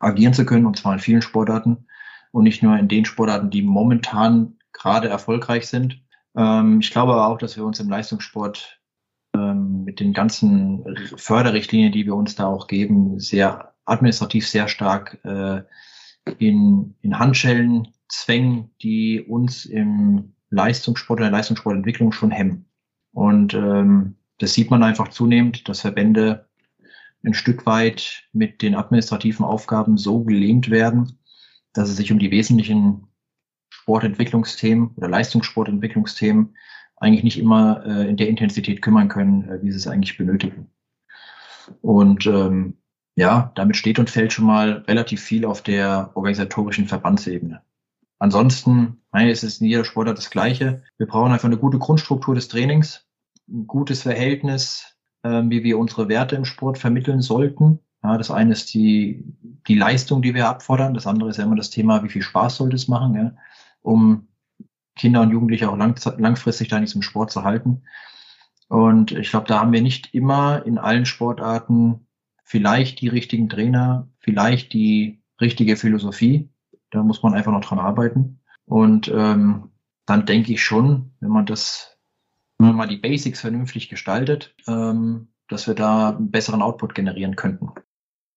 agieren 0.00 0.34
zu 0.34 0.44
können, 0.44 0.66
und 0.66 0.76
zwar 0.76 0.94
in 0.94 0.98
vielen 0.98 1.22
Sportarten 1.22 1.86
und 2.32 2.42
nicht 2.42 2.64
nur 2.64 2.76
in 2.76 2.88
den 2.88 3.04
Sportarten, 3.04 3.48
die 3.48 3.62
momentan 3.62 4.58
gerade 4.72 5.06
erfolgreich 5.06 5.68
sind. 5.68 6.02
Ähm, 6.34 6.80
ich 6.80 6.90
glaube 6.90 7.12
aber 7.12 7.28
auch, 7.28 7.38
dass 7.38 7.56
wir 7.56 7.64
uns 7.64 7.78
im 7.78 7.88
Leistungssport 7.88 8.80
ähm, 9.36 9.84
mit 9.84 10.00
den 10.00 10.12
ganzen 10.12 10.96
Förderrichtlinien, 11.14 11.92
die 11.92 12.06
wir 12.06 12.16
uns 12.16 12.34
da 12.34 12.48
auch 12.48 12.66
geben, 12.66 13.20
sehr 13.20 13.71
administrativ 13.84 14.48
sehr 14.48 14.68
stark 14.68 15.18
äh, 15.24 15.62
in, 16.38 16.94
in 17.02 17.18
Handschellen 17.18 17.88
zwängen, 18.08 18.70
die 18.82 19.20
uns 19.20 19.64
im 19.64 20.34
Leistungssport 20.50 21.20
oder 21.20 21.30
Leistungssportentwicklung 21.30 22.12
schon 22.12 22.30
hemmen. 22.30 22.66
Und 23.12 23.54
ähm, 23.54 24.16
das 24.38 24.54
sieht 24.54 24.70
man 24.70 24.82
einfach 24.82 25.08
zunehmend, 25.08 25.68
dass 25.68 25.80
Verbände 25.80 26.48
ein 27.24 27.34
Stück 27.34 27.66
weit 27.66 28.24
mit 28.32 28.62
den 28.62 28.74
administrativen 28.74 29.44
Aufgaben 29.44 29.96
so 29.96 30.24
gelähmt 30.24 30.70
werden, 30.70 31.18
dass 31.72 31.88
sie 31.88 31.94
sich 31.94 32.12
um 32.12 32.18
die 32.18 32.30
wesentlichen 32.30 33.06
Sportentwicklungsthemen 33.70 34.90
oder 34.96 35.08
Leistungssportentwicklungsthemen 35.08 36.56
eigentlich 36.96 37.24
nicht 37.24 37.38
immer 37.38 37.84
äh, 37.84 38.08
in 38.08 38.16
der 38.16 38.28
Intensität 38.28 38.82
kümmern 38.82 39.08
können, 39.08 39.48
äh, 39.48 39.62
wie 39.62 39.70
sie 39.70 39.76
es 39.76 39.86
eigentlich 39.86 40.18
benötigen. 40.18 40.70
Und 41.80 42.26
ähm, 42.26 42.78
ja, 43.14 43.52
damit 43.54 43.76
steht 43.76 43.98
und 43.98 44.10
fällt 44.10 44.32
schon 44.32 44.46
mal 44.46 44.84
relativ 44.88 45.22
viel 45.22 45.44
auf 45.44 45.62
der 45.62 46.10
organisatorischen 46.14 46.86
Verbandsebene. 46.86 47.62
Ansonsten, 48.18 49.02
nein, 49.12 49.28
es 49.28 49.42
ist 49.42 49.60
in 49.60 49.66
jeder 49.66 49.84
Sportart 49.84 50.16
das 50.16 50.30
Gleiche. 50.30 50.82
Wir 50.96 51.06
brauchen 51.06 51.32
einfach 51.32 51.48
eine 51.48 51.58
gute 51.58 51.78
Grundstruktur 51.78 52.34
des 52.34 52.48
Trainings, 52.48 53.06
ein 53.48 53.66
gutes 53.66 54.02
Verhältnis, 54.02 54.96
äh, 55.22 55.42
wie 55.46 55.64
wir 55.64 55.78
unsere 55.78 56.08
Werte 56.08 56.36
im 56.36 56.44
Sport 56.44 56.78
vermitteln 56.78 57.20
sollten. 57.20 57.80
Ja, 58.02 58.16
das 58.16 58.30
eine 58.30 58.52
ist 58.52 58.72
die, 58.74 59.24
die 59.66 59.74
Leistung, 59.74 60.22
die 60.22 60.34
wir 60.34 60.48
abfordern. 60.48 60.94
Das 60.94 61.06
andere 61.06 61.30
ist 61.30 61.36
ja 61.36 61.44
immer 61.44 61.56
das 61.56 61.70
Thema, 61.70 62.02
wie 62.02 62.08
viel 62.08 62.22
Spaß 62.22 62.56
sollte 62.56 62.76
es 62.76 62.88
machen, 62.88 63.14
ja, 63.14 63.34
um 63.80 64.28
Kinder 64.96 65.22
und 65.22 65.30
Jugendliche 65.30 65.70
auch 65.70 65.76
lang, 65.76 65.98
langfristig 66.18 66.68
da 66.68 66.76
in 66.76 66.84
diesem 66.84 67.02
Sport 67.02 67.30
zu 67.30 67.44
halten. 67.44 67.82
Und 68.68 69.12
ich 69.12 69.30
glaube, 69.30 69.46
da 69.48 69.60
haben 69.60 69.72
wir 69.72 69.82
nicht 69.82 70.14
immer 70.14 70.64
in 70.64 70.78
allen 70.78 71.06
Sportarten 71.06 72.06
vielleicht 72.52 73.00
die 73.00 73.08
richtigen 73.08 73.48
Trainer, 73.48 74.10
vielleicht 74.18 74.74
die 74.74 75.22
richtige 75.40 75.76
Philosophie. 75.76 76.50
Da 76.90 77.02
muss 77.02 77.22
man 77.22 77.32
einfach 77.32 77.50
noch 77.50 77.64
dran 77.64 77.78
arbeiten. 77.78 78.40
Und 78.66 79.08
ähm, 79.08 79.70
dann 80.04 80.26
denke 80.26 80.52
ich 80.52 80.62
schon, 80.62 81.12
wenn 81.20 81.30
man 81.30 81.46
das, 81.46 81.96
wenn 82.58 82.66
man 82.68 82.76
mal 82.76 82.88
die 82.88 82.98
Basics 82.98 83.40
vernünftig 83.40 83.88
gestaltet, 83.88 84.54
ähm, 84.68 85.28
dass 85.48 85.66
wir 85.66 85.72
da 85.72 86.10
einen 86.10 86.30
besseren 86.30 86.60
Output 86.60 86.94
generieren 86.94 87.36
könnten. 87.36 87.70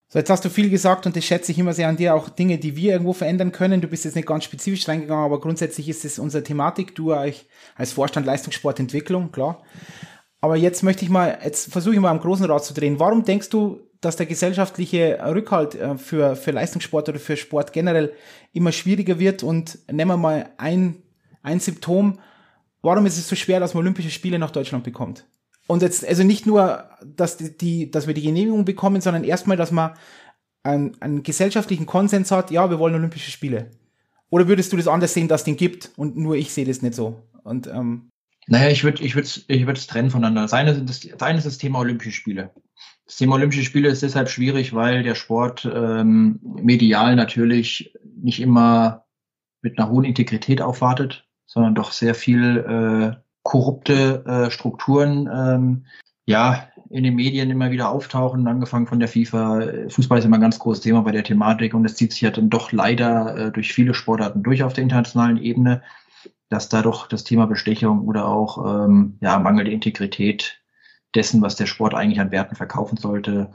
So, 0.07 0.19
jetzt 0.19 0.29
hast 0.29 0.45
du 0.45 0.49
viel 0.49 0.69
gesagt 0.69 1.05
und 1.05 1.17
das 1.17 1.25
schätze 1.25 1.51
ich 1.51 1.59
immer 1.59 1.73
sehr 1.73 1.89
an 1.89 1.97
dir, 1.97 2.15
auch 2.15 2.29
Dinge, 2.29 2.57
die 2.57 2.77
wir 2.77 2.93
irgendwo 2.93 3.11
verändern 3.11 3.51
können. 3.51 3.81
Du 3.81 3.89
bist 3.89 4.05
jetzt 4.05 4.15
nicht 4.15 4.29
ganz 4.29 4.45
spezifisch 4.45 4.87
reingegangen, 4.87 5.25
aber 5.25 5.41
grundsätzlich 5.41 5.89
ist 5.89 6.05
es 6.05 6.19
unsere 6.19 6.41
Thematik. 6.41 6.95
Du 6.95 7.11
als 7.11 7.91
Vorstand 7.91 8.25
Leistungssportentwicklung, 8.25 9.33
klar. 9.33 9.61
Aber 10.39 10.55
jetzt 10.55 10.83
möchte 10.83 11.03
ich 11.03 11.11
mal, 11.11 11.37
jetzt 11.43 11.69
versuche 11.69 11.95
ich 11.95 11.99
mal 11.99 12.11
am 12.11 12.21
großen 12.21 12.45
Rad 12.45 12.63
zu 12.63 12.73
drehen. 12.73 12.97
Warum 12.99 13.25
denkst 13.25 13.49
du, 13.49 13.81
dass 14.05 14.15
der 14.15 14.25
gesellschaftliche 14.25 15.19
Rückhalt 15.25 15.75
äh, 15.75 15.97
für, 15.97 16.35
für 16.35 16.51
Leistungssport 16.51 17.09
oder 17.09 17.19
für 17.19 17.35
Sport 17.35 17.73
generell 17.73 18.13
immer 18.53 18.71
schwieriger 18.71 19.19
wird? 19.19 19.43
Und 19.43 19.79
nehmen 19.91 20.11
wir 20.11 20.17
mal 20.17 20.49
ein, 20.57 20.95
ein 21.43 21.59
Symptom. 21.59 22.19
Warum 22.81 23.05
ist 23.05 23.17
es 23.17 23.27
so 23.27 23.35
schwer, 23.35 23.59
dass 23.59 23.73
man 23.73 23.81
Olympische 23.81 24.11
Spiele 24.11 24.39
nach 24.39 24.51
Deutschland 24.51 24.83
bekommt? 24.83 25.25
Und 25.67 25.81
jetzt, 25.81 26.07
also 26.07 26.23
nicht 26.23 26.45
nur, 26.45 26.89
dass 27.03 27.37
die, 27.37 27.89
dass 27.89 28.07
wir 28.07 28.13
die 28.13 28.21
Genehmigung 28.21 28.65
bekommen, 28.65 29.01
sondern 29.01 29.23
erstmal, 29.23 29.57
dass 29.57 29.71
man 29.71 29.93
einen, 30.63 30.99
einen 31.01 31.23
gesellschaftlichen 31.23 31.85
Konsens 31.85 32.31
hat, 32.31 32.51
ja, 32.51 32.69
wir 32.69 32.79
wollen 32.79 32.95
Olympische 32.95 33.31
Spiele. 33.31 33.71
Oder 34.29 34.47
würdest 34.47 34.71
du 34.73 34.77
das 34.77 34.87
anders 34.87 35.13
sehen, 35.13 35.27
dass 35.27 35.41
es 35.41 35.45
den 35.45 35.57
gibt 35.57 35.91
und 35.95 36.17
nur 36.17 36.35
ich 36.35 36.53
sehe 36.53 36.65
das 36.65 36.81
nicht 36.81 36.95
so? 36.95 37.23
Und 37.43 37.67
ähm, 37.67 38.09
naja, 38.47 38.69
ich 38.69 38.83
würde 38.83 39.03
ich 39.03 39.15
würd, 39.15 39.45
ich 39.47 39.65
würd 39.65 39.77
es 39.77 39.87
trennen 39.87 40.11
voneinander. 40.11 40.43
Das 40.43 40.53
eine, 40.53 40.79
das, 40.81 40.99
das 40.99 41.21
eine 41.21 41.37
ist 41.37 41.47
das 41.47 41.57
Thema 41.57 41.79
Olympische 41.79 42.11
Spiele. 42.11 42.51
Das 43.05 43.17
Thema 43.17 43.35
Olympische 43.35 43.63
Spiele 43.63 43.89
ist 43.89 44.01
deshalb 44.01 44.29
schwierig, 44.29 44.73
weil 44.73 45.03
der 45.03 45.15
Sport 45.15 45.69
ähm, 45.71 46.39
medial 46.41 47.15
natürlich 47.15 47.93
nicht 48.15 48.41
immer 48.41 49.05
mit 49.61 49.77
einer 49.77 49.89
hohen 49.89 50.05
Integrität 50.05 50.61
aufwartet, 50.61 51.27
sondern 51.45 51.75
doch 51.75 51.91
sehr 51.91 52.15
viel 52.15 52.57
äh, 52.57 53.21
korrupte 53.43 54.25
äh, 54.25 54.51
Strukturen 54.51 55.29
ähm, 55.31 55.85
ja 56.25 56.67
in 56.89 57.03
den 57.03 57.15
Medien 57.15 57.51
immer 57.51 57.71
wieder 57.71 57.89
auftauchen, 57.89 58.47
angefangen 58.47 58.87
von 58.87 58.99
der 58.99 59.07
FIFA. 59.07 59.89
Fußball 59.89 60.19
ist 60.19 60.25
immer 60.25 60.37
ein 60.37 60.41
ganz 60.41 60.57
großes 60.59 60.83
Thema 60.83 61.01
bei 61.01 61.11
der 61.11 61.23
Thematik 61.23 61.73
und 61.73 61.85
es 61.85 61.95
zieht 61.95 62.11
sich 62.11 62.21
ja 62.21 62.31
dann 62.31 62.49
doch 62.49 62.71
leider 62.71 63.37
äh, 63.37 63.51
durch 63.51 63.73
viele 63.73 63.93
Sportarten 63.93 64.43
durch 64.43 64.63
auf 64.63 64.73
der 64.73 64.83
internationalen 64.83 65.37
Ebene, 65.37 65.83
dass 66.49 66.69
da 66.69 66.81
doch 66.81 67.07
das 67.07 67.23
Thema 67.23 67.45
Bestechung 67.45 68.07
oder 68.07 68.27
auch 68.27 68.85
ähm, 68.85 69.17
ja, 69.21 69.37
mangelnde 69.37 69.71
Integrität 69.71 70.61
dessen, 71.15 71.41
was 71.41 71.55
der 71.55 71.65
Sport 71.65 71.93
eigentlich 71.93 72.19
an 72.19 72.31
Werten 72.31 72.55
verkaufen 72.55 72.97
sollte, 72.97 73.51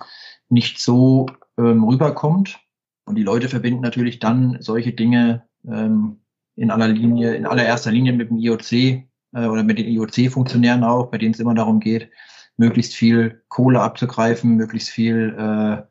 nicht 0.48 0.80
so 0.80 1.26
ähm, 1.58 1.84
rüberkommt. 1.84 2.58
Und 3.04 3.16
die 3.16 3.22
Leute 3.22 3.48
verbinden 3.48 3.82
natürlich 3.82 4.18
dann 4.18 4.58
solche 4.60 4.92
Dinge 4.92 5.44
ähm, 5.66 6.20
in 6.56 6.70
aller 6.70 6.88
Linie, 6.88 7.34
in 7.34 7.46
allererster 7.46 7.90
Linie 7.90 8.12
mit 8.12 8.30
dem 8.30 8.38
IOC, 8.38 8.72
äh, 8.72 9.46
oder 9.46 9.62
mit 9.62 9.78
den 9.78 9.86
IOC-Funktionären 9.86 10.84
auch, 10.84 11.10
bei 11.10 11.18
denen 11.18 11.34
es 11.34 11.40
immer 11.40 11.54
darum 11.54 11.80
geht, 11.80 12.10
möglichst 12.56 12.94
viel 12.94 13.42
Kohle 13.48 13.80
abzugreifen, 13.80 14.56
möglichst 14.56 14.90
viel 14.90 15.34
äh, 15.38 15.82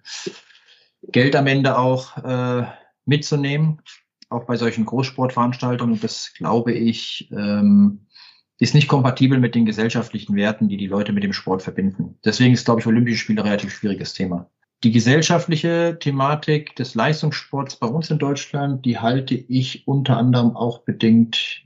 Geld 1.12 1.36
am 1.36 1.48
Ende 1.48 1.78
auch 1.78 2.18
äh, 2.18 2.68
mitzunehmen, 3.06 3.82
auch 4.30 4.46
bei 4.46 4.58
solchen 4.58 4.86
Großsportveranstaltungen. 4.86 5.94
Und 5.94 6.04
das, 6.04 6.34
glaube 6.34 6.74
ich, 6.74 7.30
ähm, 7.32 8.06
ist 8.60 8.76
nicht 8.76 8.88
kompatibel 8.88 9.40
mit 9.40 9.56
den 9.56 9.66
gesellschaftlichen 9.66 10.36
Werten, 10.36 10.68
die 10.68 10.78
die 10.78 10.88
Leute 10.88 11.14
mit 11.14 11.24
dem 11.24 11.34
Sport 11.34 11.64
verbinden. 11.64 12.18
Deswegen 12.24 12.54
ist, 12.54 12.66
glaube 12.66 12.82
ich, 12.82 12.88
Olympische 12.88 13.18
Spiele 13.18 13.42
ein 13.42 13.48
relativ 13.48 13.74
schwieriges 13.74 14.14
Thema. 14.14 14.50
Die 14.84 14.92
gesellschaftliche 14.92 15.98
Thematik 16.00 16.76
des 16.76 16.96
Leistungssports 16.96 17.78
bei 17.78 17.88
uns 17.88 18.10
in 18.10 18.18
Deutschland, 18.18 18.86
die 18.86 19.00
halte 19.00 19.36
ich 19.36 19.88
unter 19.88 20.18
anderem 20.18 20.56
auch 20.56 20.80
bedingt 20.80 21.66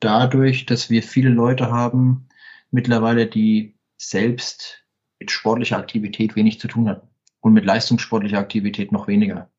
dadurch, 0.00 0.66
dass 0.66 0.90
wir 0.90 1.02
viele 1.02 1.30
Leute 1.30 1.70
haben 1.70 2.28
mittlerweile, 2.70 3.26
die 3.26 3.76
selbst 3.96 4.84
mit 5.18 5.30
sportlicher 5.30 5.78
Aktivität 5.78 6.36
wenig 6.36 6.60
zu 6.60 6.68
tun 6.68 6.88
hatten 6.88 7.08
und 7.40 7.52
mit 7.52 7.64
leistungssportlicher 7.64 8.38
Aktivität 8.38 8.92
noch 8.92 9.08
weniger. 9.08 9.50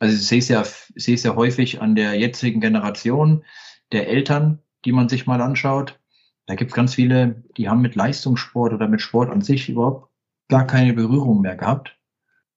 Also 0.00 0.16
ich 0.16 0.26
sehe 0.26 0.38
es 0.38 0.48
ja, 0.48 0.64
sehe 0.64 1.14
es 1.14 1.22
ja 1.22 1.36
häufig 1.36 1.80
an 1.80 1.94
der 1.94 2.18
jetzigen 2.18 2.60
Generation 2.60 3.44
der 3.92 4.08
Eltern, 4.08 4.60
die 4.84 4.92
man 4.92 5.08
sich 5.08 5.26
mal 5.26 5.40
anschaut. 5.40 5.99
Da 6.46 6.54
gibt 6.54 6.70
es 6.70 6.74
ganz 6.74 6.94
viele, 6.94 7.42
die 7.56 7.68
haben 7.68 7.80
mit 7.80 7.94
Leistungssport 7.94 8.72
oder 8.72 8.88
mit 8.88 9.00
Sport 9.00 9.30
an 9.30 9.40
sich 9.40 9.68
überhaupt 9.68 10.10
gar 10.48 10.66
keine 10.66 10.92
Berührung 10.92 11.40
mehr 11.40 11.56
gehabt, 11.56 11.96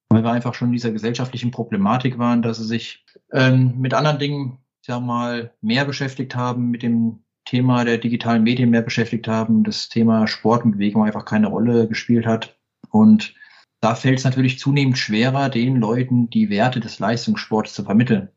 weil 0.10 0.24
wir 0.24 0.32
einfach 0.32 0.54
schon 0.54 0.70
in 0.70 0.74
dieser 0.74 0.92
gesellschaftlichen 0.92 1.52
Problematik 1.52 2.18
waren, 2.18 2.42
dass 2.42 2.58
sie 2.58 2.66
sich 2.66 3.06
ähm, 3.32 3.80
mit 3.80 3.94
anderen 3.94 4.20
Dingen, 4.20 4.58
ich 4.82 4.88
sag 4.88 5.02
mal, 5.02 5.54
mehr 5.62 5.86
beschäftigt 5.86 6.36
haben, 6.36 6.72
mit 6.72 6.82
dem 6.82 7.24
Thema 7.46 7.84
der 7.84 7.98
digitalen 7.98 8.44
Medien 8.44 8.70
mehr 8.70 8.82
beschäftigt 8.82 9.28
haben, 9.28 9.64
das 9.64 9.90
Thema 9.90 10.28
Sport 10.28 10.66
und 10.66 10.72
Bewegung 10.74 11.04
einfach 11.04 11.26
keine 11.26 11.48
Rolle 11.48 11.88
gespielt 11.88 12.26
hat. 12.26 12.58
Und 12.90 13.36
da 13.82 13.96
fällt 13.96 14.20
es 14.20 14.24
natürlich 14.24 14.60
zunehmend 14.60 14.98
schwerer, 14.98 15.50
den 15.50 15.76
Leuten 15.76 16.30
die 16.30 16.50
Werte 16.50 16.80
des 16.80 17.00
Leistungssports 17.00 17.74
zu 17.74 17.84
vermitteln 17.84 18.30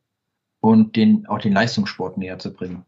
und 0.60 0.96
den, 0.96 1.26
auch 1.26 1.38
den 1.38 1.52
Leistungssport 1.52 2.18
näher 2.18 2.38
zu 2.38 2.52
bringen. 2.52 2.84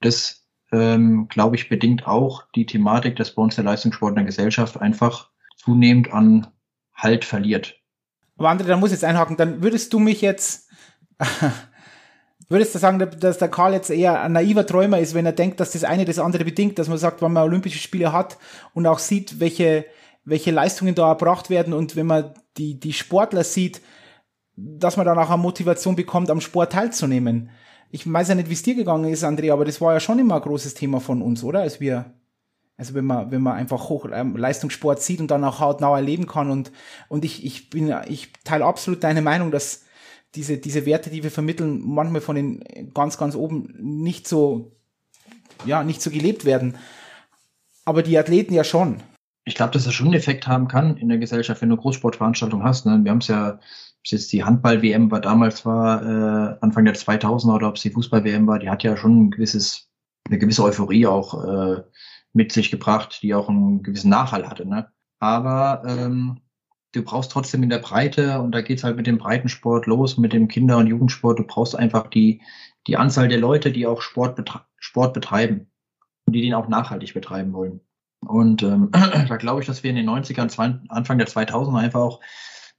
Das, 0.00 0.41
ähm, 0.72 1.28
glaube 1.28 1.56
ich, 1.56 1.68
bedingt 1.68 2.06
auch 2.06 2.44
die 2.54 2.66
Thematik, 2.66 3.16
dass 3.16 3.34
bei 3.34 3.42
uns 3.42 3.54
der 3.54 3.64
Leistungssport 3.64 4.12
in 4.12 4.16
der 4.16 4.24
Gesellschaft 4.24 4.80
einfach 4.80 5.30
zunehmend 5.56 6.12
an 6.12 6.46
Halt 6.94 7.24
verliert. 7.24 7.76
Aber 8.36 8.50
André, 8.50 8.64
da 8.64 8.76
muss 8.76 8.90
ich 8.90 8.96
jetzt 8.96 9.04
einhaken, 9.04 9.36
dann 9.36 9.62
würdest 9.62 9.92
du 9.92 9.98
mich 9.98 10.20
jetzt 10.20 10.68
Würdest 12.48 12.74
du 12.74 12.78
sagen, 12.78 12.98
dass 12.98 13.38
der 13.38 13.48
Karl 13.48 13.72
jetzt 13.72 13.88
eher 13.88 14.20
ein 14.20 14.32
naiver 14.32 14.66
Träumer 14.66 14.98
ist, 14.98 15.14
wenn 15.14 15.24
er 15.24 15.32
denkt, 15.32 15.58
dass 15.58 15.72
das 15.72 15.84
eine 15.84 16.04
das 16.04 16.18
andere 16.18 16.44
bedingt, 16.44 16.78
dass 16.78 16.86
man 16.86 16.98
sagt, 16.98 17.22
wenn 17.22 17.32
man 17.32 17.44
Olympische 17.44 17.78
Spiele 17.78 18.12
hat 18.12 18.36
und 18.74 18.86
auch 18.86 18.98
sieht, 18.98 19.40
welche, 19.40 19.86
welche 20.24 20.50
Leistungen 20.50 20.94
da 20.94 21.08
erbracht 21.08 21.48
werden 21.48 21.72
und 21.72 21.96
wenn 21.96 22.06
man 22.06 22.34
die, 22.58 22.78
die 22.78 22.92
Sportler 22.92 23.42
sieht, 23.42 23.80
dass 24.54 24.98
man 24.98 25.06
dann 25.06 25.18
auch 25.18 25.30
eine 25.30 25.40
Motivation 25.40 25.96
bekommt, 25.96 26.30
am 26.30 26.42
Sport 26.42 26.72
teilzunehmen. 26.72 27.48
Ich 27.92 28.10
weiß 28.10 28.30
ja 28.30 28.34
nicht, 28.34 28.48
wie 28.48 28.54
es 28.54 28.62
dir 28.62 28.74
gegangen 28.74 29.12
ist, 29.12 29.22
André, 29.22 29.52
aber 29.52 29.64
das 29.64 29.80
war 29.80 29.92
ja 29.92 30.00
schon 30.00 30.18
immer 30.18 30.36
ein 30.36 30.42
großes 30.42 30.74
Thema 30.74 30.98
von 30.98 31.22
uns, 31.22 31.44
oder? 31.44 31.60
Als 31.60 31.78
wir, 31.78 32.12
also 32.76 32.94
wenn 32.94 33.04
man, 33.04 33.30
wenn 33.30 33.42
man 33.42 33.54
einfach 33.54 33.88
hoch 33.88 34.06
ähm, 34.12 34.36
Leistungssport 34.36 35.00
sieht 35.00 35.20
und 35.20 35.30
dann 35.30 35.44
auch 35.44 35.60
hautnah 35.60 35.94
erleben 35.94 36.26
kann 36.26 36.50
und, 36.50 36.72
und 37.08 37.24
ich, 37.24 37.44
ich 37.44 37.70
bin, 37.70 37.94
ich 38.08 38.32
teile 38.44 38.64
absolut 38.64 39.04
deine 39.04 39.22
Meinung, 39.22 39.52
dass, 39.52 39.84
diese, 40.34 40.58
diese 40.58 40.86
Werte, 40.86 41.10
die 41.10 41.22
wir 41.22 41.30
vermitteln, 41.30 41.82
manchmal 41.84 42.20
von 42.20 42.36
den 42.36 42.64
ganz, 42.94 43.18
ganz 43.18 43.34
oben 43.34 43.74
nicht 43.78 44.26
so, 44.26 44.72
ja, 45.66 45.84
nicht 45.84 46.00
so 46.00 46.10
gelebt 46.10 46.44
werden. 46.44 46.76
Aber 47.84 48.02
die 48.02 48.16
Athleten 48.18 48.54
ja 48.54 48.64
schon. 48.64 49.02
Ich 49.44 49.56
glaube, 49.56 49.72
dass 49.72 49.84
das 49.84 49.92
schon 49.92 50.06
einen 50.06 50.16
Effekt 50.16 50.46
haben 50.46 50.68
kann 50.68 50.96
in 50.96 51.08
der 51.08 51.18
Gesellschaft, 51.18 51.60
wenn 51.62 51.68
du 51.68 51.76
Großsportveranstaltungen 51.76 52.64
hast. 52.64 52.86
Ne? 52.86 53.00
Wir 53.02 53.10
haben 53.10 53.18
es 53.18 53.26
ja, 53.26 53.58
ob 54.02 54.06
es 54.06 54.10
jetzt 54.10 54.32
die 54.32 54.42
Handball-WM 54.42 55.12
war, 55.12 55.20
damals 55.20 55.64
war, 55.64 56.02
äh, 56.02 56.56
Anfang 56.60 56.84
der 56.84 56.96
2000er 56.96 57.54
oder 57.54 57.68
ob 57.68 57.76
es 57.76 57.82
die 57.82 57.90
Fußball-WM 57.90 58.48
war, 58.48 58.58
die 58.58 58.68
hat 58.68 58.82
ja 58.82 58.96
schon 58.96 59.26
ein 59.26 59.30
gewisses, 59.30 59.88
eine 60.26 60.40
gewisse 60.40 60.64
Euphorie 60.64 61.06
auch 61.06 61.44
äh, 61.44 61.82
mit 62.32 62.50
sich 62.50 62.72
gebracht, 62.72 63.20
die 63.22 63.32
auch 63.32 63.48
einen 63.48 63.84
gewissen 63.84 64.10
Nachhall 64.10 64.48
hatte. 64.48 64.66
Ne? 64.66 64.88
Aber 65.20 65.84
ähm, 65.86 66.40
du 66.90 67.04
brauchst 67.04 67.30
trotzdem 67.30 67.62
in 67.62 67.70
der 67.70 67.78
Breite, 67.78 68.40
und 68.40 68.50
da 68.52 68.60
geht's 68.60 68.82
halt 68.82 68.96
mit 68.96 69.06
dem 69.06 69.18
Breitensport 69.18 69.86
los, 69.86 70.18
mit 70.18 70.32
dem 70.32 70.48
Kinder- 70.48 70.78
und 70.78 70.88
Jugendsport, 70.88 71.38
du 71.38 71.44
brauchst 71.44 71.76
einfach 71.76 72.08
die, 72.08 72.42
die 72.88 72.96
Anzahl 72.96 73.28
der 73.28 73.38
Leute, 73.38 73.70
die 73.70 73.86
auch 73.86 74.02
Sport, 74.02 74.34
betre 74.34 74.62
Sport 74.78 75.14
betreiben 75.14 75.70
und 76.26 76.32
die 76.32 76.42
den 76.42 76.54
auch 76.54 76.66
nachhaltig 76.66 77.14
betreiben 77.14 77.52
wollen. 77.52 77.80
Und 78.26 78.64
ähm, 78.64 78.90
da 79.28 79.36
glaube 79.36 79.60
ich, 79.60 79.68
dass 79.68 79.84
wir 79.84 79.90
in 79.90 79.96
den 79.96 80.10
90ern, 80.10 80.88
Anfang 80.88 81.18
der 81.18 81.28
2000er 81.28 81.78
einfach 81.78 82.00
auch 82.00 82.20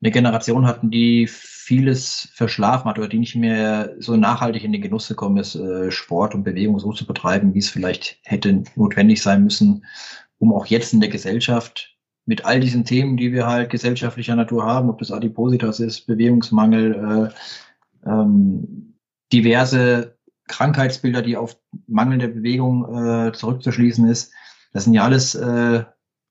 eine 0.04 0.12
Generation 0.12 0.68
hatten, 0.68 0.92
die 0.92 1.28
vieles 1.28 2.30
verschlafen 2.34 2.90
hat 2.90 3.00
oder 3.00 3.08
die 3.08 3.20
nicht 3.20 3.36
mehr 3.36 3.96
so 4.00 4.18
nachhaltig 4.18 4.66
in 4.66 4.74
den 4.74 4.82
Genuss 4.82 5.08
gekommen 5.08 5.38
ist, 5.38 5.56
äh, 5.56 5.92
Sport 5.92 6.36
und 6.36 6.44
Bewegung 6.44 6.78
so 6.78 6.92
zu 6.92 7.08
betreiben, 7.08 7.54
wie 7.54 7.60
es 7.60 7.70
vielleicht 7.70 8.20
hätte 8.24 8.64
notwendig 8.76 9.22
sein 9.22 9.44
müssen, 9.44 9.86
um 10.40 10.54
auch 10.54 10.66
jetzt 10.66 10.94
in 10.94 11.00
der 11.00 11.10
Gesellschaft 11.10 11.96
mit 12.26 12.44
all 12.44 12.60
diesen 12.60 12.84
Themen, 12.84 13.16
die 13.16 13.32
wir 13.32 13.48
halt 13.48 13.70
gesellschaftlicher 13.70 14.36
Natur 14.36 14.66
haben, 14.66 14.90
ob 14.90 15.00
das 15.00 15.12
Adipositas 15.12 15.80
ist, 15.80 16.06
Bewegungsmangel, 16.06 17.32
äh, 18.06 18.10
ähm, 18.10 18.96
diverse 19.32 20.18
Krankheitsbilder, 20.50 21.22
die 21.22 21.38
auf 21.38 21.58
mangelnde 21.88 22.28
Bewegung 22.28 22.84
äh, 22.94 23.32
zurückzuschließen 23.32 24.06
ist. 24.10 24.34
Das 24.74 24.84
sind 24.84 24.94
ja 24.94 25.04
alles 25.04 25.34
äh, 25.36 25.86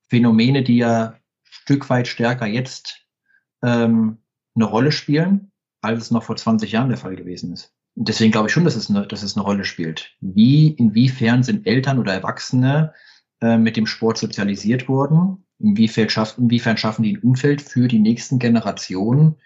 Phänomene, 0.08 0.62
die 0.62 0.76
ja 0.76 1.14
Stück 1.42 1.88
weit 1.88 2.06
stärker 2.06 2.46
jetzt 2.46 3.01
ähm, 3.62 4.18
eine 4.54 4.64
Rolle 4.64 4.92
spielen, 4.92 5.50
als 5.80 6.00
es 6.00 6.10
noch 6.10 6.22
vor 6.22 6.36
20 6.36 6.72
Jahren 6.72 6.88
der 6.88 6.98
Fall 6.98 7.16
gewesen 7.16 7.52
ist. 7.52 7.72
Und 7.94 8.08
deswegen 8.08 8.32
glaube 8.32 8.48
ich 8.48 8.52
schon, 8.52 8.64
dass 8.64 8.76
es, 8.76 8.88
eine, 8.88 9.06
dass 9.06 9.22
es 9.22 9.36
eine 9.36 9.44
Rolle 9.44 9.64
spielt. 9.64 10.16
Wie, 10.20 10.68
inwiefern 10.68 11.42
sind 11.42 11.66
Eltern 11.66 11.98
oder 11.98 12.14
Erwachsene 12.14 12.94
äh, 13.40 13.58
mit 13.58 13.76
dem 13.76 13.86
Sport 13.86 14.18
sozialisiert 14.18 14.88
worden? 14.88 15.44
Inwiefern, 15.58 16.08
schaff, 16.08 16.36
inwiefern 16.38 16.76
schaffen 16.76 17.02
die 17.02 17.16
ein 17.16 17.22
Umfeld 17.22 17.62
für 17.62 17.88
die 17.88 17.98
nächsten 17.98 18.38
Generationen, 18.38 19.36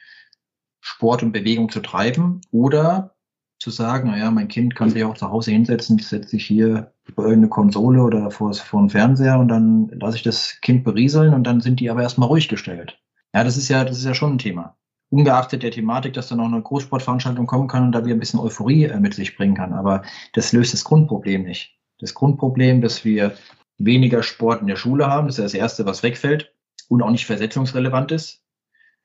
Sport 0.80 1.22
und 1.22 1.32
Bewegung 1.32 1.70
zu 1.70 1.80
treiben 1.80 2.40
oder 2.52 3.16
zu 3.58 3.70
sagen, 3.70 4.10
naja, 4.10 4.30
mein 4.30 4.48
Kind 4.48 4.76
kann 4.76 4.90
sich 4.90 5.02
auch 5.02 5.16
zu 5.16 5.30
Hause 5.30 5.50
hinsetzen, 5.50 5.98
setze 5.98 6.28
sich 6.28 6.46
hier 6.46 6.92
über 7.04 7.24
irgendeine 7.24 7.48
Konsole 7.48 8.02
oder 8.02 8.30
vor, 8.30 8.52
vor 8.54 8.80
den 8.80 8.90
Fernseher 8.90 9.38
und 9.38 9.48
dann 9.48 9.88
lasse 9.88 10.18
ich 10.18 10.22
das 10.22 10.60
Kind 10.60 10.84
berieseln 10.84 11.34
und 11.34 11.44
dann 11.44 11.60
sind 11.60 11.80
die 11.80 11.90
aber 11.90 12.02
erstmal 12.02 12.28
ruhig 12.28 12.48
gestellt. 12.48 13.00
Ja, 13.34 13.44
das 13.44 13.56
ist 13.56 13.68
ja, 13.68 13.84
das 13.84 13.98
ist 13.98 14.04
ja 14.04 14.14
schon 14.14 14.34
ein 14.34 14.38
Thema. 14.38 14.76
ungeachtet 15.10 15.62
der 15.62 15.70
Thematik, 15.70 16.14
dass 16.14 16.28
dann 16.28 16.40
auch 16.40 16.46
eine 16.46 16.62
Großsportveranstaltung 16.62 17.46
kommen 17.46 17.68
kann 17.68 17.84
und 17.84 17.92
da 17.92 18.04
wieder 18.04 18.14
ein 18.14 18.20
bisschen 18.20 18.40
Euphorie 18.40 18.84
äh, 18.84 19.00
mit 19.00 19.14
sich 19.14 19.36
bringen 19.36 19.54
kann. 19.54 19.72
Aber 19.72 20.02
das 20.32 20.52
löst 20.52 20.72
das 20.72 20.84
Grundproblem 20.84 21.42
nicht. 21.42 21.78
Das 21.98 22.14
Grundproblem, 22.14 22.80
dass 22.82 23.04
wir 23.04 23.36
weniger 23.78 24.22
Sport 24.22 24.62
in 24.62 24.66
der 24.66 24.76
Schule 24.76 25.06
haben, 25.06 25.26
das 25.28 25.38
ist 25.38 25.44
das 25.44 25.54
Erste, 25.54 25.86
was 25.86 26.02
wegfällt 26.02 26.52
und 26.88 27.02
auch 27.02 27.10
nicht 27.10 27.26
versetzungsrelevant 27.26 28.12
ist. 28.12 28.42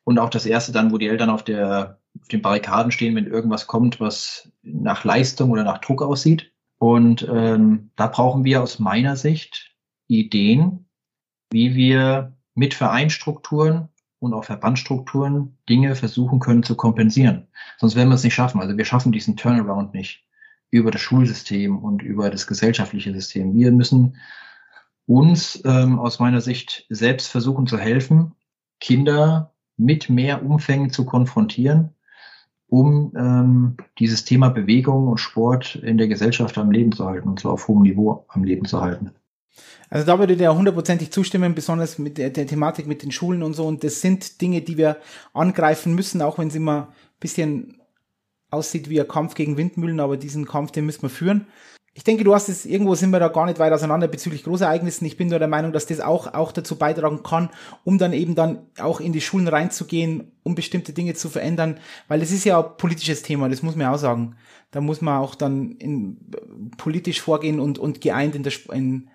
Und 0.03 0.17
auch 0.17 0.29
das 0.29 0.45
Erste 0.45 0.71
dann, 0.71 0.91
wo 0.91 0.97
die 0.97 1.07
Eltern 1.07 1.29
auf, 1.29 1.43
der, 1.43 1.99
auf 2.19 2.27
den 2.27 2.41
Barrikaden 2.41 2.91
stehen, 2.91 3.15
wenn 3.15 3.27
irgendwas 3.27 3.67
kommt, 3.67 3.99
was 3.99 4.51
nach 4.63 5.03
Leistung 5.03 5.51
oder 5.51 5.63
nach 5.63 5.77
Druck 5.77 6.01
aussieht. 6.01 6.51
Und 6.79 7.27
ähm, 7.31 7.91
da 7.95 8.07
brauchen 8.07 8.43
wir 8.43 8.63
aus 8.63 8.79
meiner 8.79 9.15
Sicht 9.15 9.75
Ideen, 10.07 10.89
wie 11.51 11.75
wir 11.75 12.35
mit 12.55 12.73
Vereinstrukturen 12.73 13.89
und 14.21 14.33
auch 14.35 14.45
Verbandstrukturen 14.45 15.57
Dinge 15.67 15.95
versuchen 15.95 16.39
können 16.39 16.61
zu 16.61 16.75
kompensieren. 16.75 17.47
Sonst 17.79 17.95
werden 17.95 18.09
wir 18.09 18.15
es 18.15 18.23
nicht 18.23 18.35
schaffen. 18.35 18.61
Also 18.61 18.77
wir 18.77 18.85
schaffen 18.85 19.11
diesen 19.11 19.35
Turnaround 19.35 19.93
nicht 19.95 20.23
über 20.69 20.91
das 20.91 21.01
Schulsystem 21.01 21.79
und 21.79 22.03
über 22.03 22.29
das 22.29 22.45
gesellschaftliche 22.45 23.11
System. 23.13 23.55
Wir 23.55 23.71
müssen 23.71 24.17
uns 25.07 25.61
ähm, 25.65 25.99
aus 25.99 26.19
meiner 26.19 26.39
Sicht 26.39 26.85
selbst 26.89 27.27
versuchen 27.27 27.65
zu 27.65 27.79
helfen, 27.79 28.33
Kinder 28.79 29.53
mit 29.75 30.09
mehr 30.09 30.45
Umfängen 30.45 30.91
zu 30.91 31.03
konfrontieren, 31.03 31.95
um 32.67 33.13
ähm, 33.17 33.77
dieses 33.97 34.23
Thema 34.23 34.49
Bewegung 34.49 35.07
und 35.07 35.17
Sport 35.17 35.75
in 35.75 35.97
der 35.97 36.07
Gesellschaft 36.07 36.59
am 36.59 36.69
Leben 36.69 36.91
zu 36.91 37.05
halten 37.05 37.27
und 37.27 37.39
zwar 37.39 37.53
auf 37.53 37.67
hohem 37.67 37.81
Niveau 37.81 38.25
am 38.29 38.43
Leben 38.43 38.65
zu 38.65 38.81
halten. 38.81 39.11
Also 39.89 40.05
da 40.05 40.19
würde 40.19 40.37
der 40.37 40.55
hundertprozentig 40.55 41.11
zustimmen, 41.11 41.53
besonders 41.53 41.97
mit 41.97 42.17
der, 42.17 42.29
der, 42.29 42.47
Thematik 42.47 42.87
mit 42.87 43.03
den 43.03 43.11
Schulen 43.11 43.43
und 43.43 43.53
so. 43.53 43.65
Und 43.67 43.83
das 43.83 44.01
sind 44.01 44.41
Dinge, 44.41 44.61
die 44.61 44.77
wir 44.77 44.97
angreifen 45.33 45.93
müssen, 45.93 46.21
auch 46.21 46.37
wenn 46.37 46.47
es 46.47 46.55
immer 46.55 46.87
ein 46.89 47.19
bisschen 47.19 47.81
aussieht 48.49 48.89
wie 48.89 49.01
ein 49.01 49.07
Kampf 49.07 49.35
gegen 49.35 49.57
Windmühlen, 49.57 49.99
aber 49.99 50.17
diesen 50.17 50.45
Kampf, 50.45 50.71
den 50.71 50.85
müssen 50.85 51.03
wir 51.03 51.09
führen. 51.09 51.47
Ich 51.93 52.05
denke, 52.05 52.23
du 52.23 52.33
hast 52.33 52.47
es, 52.47 52.65
irgendwo 52.65 52.95
sind 52.95 53.09
wir 53.09 53.19
da 53.19 53.27
gar 53.27 53.45
nicht 53.45 53.59
weit 53.59 53.73
auseinander 53.73 54.07
bezüglich 54.07 54.45
Großereignissen. 54.45 55.05
Ich 55.05 55.17
bin 55.17 55.27
nur 55.27 55.39
der 55.39 55.49
Meinung, 55.49 55.73
dass 55.73 55.87
das 55.87 55.99
auch, 55.99 56.33
auch 56.33 56.53
dazu 56.53 56.77
beitragen 56.77 57.21
kann, 57.21 57.49
um 57.83 57.97
dann 57.97 58.13
eben 58.13 58.33
dann 58.33 58.67
auch 58.79 59.01
in 59.01 59.11
die 59.11 59.19
Schulen 59.19 59.49
reinzugehen, 59.49 60.31
um 60.43 60.55
bestimmte 60.55 60.93
Dinge 60.93 61.15
zu 61.15 61.27
verändern, 61.27 61.79
weil 62.07 62.21
es 62.21 62.31
ist 62.31 62.45
ja 62.45 62.61
ein 62.61 62.77
politisches 62.77 63.23
Thema, 63.23 63.49
das 63.49 63.61
muss 63.61 63.75
man 63.75 63.87
auch 63.87 63.97
sagen. 63.97 64.37
Da 64.71 64.79
muss 64.79 65.01
man 65.01 65.19
auch 65.19 65.35
dann 65.35 65.73
in, 65.73 66.17
politisch 66.77 67.19
vorgehen 67.19 67.59
und, 67.59 67.77
und 67.77 67.99
geeint 67.99 68.35
in 68.35 68.43
der, 68.43 68.53
in, 68.71 69.09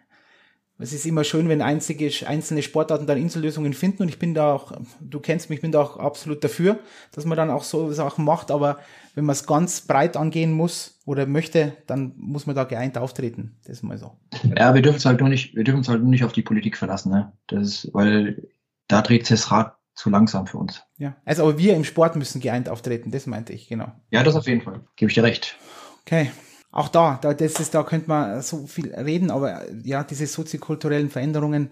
es 0.79 0.93
ist 0.93 1.07
immer 1.07 1.25
schön, 1.25 1.49
wenn 1.49 1.63
einzige, 1.63 2.11
einzelne 2.27 2.63
Sportarten 2.63 3.07
dann 3.07 3.19
Insellösungen 3.19 3.73
finden 3.73 4.03
und 4.03 4.09
ich 4.09 4.19
bin 4.19 4.35
da 4.35 4.53
auch, 4.53 4.73
du 5.01 5.21
kennst 5.21 5.49
mich, 5.49 5.59
ich 5.59 5.63
bin 5.63 5.73
da 5.73 5.81
auch 5.81 5.97
absolut 5.97 6.45
dafür, 6.45 6.79
dass 7.13 7.25
man 7.25 7.37
dann 7.37 7.51
auch 7.51 7.65
so 7.65 7.93
Sachen 7.93 8.25
macht, 8.25 8.51
aber 8.51 8.79
wenn 9.15 9.25
man 9.25 9.33
es 9.33 9.47
ganz 9.47 9.81
breit 9.81 10.17
angehen 10.17 10.53
muss 10.53 11.01
oder 11.07 11.27
möchte, 11.27 11.73
dann 11.87 12.13
muss 12.17 12.47
man 12.47 12.55
da 12.55 12.65
geeint 12.65 12.99
auftreten. 12.99 13.57
Das 13.65 13.79
ist 13.79 13.83
mal 13.83 13.97
so. 13.97 14.19
Ja, 14.57 14.75
wir 14.75 14.83
dürfen 14.83 14.99
es 14.99 15.07
halt 15.07 15.21
nur 15.21 15.31
nicht, 15.31 15.55
wir 15.55 15.65
dürfen 15.65 15.81
es 15.81 15.89
halt 15.89 16.03
nur 16.03 16.11
nicht 16.11 16.25
auf 16.25 16.33
die 16.33 16.43
Politik 16.43 16.77
verlassen, 16.77 17.11
ne? 17.11 17.33
Das 17.47 17.63
ist, 17.63 17.95
weil 17.95 18.47
da 18.87 19.01
dreht 19.01 19.27
sich 19.27 19.41
das 19.41 19.51
Rad 19.51 19.77
zu 19.95 20.11
langsam 20.11 20.47
für 20.47 20.59
uns. 20.59 20.83
Ja, 20.99 21.17
also 21.25 21.45
aber 21.45 21.57
wir 21.57 21.75
im 21.75 21.85
Sport 21.85 22.17
müssen 22.17 22.43
geeint 22.43 22.69
auftreten, 22.69 23.11
das 23.11 23.27
meinte 23.27 23.55
ich, 23.55 23.69
genau. 23.69 23.93
Ja, 24.11 24.23
das 24.23 24.37
auf 24.37 24.47
jeden 24.47 24.61
Fall. 24.61 24.83
Gebe 24.97 25.11
ich 25.11 25.15
dir 25.15 25.23
recht. 25.23 25.57
Okay 26.03 26.31
auch 26.77 26.89
da, 26.89 27.19
da, 27.23 27.33
das 27.33 27.59
ist, 27.59 27.75
da 27.75 27.83
könnte 27.83 28.09
man 28.09 28.43
so 28.43 28.67
viel 28.67 28.95
reden, 28.95 29.31
aber 29.31 29.63
ja, 29.83 30.05
diese 30.05 30.27
soziokulturellen 30.27 31.09
Veränderungen. 31.09 31.71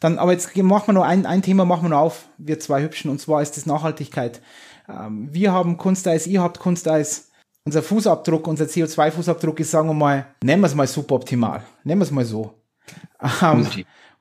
Dann, 0.00 0.18
aber 0.18 0.32
jetzt 0.32 0.54
machen 0.56 0.88
wir 0.88 0.92
noch 0.92 1.04
ein, 1.04 1.24
ein 1.24 1.40
Thema, 1.40 1.64
machen 1.64 1.84
wir 1.84 1.88
noch 1.88 2.00
auf, 2.00 2.26
wir 2.36 2.60
zwei 2.60 2.82
Hübschen, 2.82 3.10
und 3.10 3.22
zwar 3.22 3.40
ist 3.40 3.56
das 3.56 3.64
Nachhaltigkeit. 3.64 4.42
Ähm, 4.86 5.28
wir 5.32 5.52
haben 5.52 5.78
Kunsteis, 5.78 6.26
ihr 6.26 6.42
habt 6.42 6.58
Kunsteis. 6.58 7.30
Unser 7.64 7.82
Fußabdruck, 7.82 8.46
unser 8.46 8.66
CO2-Fußabdruck 8.66 9.58
ist, 9.60 9.70
sagen 9.70 9.88
wir 9.88 9.94
mal, 9.94 10.26
nennen 10.42 10.60
wir 10.60 10.66
es 10.66 10.74
mal 10.74 10.86
suboptimal. 10.86 11.62
Nennen 11.82 12.02
wir 12.02 12.04
es 12.04 12.10
mal 12.10 12.26
so. 12.26 12.52
Ähm, 13.40 13.66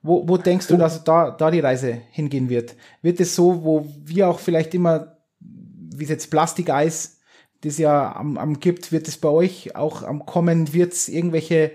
wo, 0.02 0.26
wo 0.26 0.38
denkst 0.38 0.68
du, 0.68 0.78
dass 0.78 1.04
da, 1.04 1.32
da 1.32 1.52
die 1.52 1.60
Reise 1.60 2.02
hingehen 2.12 2.48
wird? 2.48 2.78
Wird 3.02 3.20
es 3.20 3.36
so, 3.36 3.62
wo 3.66 3.86
wir 4.06 4.30
auch 4.30 4.40
vielleicht 4.40 4.74
immer, 4.74 5.18
wie 5.42 6.06
es 6.06 6.10
jetzt 6.10 6.32
Plastikeis 6.32 7.13
das 7.64 7.78
ja 7.78 8.16
am, 8.16 8.38
am 8.38 8.60
gibt, 8.60 8.92
wird 8.92 9.08
es 9.08 9.18
bei 9.18 9.30
euch 9.30 9.76
auch 9.76 10.04
am 10.04 10.26
kommen, 10.26 10.74
wird 10.74 10.94
es 10.94 11.10
irgendwelche 11.10 11.72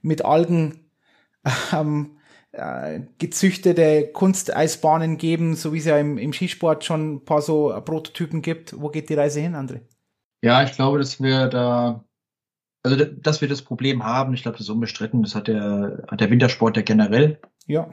mit 0.00 0.24
Algen 0.24 0.80
ähm, 1.72 2.18
äh, 2.52 3.00
gezüchtete 3.18 4.10
Kunsteisbahnen 4.12 5.18
geben, 5.18 5.54
so 5.54 5.72
wie 5.72 5.78
es 5.78 5.86
ja 5.86 5.98
im, 5.98 6.18
im 6.18 6.32
Skisport 6.32 6.84
schon 6.84 7.14
ein 7.14 7.24
paar 7.24 7.42
so 7.42 7.68
Prototypen 7.84 8.42
gibt. 8.42 8.80
Wo 8.80 8.88
geht 8.88 9.08
die 9.08 9.14
Reise 9.14 9.40
hin, 9.40 9.54
André? 9.54 9.80
Ja, 10.42 10.62
ich 10.62 10.72
glaube, 10.72 10.98
dass 10.98 11.20
wir 11.20 11.46
da, 11.46 12.04
also 12.82 13.04
dass 13.04 13.40
wir 13.40 13.48
das 13.48 13.62
Problem 13.62 14.04
haben, 14.04 14.34
ich 14.34 14.42
glaube, 14.42 14.58
das 14.58 14.66
ist 14.66 14.70
unbestritten, 14.70 15.22
das 15.22 15.34
hat 15.34 15.48
der, 15.48 16.04
hat 16.08 16.20
der 16.20 16.30
Wintersport 16.30 16.76
ja 16.76 16.82
generell. 16.82 17.40
Ja. 17.66 17.90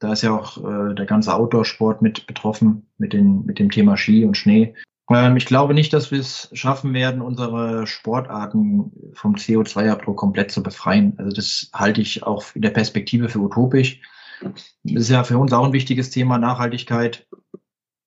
Da 0.00 0.12
ist 0.12 0.22
ja 0.22 0.36
auch 0.36 0.58
äh, 0.58 0.94
der 0.94 1.06
ganze 1.06 1.34
Outdoor-Sport 1.34 2.02
mit 2.02 2.26
betroffen, 2.26 2.90
mit, 2.98 3.12
den, 3.12 3.44
mit 3.44 3.58
dem 3.58 3.70
Thema 3.70 3.96
Ski 3.96 4.24
und 4.24 4.36
Schnee. 4.36 4.74
Ähm, 5.10 5.36
ich 5.36 5.46
glaube 5.46 5.74
nicht, 5.74 5.92
dass 5.92 6.10
wir 6.10 6.20
es 6.20 6.50
schaffen 6.52 6.92
werden, 6.94 7.22
unsere 7.22 7.86
Sportarten 7.86 8.92
vom 9.14 9.34
CO2-Abdruck 9.36 10.16
komplett 10.16 10.50
zu 10.50 10.62
befreien. 10.62 11.14
Also 11.18 11.32
das 11.32 11.70
halte 11.74 12.00
ich 12.00 12.22
auch 12.22 12.44
in 12.54 12.62
der 12.62 12.70
Perspektive 12.70 13.28
für 13.28 13.40
utopisch. 13.40 14.00
Das 14.84 15.02
ist 15.02 15.10
ja 15.10 15.24
für 15.24 15.38
uns 15.38 15.52
auch 15.52 15.64
ein 15.64 15.72
wichtiges 15.72 16.10
Thema, 16.10 16.38
Nachhaltigkeit, 16.38 17.26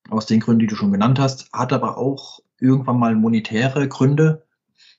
aus 0.09 0.25
den 0.25 0.39
Gründen, 0.41 0.59
die 0.59 0.67
du 0.67 0.75
schon 0.75 0.91
genannt 0.91 1.19
hast, 1.19 1.51
hat 1.53 1.71
aber 1.73 1.97
auch 1.97 2.39
irgendwann 2.59 2.99
mal 2.99 3.15
monetäre 3.15 3.87
Gründe, 3.87 4.45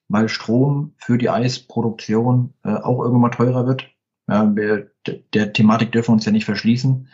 weil 0.09 0.29
Strom 0.29 0.95
für 0.97 1.19
die 1.19 1.31
Eisproduktion 1.31 2.55
äh, 2.65 2.75
auch 2.75 3.01
irgendwann 3.01 3.21
mal 3.21 3.31
teurer 3.31 3.67
wird. 3.67 3.89
Ja, 4.29 4.55
wir, 4.55 4.91
der 5.35 5.53
Thematik 5.53 5.93
dürfen 5.93 6.09
wir 6.09 6.15
uns 6.15 6.25
ja 6.25 6.33
nicht 6.33 6.45
verschließen. 6.45 7.09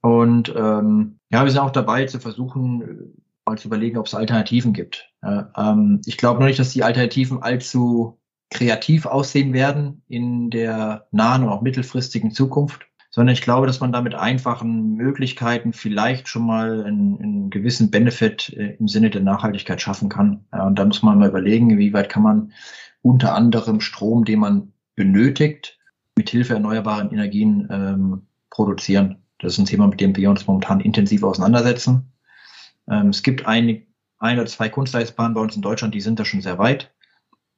Und 0.00 0.54
ähm, 0.56 1.18
ja, 1.30 1.44
wir 1.44 1.50
sind 1.50 1.60
auch 1.60 1.70
dabei 1.70 2.06
zu 2.06 2.20
versuchen, 2.20 3.23
mal 3.46 3.58
zu 3.58 3.68
überlegen, 3.68 3.98
ob 3.98 4.06
es 4.06 4.14
Alternativen 4.14 4.72
gibt. 4.72 5.10
Ähm, 5.22 6.00
ich 6.06 6.16
glaube 6.16 6.40
noch 6.40 6.46
nicht, 6.46 6.58
dass 6.58 6.72
die 6.72 6.84
Alternativen 6.84 7.42
allzu 7.42 8.18
kreativ 8.50 9.06
aussehen 9.06 9.52
werden 9.52 10.02
in 10.08 10.50
der 10.50 11.06
nahen 11.10 11.42
und 11.42 11.48
auch 11.48 11.62
mittelfristigen 11.62 12.30
Zukunft, 12.30 12.86
sondern 13.10 13.34
ich 13.34 13.42
glaube, 13.42 13.66
dass 13.66 13.80
man 13.80 13.92
da 13.92 14.00
mit 14.00 14.14
einfachen 14.14 14.94
Möglichkeiten 14.94 15.72
vielleicht 15.72 16.28
schon 16.28 16.46
mal 16.46 16.84
einen, 16.84 17.20
einen 17.20 17.50
gewissen 17.50 17.90
Benefit 17.90 18.52
äh, 18.56 18.76
im 18.78 18.88
Sinne 18.88 19.10
der 19.10 19.22
Nachhaltigkeit 19.22 19.80
schaffen 19.80 20.08
kann. 20.08 20.44
Ja, 20.52 20.66
und 20.66 20.78
da 20.78 20.84
muss 20.84 21.02
man 21.02 21.18
mal 21.18 21.28
überlegen, 21.28 21.78
wie 21.78 21.92
weit 21.92 22.08
kann 22.08 22.22
man 22.22 22.52
unter 23.02 23.34
anderem 23.34 23.80
Strom, 23.80 24.24
den 24.24 24.40
man 24.40 24.72
benötigt, 24.94 25.78
mit 26.16 26.30
Hilfe 26.30 26.54
erneuerbaren 26.54 27.10
Energien 27.10 27.68
ähm, 27.70 28.26
produzieren. 28.50 29.22
Das 29.40 29.54
ist 29.54 29.58
ein 29.58 29.66
Thema, 29.66 29.88
mit 29.88 30.00
dem 30.00 30.16
wir 30.16 30.30
uns 30.30 30.46
momentan 30.46 30.80
intensiv 30.80 31.22
auseinandersetzen. 31.24 32.13
Ähm, 32.88 33.08
es 33.08 33.22
gibt 33.22 33.46
ein, 33.46 33.86
ein 34.18 34.38
oder 34.38 34.46
zwei 34.46 34.68
Kunsteisbahnen 34.68 35.34
bei 35.34 35.40
uns 35.40 35.56
in 35.56 35.62
Deutschland, 35.62 35.94
die 35.94 36.00
sind 36.00 36.18
da 36.18 36.24
schon 36.24 36.42
sehr 36.42 36.58
weit. 36.58 36.92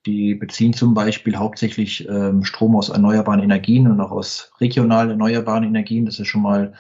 Die 0.06 0.34
beziehen 0.34 0.72
zum 0.72 0.94
Beispiel 0.94 1.36
hauptsächlich 1.36 2.08
ähm, 2.08 2.44
Strom 2.44 2.76
aus 2.76 2.90
erneuerbaren 2.90 3.42
Energien 3.42 3.90
und 3.90 4.00
auch 4.00 4.12
aus 4.12 4.52
regional 4.60 5.10
erneuerbaren 5.10 5.64
Energien. 5.64 6.06
Das 6.06 6.20
ist 6.20 6.28
schon 6.28 6.42
mal 6.42 6.74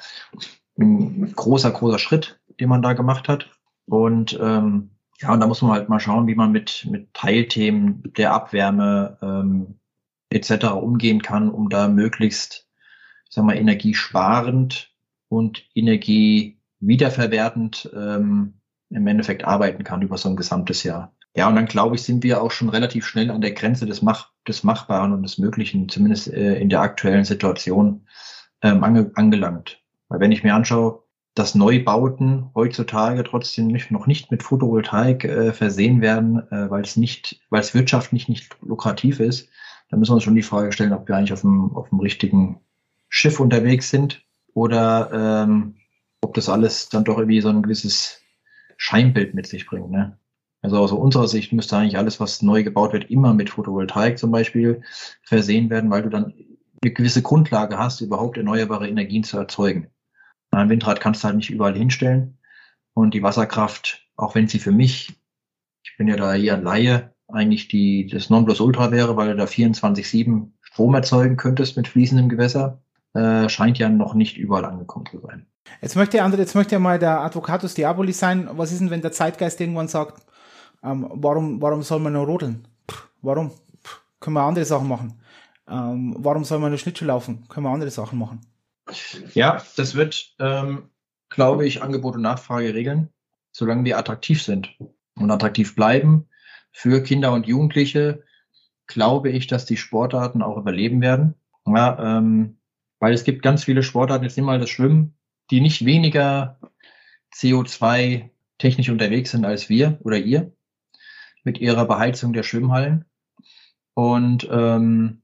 ein 0.78 1.32
großer, 1.34 1.72
großer 1.72 1.98
Schritt, 1.98 2.40
den 2.60 2.68
man 2.68 2.82
da 2.82 2.92
gemacht 2.92 3.28
hat. 3.28 3.50
Und 3.86 4.38
ähm, 4.40 4.90
ja, 5.20 5.32
und 5.32 5.40
da 5.40 5.46
muss 5.46 5.62
man 5.62 5.72
halt 5.72 5.88
mal 5.88 6.00
schauen, 6.00 6.26
wie 6.26 6.34
man 6.34 6.52
mit, 6.52 6.86
mit 6.90 7.12
Teilthemen 7.14 8.02
der 8.16 8.32
Abwärme 8.32 9.18
ähm, 9.22 9.80
etc. 10.30 10.66
umgehen 10.72 11.22
kann, 11.22 11.50
um 11.50 11.68
da 11.68 11.88
möglichst, 11.88 12.68
sagen 13.28 13.48
wir, 13.48 13.56
energiesparend 13.56 14.94
und 15.28 15.64
energie 15.74 16.55
wiederverwertend 16.80 17.90
ähm, 17.94 18.60
im 18.90 19.06
Endeffekt 19.06 19.44
arbeiten 19.44 19.84
kann 19.84 20.02
über 20.02 20.16
so 20.16 20.28
ein 20.28 20.36
gesamtes 20.36 20.82
Jahr. 20.82 21.12
Ja, 21.34 21.48
und 21.48 21.56
dann 21.56 21.66
glaube 21.66 21.96
ich, 21.96 22.02
sind 22.02 22.22
wir 22.22 22.40
auch 22.42 22.50
schon 22.50 22.70
relativ 22.70 23.06
schnell 23.06 23.30
an 23.30 23.42
der 23.42 23.52
Grenze 23.52 23.84
des, 23.84 24.00
Mach 24.00 24.30
des 24.48 24.64
Machbaren 24.64 25.12
und 25.12 25.22
des 25.22 25.38
Möglichen, 25.38 25.88
zumindest 25.88 26.32
äh, 26.32 26.58
in 26.58 26.70
der 26.70 26.80
aktuellen 26.80 27.24
Situation, 27.24 28.06
ähm, 28.62 28.82
ange 28.82 29.10
angelangt. 29.14 29.82
Weil 30.08 30.20
wenn 30.20 30.32
ich 30.32 30.44
mir 30.44 30.54
anschaue, 30.54 31.02
dass 31.34 31.54
Neubauten 31.54 32.50
heutzutage 32.54 33.22
trotzdem 33.22 33.66
nicht, 33.66 33.90
noch 33.90 34.06
nicht 34.06 34.30
mit 34.30 34.42
Photovoltaik 34.42 35.24
äh, 35.24 35.52
versehen 35.52 36.00
werden, 36.00 36.50
äh, 36.50 36.70
weil 36.70 36.82
es 36.82 36.96
nicht, 36.96 37.42
weil 37.50 37.60
es 37.60 37.74
wirtschaftlich 37.74 38.28
nicht 38.28 38.56
lukrativ 38.62 39.20
ist, 39.20 39.50
dann 39.90 40.00
müssen 40.00 40.12
wir 40.12 40.14
uns 40.14 40.24
schon 40.24 40.34
die 40.34 40.42
Frage 40.42 40.72
stellen, 40.72 40.94
ob 40.94 41.06
wir 41.06 41.16
eigentlich 41.16 41.34
auf 41.34 41.42
dem, 41.42 41.76
auf 41.76 41.90
dem 41.90 42.00
richtigen 42.00 42.60
Schiff 43.10 43.38
unterwegs 43.38 43.90
sind 43.90 44.24
oder 44.54 45.44
ähm, 45.44 45.76
ob 46.26 46.34
das 46.34 46.48
alles 46.48 46.88
dann 46.88 47.04
doch 47.04 47.18
irgendwie 47.18 47.40
so 47.40 47.48
ein 47.48 47.62
gewisses 47.62 48.20
Scheinbild 48.76 49.34
mit 49.34 49.46
sich 49.46 49.66
bringt. 49.66 49.90
Ne? 49.90 50.18
Also 50.62 50.78
aus 50.78 50.92
unserer 50.92 51.28
Sicht 51.28 51.52
müsste 51.52 51.76
eigentlich 51.76 51.98
alles, 51.98 52.20
was 52.20 52.42
neu 52.42 52.62
gebaut 52.62 52.92
wird, 52.92 53.10
immer 53.10 53.32
mit 53.34 53.50
Photovoltaik 53.50 54.18
zum 54.18 54.30
Beispiel 54.30 54.82
versehen 55.22 55.70
werden, 55.70 55.90
weil 55.90 56.02
du 56.02 56.10
dann 56.10 56.34
eine 56.82 56.92
gewisse 56.92 57.22
Grundlage 57.22 57.78
hast, 57.78 58.00
überhaupt 58.00 58.36
erneuerbare 58.36 58.88
Energien 58.88 59.24
zu 59.24 59.38
erzeugen. 59.38 59.88
Ein 60.50 60.68
Windrad 60.68 61.00
kannst 61.00 61.22
du 61.22 61.26
halt 61.26 61.36
nicht 61.36 61.50
überall 61.50 61.76
hinstellen 61.76 62.38
und 62.94 63.14
die 63.14 63.22
Wasserkraft 63.22 64.06
auch 64.16 64.34
wenn 64.34 64.48
sie 64.48 64.58
für 64.58 64.72
mich, 64.72 65.14
ich 65.84 65.96
bin 65.96 66.08
ja 66.08 66.16
da 66.16 66.34
eher 66.34 66.56
Laie, 66.56 67.14
eigentlich 67.28 67.68
die, 67.68 68.06
das 68.06 68.30
Nonplusultra 68.30 68.90
wäre, 68.90 69.16
weil 69.16 69.28
du 69.28 69.36
da 69.36 69.44
24-7 69.44 70.52
Strom 70.60 70.94
erzeugen 70.94 71.36
könntest 71.36 71.76
mit 71.76 71.88
fließendem 71.88 72.28
Gewässer, 72.28 72.82
äh, 73.14 73.48
scheint 73.48 73.78
ja 73.78 73.88
noch 73.88 74.14
nicht 74.14 74.36
überall 74.36 74.64
angekommen 74.64 75.06
zu 75.06 75.20
sein. 75.20 75.46
Jetzt 75.80 75.96
möchte 75.96 76.22
André, 76.22 76.38
jetzt 76.38 76.54
möchte 76.54 76.78
mal 76.78 76.98
der 76.98 77.20
Advocatus 77.20 77.74
Diaboli 77.74 78.12
sein. 78.12 78.48
Was 78.52 78.72
ist 78.72 78.80
denn, 78.80 78.90
wenn 78.90 79.02
der 79.02 79.12
Zeitgeist 79.12 79.60
irgendwann 79.60 79.88
sagt, 79.88 80.26
ähm, 80.82 81.08
warum, 81.12 81.60
warum 81.60 81.82
soll 81.82 82.00
man 82.00 82.12
nur 82.12 82.26
rodeln? 82.26 82.68
Pff, 82.90 83.08
warum? 83.22 83.50
Pff, 83.84 84.02
können 84.20 84.34
wir 84.34 84.42
andere 84.42 84.64
Sachen 84.64 84.88
machen? 84.88 85.20
Ähm, 85.68 86.14
warum 86.18 86.44
soll 86.44 86.58
man 86.58 86.70
nur 86.70 86.78
Schlittschuh 86.78 87.04
laufen? 87.04 87.46
Können 87.48 87.66
wir 87.66 87.70
andere 87.70 87.90
Sachen 87.90 88.18
machen? 88.18 88.40
Ja, 89.34 89.62
das 89.76 89.94
wird, 89.94 90.34
ähm, 90.38 90.90
glaube 91.28 91.66
ich, 91.66 91.82
Angebot 91.82 92.14
und 92.14 92.22
Nachfrage 92.22 92.72
regeln, 92.72 93.10
solange 93.50 93.84
wir 93.84 93.98
attraktiv 93.98 94.42
sind 94.42 94.76
und 95.16 95.30
attraktiv 95.30 95.74
bleiben 95.74 96.28
für 96.70 97.02
Kinder 97.02 97.32
und 97.32 97.46
Jugendliche, 97.46 98.22
glaube 98.86 99.30
ich, 99.30 99.46
dass 99.46 99.64
die 99.64 99.76
Sportarten 99.76 100.42
auch 100.42 100.56
überleben 100.56 101.00
werden. 101.00 101.34
Ja, 101.66 102.18
ähm, 102.18 102.58
weil 103.00 103.12
es 103.12 103.24
gibt 103.24 103.42
ganz 103.42 103.64
viele 103.64 103.82
Sportarten, 103.82 104.24
jetzt 104.24 104.36
nehmen 104.36 104.46
wir 104.46 104.52
mal 104.52 104.60
das 104.60 104.70
Schwimmen, 104.70 105.16
die 105.50 105.60
nicht 105.60 105.84
weniger 105.84 106.58
CO2 107.34 108.30
technisch 108.58 108.88
unterwegs 108.88 109.30
sind 109.30 109.44
als 109.44 109.68
wir 109.68 109.98
oder 110.02 110.18
ihr 110.18 110.52
mit 111.44 111.58
ihrer 111.58 111.86
Beheizung 111.86 112.32
der 112.32 112.42
Schwimmhallen. 112.42 113.04
Und 113.94 114.48
ähm, 114.50 115.22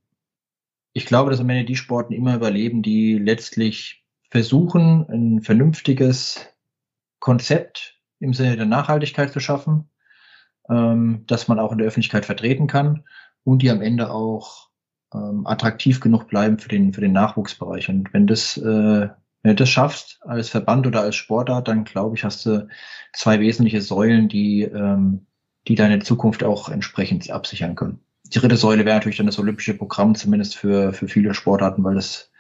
ich 0.93 1.07
glaube, 1.07 1.31
dass 1.31 1.41
am 1.41 1.49
Ende 1.51 1.65
die 1.65 1.77
Sporten 1.77 2.13
immer 2.13 2.35
überleben, 2.35 2.83
die 2.83 3.19
letztlich 3.19 4.05
versuchen, 4.31 5.07
ein 5.11 5.43
vernünftiges 5.43 6.47
Konzept 7.19 8.01
im 8.19 8.35
Sinne 8.35 8.57
der 8.57 8.67
Nachhaltigkeit 8.67 9.33
zu 9.33 9.41
schaffen, 9.41 9.91
ähm, 10.69 11.25
dass 11.27 11.49
man 11.49 11.59
auch 11.59 11.73
in 11.73 11.79
der 11.79 11.87
Öffentlichkeit 11.87 12.25
vertreten 12.25 12.67
kann 12.67 13.05
und 13.45 13.63
die 13.63 13.71
am 13.71 13.83
Ende 13.83 14.11
auch 14.11 14.71
ähm, 15.13 15.47
attraktiv 15.47 16.01
genug 16.01 16.29
bleiben 16.29 16.59
für 16.59 16.69
den, 16.69 16.93
für 16.93 17.01
den 17.01 17.13
Nachwuchsbereich. 17.13 17.89
Und 17.89 18.13
wenn 18.13 18.27
das, 18.27 18.57
äh, 18.57 19.09
wenn 19.43 19.51
du 19.51 19.57
das 19.57 19.71
schaffst 19.71 20.21
als 20.23 20.49
Verband 20.49 20.87
oder 20.87 21.01
als 21.01 21.17
Sportart, 21.17 21.69
dann 21.69 21.85
glaube 21.85 22.17
ich, 22.17 22.25
hast 22.25 22.47
du 22.47 22.69
zwei 23.13 23.41
wesentliche 23.41 23.83
Säulen, 23.83 24.29
die, 24.29 24.63
ähm, 24.63 25.27
die 25.69 25.75
deine 25.75 25.99
Zukunft 26.01 26.45
auch 26.45 26.69
entsprechend 26.69 27.31
absichern 27.31 27.75
können. 27.75 28.01
Die 28.25 28.39
dritte 28.39 28.57
Säule 28.57 28.85
wäre 28.85 28.97
natürlich 28.97 29.19
dann 29.19 29.27
das 29.27 29.39
olympische 29.39 29.75
Programm, 29.75 30.15
zumindest 30.15 30.57
für, 30.57 30.93
für 30.93 31.09
viele 31.09 31.35
Sportarten, 31.35 31.85
weil 31.85 31.97
das 31.97 32.31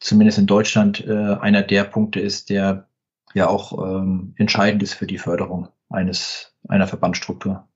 zumindest 0.00 0.38
in 0.38 0.46
Deutschland 0.46 1.06
äh, 1.06 1.36
einer 1.40 1.62
der 1.62 1.84
Punkte 1.84 2.20
ist, 2.20 2.50
der 2.50 2.88
ja 3.34 3.48
auch 3.48 3.84
ähm, 3.84 4.34
entscheidend 4.36 4.82
ist 4.82 4.94
für 4.94 5.06
die 5.06 5.18
Förderung 5.18 5.68
eines 5.90 6.54
einer 6.66 6.88
Verbandsstruktur. 6.88 7.67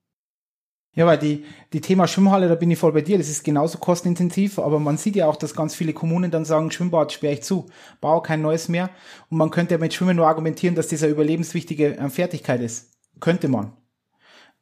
Ja, 0.95 1.07
weil 1.07 1.17
die, 1.17 1.43
die 1.73 1.81
Thema 1.81 2.07
Schwimmhalle, 2.07 2.47
da 2.47 2.55
bin 2.55 2.69
ich 2.69 2.77
voll 2.77 2.91
bei 2.91 3.01
dir, 3.01 3.17
das 3.17 3.27
ist 3.27 3.43
genauso 3.43 3.79
kostenintensiv, 3.79 4.59
aber 4.59 4.79
man 4.79 4.97
sieht 4.97 5.15
ja 5.15 5.27
auch, 5.27 5.35
dass 5.35 5.55
ganz 5.55 5.73
viele 5.73 5.93
Kommunen 5.93 6.29
dann 6.29 6.45
sagen, 6.45 6.69
Schwimmbad 6.69 7.11
sperre 7.11 7.33
ich 7.33 7.41
zu, 7.41 7.65
baue 7.99 8.21
kein 8.21 8.43
neues 8.43 8.69
mehr. 8.69 8.91
Und 9.29 9.39
man 9.39 9.49
könnte 9.49 9.73
ja 9.73 9.79
mit 9.79 9.93
Schwimmen 9.93 10.15
nur 10.15 10.27
argumentieren, 10.27 10.75
dass 10.75 10.87
dieser 10.87 11.07
überlebenswichtige 11.07 11.97
äh, 11.97 12.09
Fertigkeit 12.09 12.61
ist. 12.61 12.91
Könnte 13.19 13.47
man. 13.47 13.73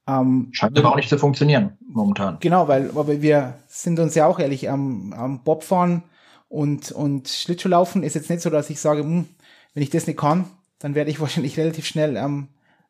Ähm, 0.08 0.48
Scheint 0.52 0.80
aber 0.80 0.92
auch 0.92 0.96
nicht 0.96 1.10
zu 1.10 1.18
funktionieren, 1.18 1.78
momentan. 1.86 2.38
Genau, 2.40 2.68
weil, 2.70 2.90
aber 2.92 3.22
wir 3.22 3.56
sind 3.68 4.00
uns 4.00 4.16
ja 4.16 4.26
auch 4.26 4.40
ehrlich, 4.40 4.70
am, 4.70 5.14
am 5.14 5.44
Bobfahren 5.44 6.04
und, 6.48 6.92
und 6.92 7.28
Schlittschuhlaufen 7.28 8.04
ist 8.04 8.16
jetzt 8.16 8.30
nicht 8.30 8.42
so, 8.42 8.50
dass 8.50 8.70
ich 8.70 8.80
sage, 8.80 9.02
hm, 9.02 9.28
wenn 9.74 9.84
ich 9.84 9.90
das 9.90 10.08
nicht 10.08 10.20
kann, 10.20 10.46
dann 10.80 10.96
werde 10.96 11.12
ich 11.12 11.20
wahrscheinlich 11.22 11.58
relativ 11.58 11.86
schnell 11.86 12.16
ähm, 12.16 12.48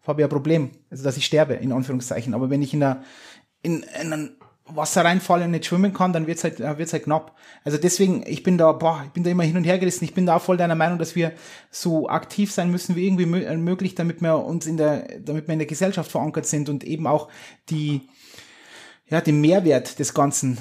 habe 0.08 0.22
ich 0.22 0.26
ein 0.26 0.30
Problem. 0.30 0.72
Also, 0.90 1.04
dass 1.04 1.18
ich 1.18 1.26
sterbe, 1.26 1.54
in 1.54 1.72
Anführungszeichen. 1.72 2.34
Aber 2.34 2.50
wenn 2.50 2.62
ich 2.62 2.74
in, 2.74 2.84
einer, 2.84 3.04
in, 3.62 3.84
in 4.02 4.14
ein 4.14 4.36
Wasser 4.76 5.04
reinfalle 5.04 5.46
und 5.46 5.52
nicht 5.52 5.66
schwimmen 5.66 5.94
kann, 5.94 6.14
dann 6.14 6.28
wird's 6.28 6.44
halt, 6.44 6.60
wird's 6.60 6.94
halt 6.94 7.04
knapp. 7.04 7.36
Also 7.64 7.78
deswegen, 7.78 8.24
ich 8.26 8.44
bin 8.44 8.58
da, 8.58 8.72
boah, 8.72 9.02
ich 9.06 9.12
bin 9.12 9.24
da 9.24 9.30
immer 9.30 9.44
hin 9.44 9.58
und 9.58 9.64
her 9.64 9.80
gerissen. 9.80 10.06
Ich 10.06 10.14
bin 10.14 10.26
da 10.26 10.40
voll 10.40 10.58
deiner 10.58 10.76
Meinung, 10.76 11.00
dass 11.00 11.16
wir 11.16 11.34
so 11.70 12.10
aktiv 12.10 12.52
sein 12.52 12.72
müssen 12.72 12.96
wie 12.96 13.06
irgendwie 13.06 13.44
äh, 13.44 13.58
möglich, 13.58 13.96
damit 13.96 14.22
wir 14.22 14.38
uns 14.38 14.66
in 14.66 14.78
der, 14.78 15.20
damit 15.20 15.48
wir 15.48 15.54
in 15.54 15.60
der 15.60 15.68
Gesellschaft 15.68 16.12
verankert 16.12 16.46
sind 16.46 16.70
und 16.70 16.84
eben 16.84 17.08
auch 17.08 17.30
die, 17.70 18.10
ja, 19.08 19.22
den 19.22 19.42
Mehrwert 19.42 20.00
des 20.00 20.14
Ganzen 20.14 20.58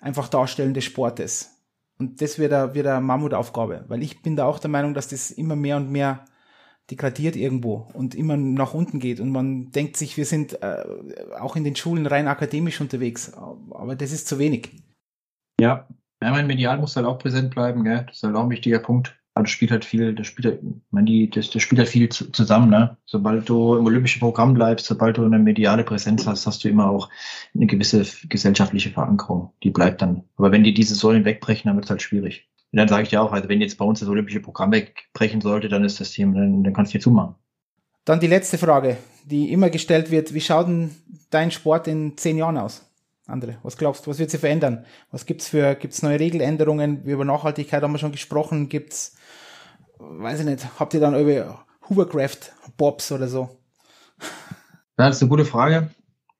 einfach 0.00 0.28
darstellen 0.28 0.74
des 0.74 0.84
Sportes. 0.84 1.50
Und 1.98 2.22
das 2.22 2.38
wird 2.38 2.52
eine, 2.52 2.74
wird 2.74 2.86
eine 2.86 3.00
Mammutaufgabe, 3.00 3.84
weil 3.88 4.02
ich 4.02 4.22
bin 4.22 4.36
da 4.36 4.44
auch 4.44 4.60
der 4.60 4.70
Meinung, 4.70 4.94
dass 4.94 5.08
das 5.08 5.30
immer 5.30 5.56
mehr 5.56 5.76
und 5.76 5.90
mehr 5.90 6.24
degradiert 6.90 7.36
irgendwo 7.36 7.88
und 7.92 8.14
immer 8.14 8.36
nach 8.36 8.74
unten 8.74 8.98
geht 8.98 9.20
und 9.20 9.30
man 9.30 9.70
denkt 9.72 9.96
sich, 9.96 10.16
wir 10.16 10.24
sind 10.24 10.62
äh, 10.62 10.84
auch 11.38 11.56
in 11.56 11.64
den 11.64 11.76
Schulen 11.76 12.06
rein 12.06 12.28
akademisch 12.28 12.80
unterwegs, 12.80 13.32
aber 13.34 13.94
das 13.94 14.12
ist 14.12 14.28
zu 14.28 14.38
wenig. 14.38 14.70
Ja, 15.60 15.86
ja 16.22 16.30
mein 16.30 16.46
Medial 16.46 16.78
muss 16.78 16.96
halt 16.96 17.06
auch 17.06 17.18
präsent 17.18 17.50
bleiben, 17.50 17.84
gell? 17.84 18.04
das 18.06 18.18
ist 18.18 18.22
halt 18.22 18.36
auch 18.36 18.44
ein 18.44 18.50
wichtiger 18.50 18.78
Punkt. 18.78 19.14
Aber 19.38 19.44
das 19.44 19.52
spielt 19.52 19.70
halt 19.70 19.84
viel, 19.84 20.16
das 20.16 20.26
spielt 20.26 20.46
halt, 20.46 20.60
man, 20.90 21.06
die, 21.06 21.30
das, 21.30 21.48
das 21.50 21.62
spielt 21.62 21.78
halt 21.78 21.88
viel 21.88 22.08
zusammen, 22.08 22.70
ne? 22.70 22.96
Sobald 23.04 23.48
du 23.48 23.76
im 23.76 23.86
olympischen 23.86 24.18
Programm 24.18 24.52
bleibst, 24.52 24.86
sobald 24.86 25.16
du 25.16 25.24
eine 25.24 25.38
mediale 25.38 25.84
Präsenz 25.84 26.26
hast, 26.26 26.44
hast 26.44 26.64
du 26.64 26.68
immer 26.68 26.90
auch 26.90 27.08
eine 27.54 27.66
gewisse 27.66 28.04
gesellschaftliche 28.28 28.90
Verankerung. 28.90 29.52
Die 29.62 29.70
bleibt 29.70 30.02
dann. 30.02 30.24
Aber 30.38 30.50
wenn 30.50 30.64
die 30.64 30.74
diese 30.74 30.96
Säulen 30.96 31.24
wegbrechen, 31.24 31.68
dann 31.68 31.76
wird 31.76 31.84
es 31.84 31.90
halt 31.90 32.02
schwierig. 32.02 32.48
Und 32.72 32.76
dann 32.76 32.88
sage 32.88 33.04
ich 33.04 33.08
dir 33.08 33.22
auch, 33.22 33.32
also 33.32 33.48
wenn 33.48 33.60
jetzt 33.60 33.78
bei 33.78 33.84
uns 33.84 34.00
das 34.00 34.08
olympische 34.08 34.40
Programm 34.40 34.72
wegbrechen 34.72 35.40
sollte, 35.40 35.68
dann 35.68 35.84
ist 35.84 36.00
das 36.00 36.12
Thema, 36.12 36.40
dann, 36.40 36.62
dann 36.62 36.74
kannst 36.74 36.90
du 36.90 36.94
hier 36.94 37.00
zumachen. 37.00 37.34
Dann 38.04 38.20
die 38.20 38.26
letzte 38.26 38.58
Frage, 38.58 38.98
die 39.24 39.52
immer 39.52 39.70
gestellt 39.70 40.10
wird. 40.10 40.34
Wie 40.34 40.40
schaut 40.40 40.68
denn 40.68 40.94
dein 41.30 41.50
Sport 41.50 41.88
in 41.88 42.16
zehn 42.16 42.36
Jahren 42.36 42.58
aus? 42.58 42.84
Andre, 43.26 43.58
was 43.62 43.76
glaubst 43.76 44.06
du, 44.06 44.10
was 44.10 44.18
wird 44.18 44.30
sich 44.30 44.40
verändern? 44.40 44.86
Was 45.10 45.26
gibt's 45.26 45.48
für, 45.48 45.74
gibt's 45.74 46.02
neue 46.02 46.18
Regeländerungen? 46.18 47.04
Über 47.04 47.24
Nachhaltigkeit 47.24 47.82
haben 47.82 47.92
wir 47.92 47.98
schon 47.98 48.12
gesprochen. 48.12 48.70
Gibt's, 48.70 49.16
weiß 49.98 50.40
ich 50.40 50.46
nicht, 50.46 50.80
habt 50.80 50.94
ihr 50.94 51.00
dann 51.00 51.18
über 51.18 51.66
Hovercraft 51.88 52.52
Bobs 52.76 53.12
oder 53.12 53.28
so? 53.28 53.50
Ja, 54.98 55.06
das 55.06 55.16
ist 55.16 55.22
eine 55.22 55.28
gute 55.28 55.44
Frage. 55.44 55.90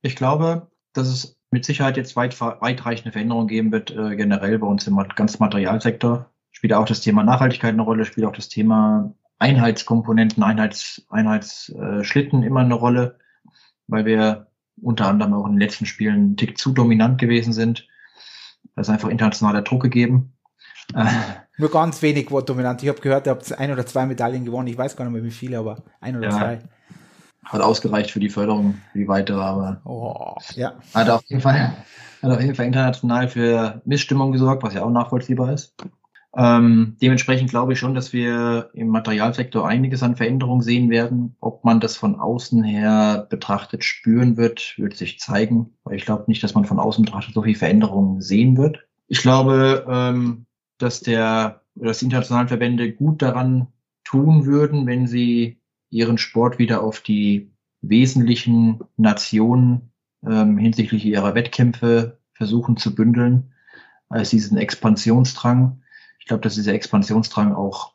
Ich 0.01 0.17
glaube, 0.17 0.69
dass 0.95 1.09
es 1.09 1.38
mit 1.51 1.65
Sicherheit 1.65 1.97
jetzt 1.97 2.17
weit, 2.17 2.39
weitreichende 2.41 3.13
Veränderungen 3.13 3.49
geben 3.49 3.73
wird, 3.73 3.91
äh, 3.91 4.17
generell 4.17 4.59
bei 4.59 4.67
uns 4.67 4.87
im 4.87 4.97
ganzen 5.15 5.39
Materialsektor. 5.41 6.31
Spielt 6.51 6.73
auch 6.73 6.85
das 6.85 7.01
Thema 7.01 7.23
Nachhaltigkeit 7.23 7.73
eine 7.73 7.83
Rolle, 7.83 8.05
spielt 8.05 8.27
auch 8.27 8.33
das 8.33 8.49
Thema 8.49 9.15
Einheitskomponenten, 9.39 10.43
Einheits, 10.43 11.07
Einheitsschlitten 11.09 12.43
immer 12.43 12.61
eine 12.61 12.75
Rolle, 12.75 13.19
weil 13.87 14.05
wir 14.05 14.49
unter 14.81 15.07
anderem 15.07 15.35
auch 15.35 15.47
in 15.47 15.53
den 15.53 15.61
letzten 15.61 15.87
Spielen 15.87 16.15
einen 16.15 16.37
Tick 16.37 16.59
zu 16.59 16.73
dominant 16.73 17.19
gewesen 17.19 17.53
sind. 17.53 17.87
Da 18.75 18.83
ist 18.83 18.91
einfach 18.91 19.09
internationaler 19.09 19.63
Druck 19.63 19.83
gegeben. 19.83 20.33
Nur 21.59 21.71
ganz 21.71 22.01
wenig 22.03 22.31
war 22.31 22.43
dominant. 22.43 22.83
Ich 22.83 22.89
habe 22.89 23.01
gehört, 23.01 23.27
ihr 23.27 23.31
habt 23.31 23.59
ein 23.59 23.73
oder 23.73 23.87
zwei 23.87 24.07
Medaillen 24.07 24.45
gewonnen. 24.45 24.69
Ich 24.69 24.79
weiß 24.79 24.97
gar 24.97 25.05
nicht 25.05 25.15
mehr 25.15 25.25
wie 25.25 25.31
viele, 25.31 25.59
aber 25.59 25.83
ein 26.01 26.17
oder 26.17 26.29
ja. 26.29 26.37
zwei 26.37 26.59
hat 27.49 27.61
ausgereicht 27.63 28.11
für 28.11 28.21
die 28.21 28.29
Förderung, 28.29 28.75
für 28.93 28.99
die 28.99 29.09
weitere, 29.09 29.41
aber 29.41 29.81
oh, 29.85 30.37
ja. 30.55 30.75
hat 30.95 31.09
auf 31.09 31.23
jeden 31.27 31.41
Fall, 31.41 31.75
hat 32.23 32.31
auf 32.31 32.41
jeden 32.41 32.55
Fall 32.55 32.67
international 32.67 33.29
für 33.29 33.81
Missstimmung 33.85 34.33
gesorgt, 34.33 34.63
was 34.63 34.75
ja 34.75 34.85
auch 34.85 34.91
nachvollziehbar 34.91 35.53
ist. 35.53 35.75
Ähm, 36.37 36.97
dementsprechend 37.01 37.51
glaube 37.51 37.73
ich 37.73 37.79
schon, 37.79 37.95
dass 37.95 38.13
wir 38.13 38.71
im 38.75 38.89
Materialsektor 38.89 39.67
einiges 39.67 40.03
an 40.03 40.17
Veränderungen 40.17 40.61
sehen 40.61 40.91
werden. 40.91 41.37
Ob 41.41 41.65
man 41.65 41.81
das 41.81 41.97
von 41.97 42.21
außen 42.21 42.63
her 42.63 43.27
betrachtet 43.31 43.83
spüren 43.83 44.37
wird, 44.37 44.75
wird 44.77 44.95
sich 44.95 45.19
zeigen. 45.19 45.75
Weil 45.85 45.97
ich 45.97 46.05
glaube 46.05 46.25
nicht, 46.29 46.43
dass 46.45 46.55
man 46.55 46.67
von 46.67 46.79
außen 46.79 47.05
betrachtet 47.05 47.35
so 47.35 47.43
viel 47.43 47.57
Veränderungen 47.57 48.21
sehen 48.21 48.59
wird. 48.59 48.79
Ich 49.09 49.23
glaube, 49.23 49.87
ähm, 49.89 50.45
dass 50.77 51.01
der, 51.01 51.63
dass 51.75 52.01
die 52.01 52.05
internationalen 52.05 52.49
Verbände 52.49 52.93
gut 52.93 53.23
daran 53.23 53.69
tun 54.05 54.45
würden, 54.45 54.87
wenn 54.87 55.07
sie 55.07 55.58
ihren 55.91 56.19
Sport 56.19 56.59
wieder 56.59 56.83
auf 56.83 57.01
die 57.01 57.51
wesentlichen 57.81 58.81
Nationen 58.97 59.93
ähm, 60.27 60.59
hinsichtlich 60.59 61.05
ihrer 61.05 61.35
Wettkämpfe 61.35 62.19
versuchen 62.33 62.77
zu 62.77 62.95
bündeln, 62.95 63.53
als 64.09 64.31
diesen 64.31 64.59
Expansionsdrang. 64.59 65.83
Ich 66.19 66.27
glaube, 66.27 66.43
dass 66.43 66.55
dieser 66.55 66.75
Expansionsdrang 66.75 67.55
auch 67.55 67.95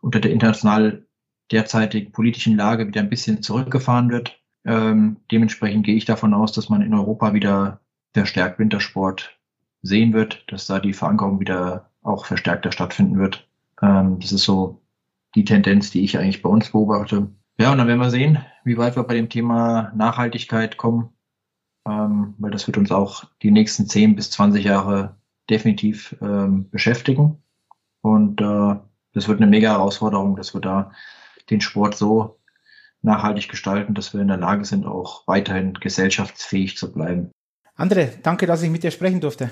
unter 0.00 0.20
der 0.20 0.32
international 0.32 1.06
derzeitigen 1.52 2.12
politischen 2.12 2.56
Lage 2.56 2.86
wieder 2.86 3.00
ein 3.00 3.10
bisschen 3.10 3.42
zurückgefahren 3.42 4.10
wird. 4.10 4.40
Ähm, 4.64 5.18
dementsprechend 5.30 5.86
gehe 5.86 5.94
ich 5.94 6.04
davon 6.04 6.34
aus, 6.34 6.52
dass 6.52 6.68
man 6.68 6.82
in 6.82 6.94
Europa 6.94 7.34
wieder 7.34 7.80
verstärkt 8.12 8.58
Wintersport 8.58 9.38
sehen 9.82 10.12
wird, 10.12 10.44
dass 10.48 10.66
da 10.66 10.80
die 10.80 10.92
Verankerung 10.92 11.38
wieder 11.38 11.90
auch 12.02 12.26
verstärkter 12.26 12.72
stattfinden 12.72 13.18
wird. 13.18 13.48
Ähm, 13.80 14.18
das 14.20 14.32
ist 14.32 14.42
so 14.42 14.80
die 15.36 15.44
Tendenz, 15.44 15.90
die 15.90 16.02
ich 16.02 16.18
eigentlich 16.18 16.42
bei 16.42 16.48
uns 16.48 16.70
beobachte. 16.70 17.28
Ja, 17.58 17.70
und 17.70 17.78
dann 17.78 17.86
werden 17.86 18.00
wir 18.00 18.10
sehen, 18.10 18.44
wie 18.64 18.76
weit 18.76 18.96
wir 18.96 19.04
bei 19.04 19.14
dem 19.14 19.28
Thema 19.28 19.92
Nachhaltigkeit 19.94 20.76
kommen, 20.76 21.10
ähm, 21.86 22.34
weil 22.38 22.50
das 22.50 22.66
wird 22.66 22.76
uns 22.76 22.90
auch 22.90 23.24
die 23.42 23.50
nächsten 23.50 23.86
10 23.86 24.16
bis 24.16 24.30
20 24.32 24.64
Jahre 24.64 25.16
definitiv 25.48 26.16
ähm, 26.20 26.68
beschäftigen. 26.70 27.42
Und 28.00 28.40
äh, 28.40 28.76
das 29.12 29.28
wird 29.28 29.40
eine 29.40 29.46
mega 29.46 29.70
Herausforderung, 29.70 30.36
dass 30.36 30.54
wir 30.54 30.60
da 30.60 30.92
den 31.50 31.60
Sport 31.60 31.96
so 31.96 32.40
nachhaltig 33.02 33.48
gestalten, 33.48 33.94
dass 33.94 34.12
wir 34.12 34.20
in 34.20 34.28
der 34.28 34.36
Lage 34.36 34.64
sind, 34.64 34.84
auch 34.84 35.26
weiterhin 35.28 35.74
gesellschaftsfähig 35.74 36.76
zu 36.76 36.92
bleiben. 36.92 37.30
Andre, 37.76 38.10
danke, 38.22 38.46
dass 38.46 38.62
ich 38.62 38.70
mit 38.70 38.82
dir 38.82 38.90
sprechen 38.90 39.20
durfte. 39.20 39.50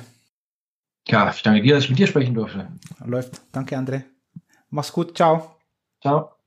Ja, 1.07 1.31
ich 1.31 1.43
danke 1.43 1.63
dir, 1.63 1.75
dass 1.75 1.85
ich 1.85 1.91
mit 1.91 1.99
dir 1.99 2.07
sprechen 2.07 2.35
durfte. 2.35 2.69
Läuft. 3.05 3.41
Danke, 3.53 3.77
Andre. 3.77 4.05
Mach's 4.71 4.93
gut. 4.93 5.17
Ciao. 5.17 5.55
Ciao. 6.05 6.44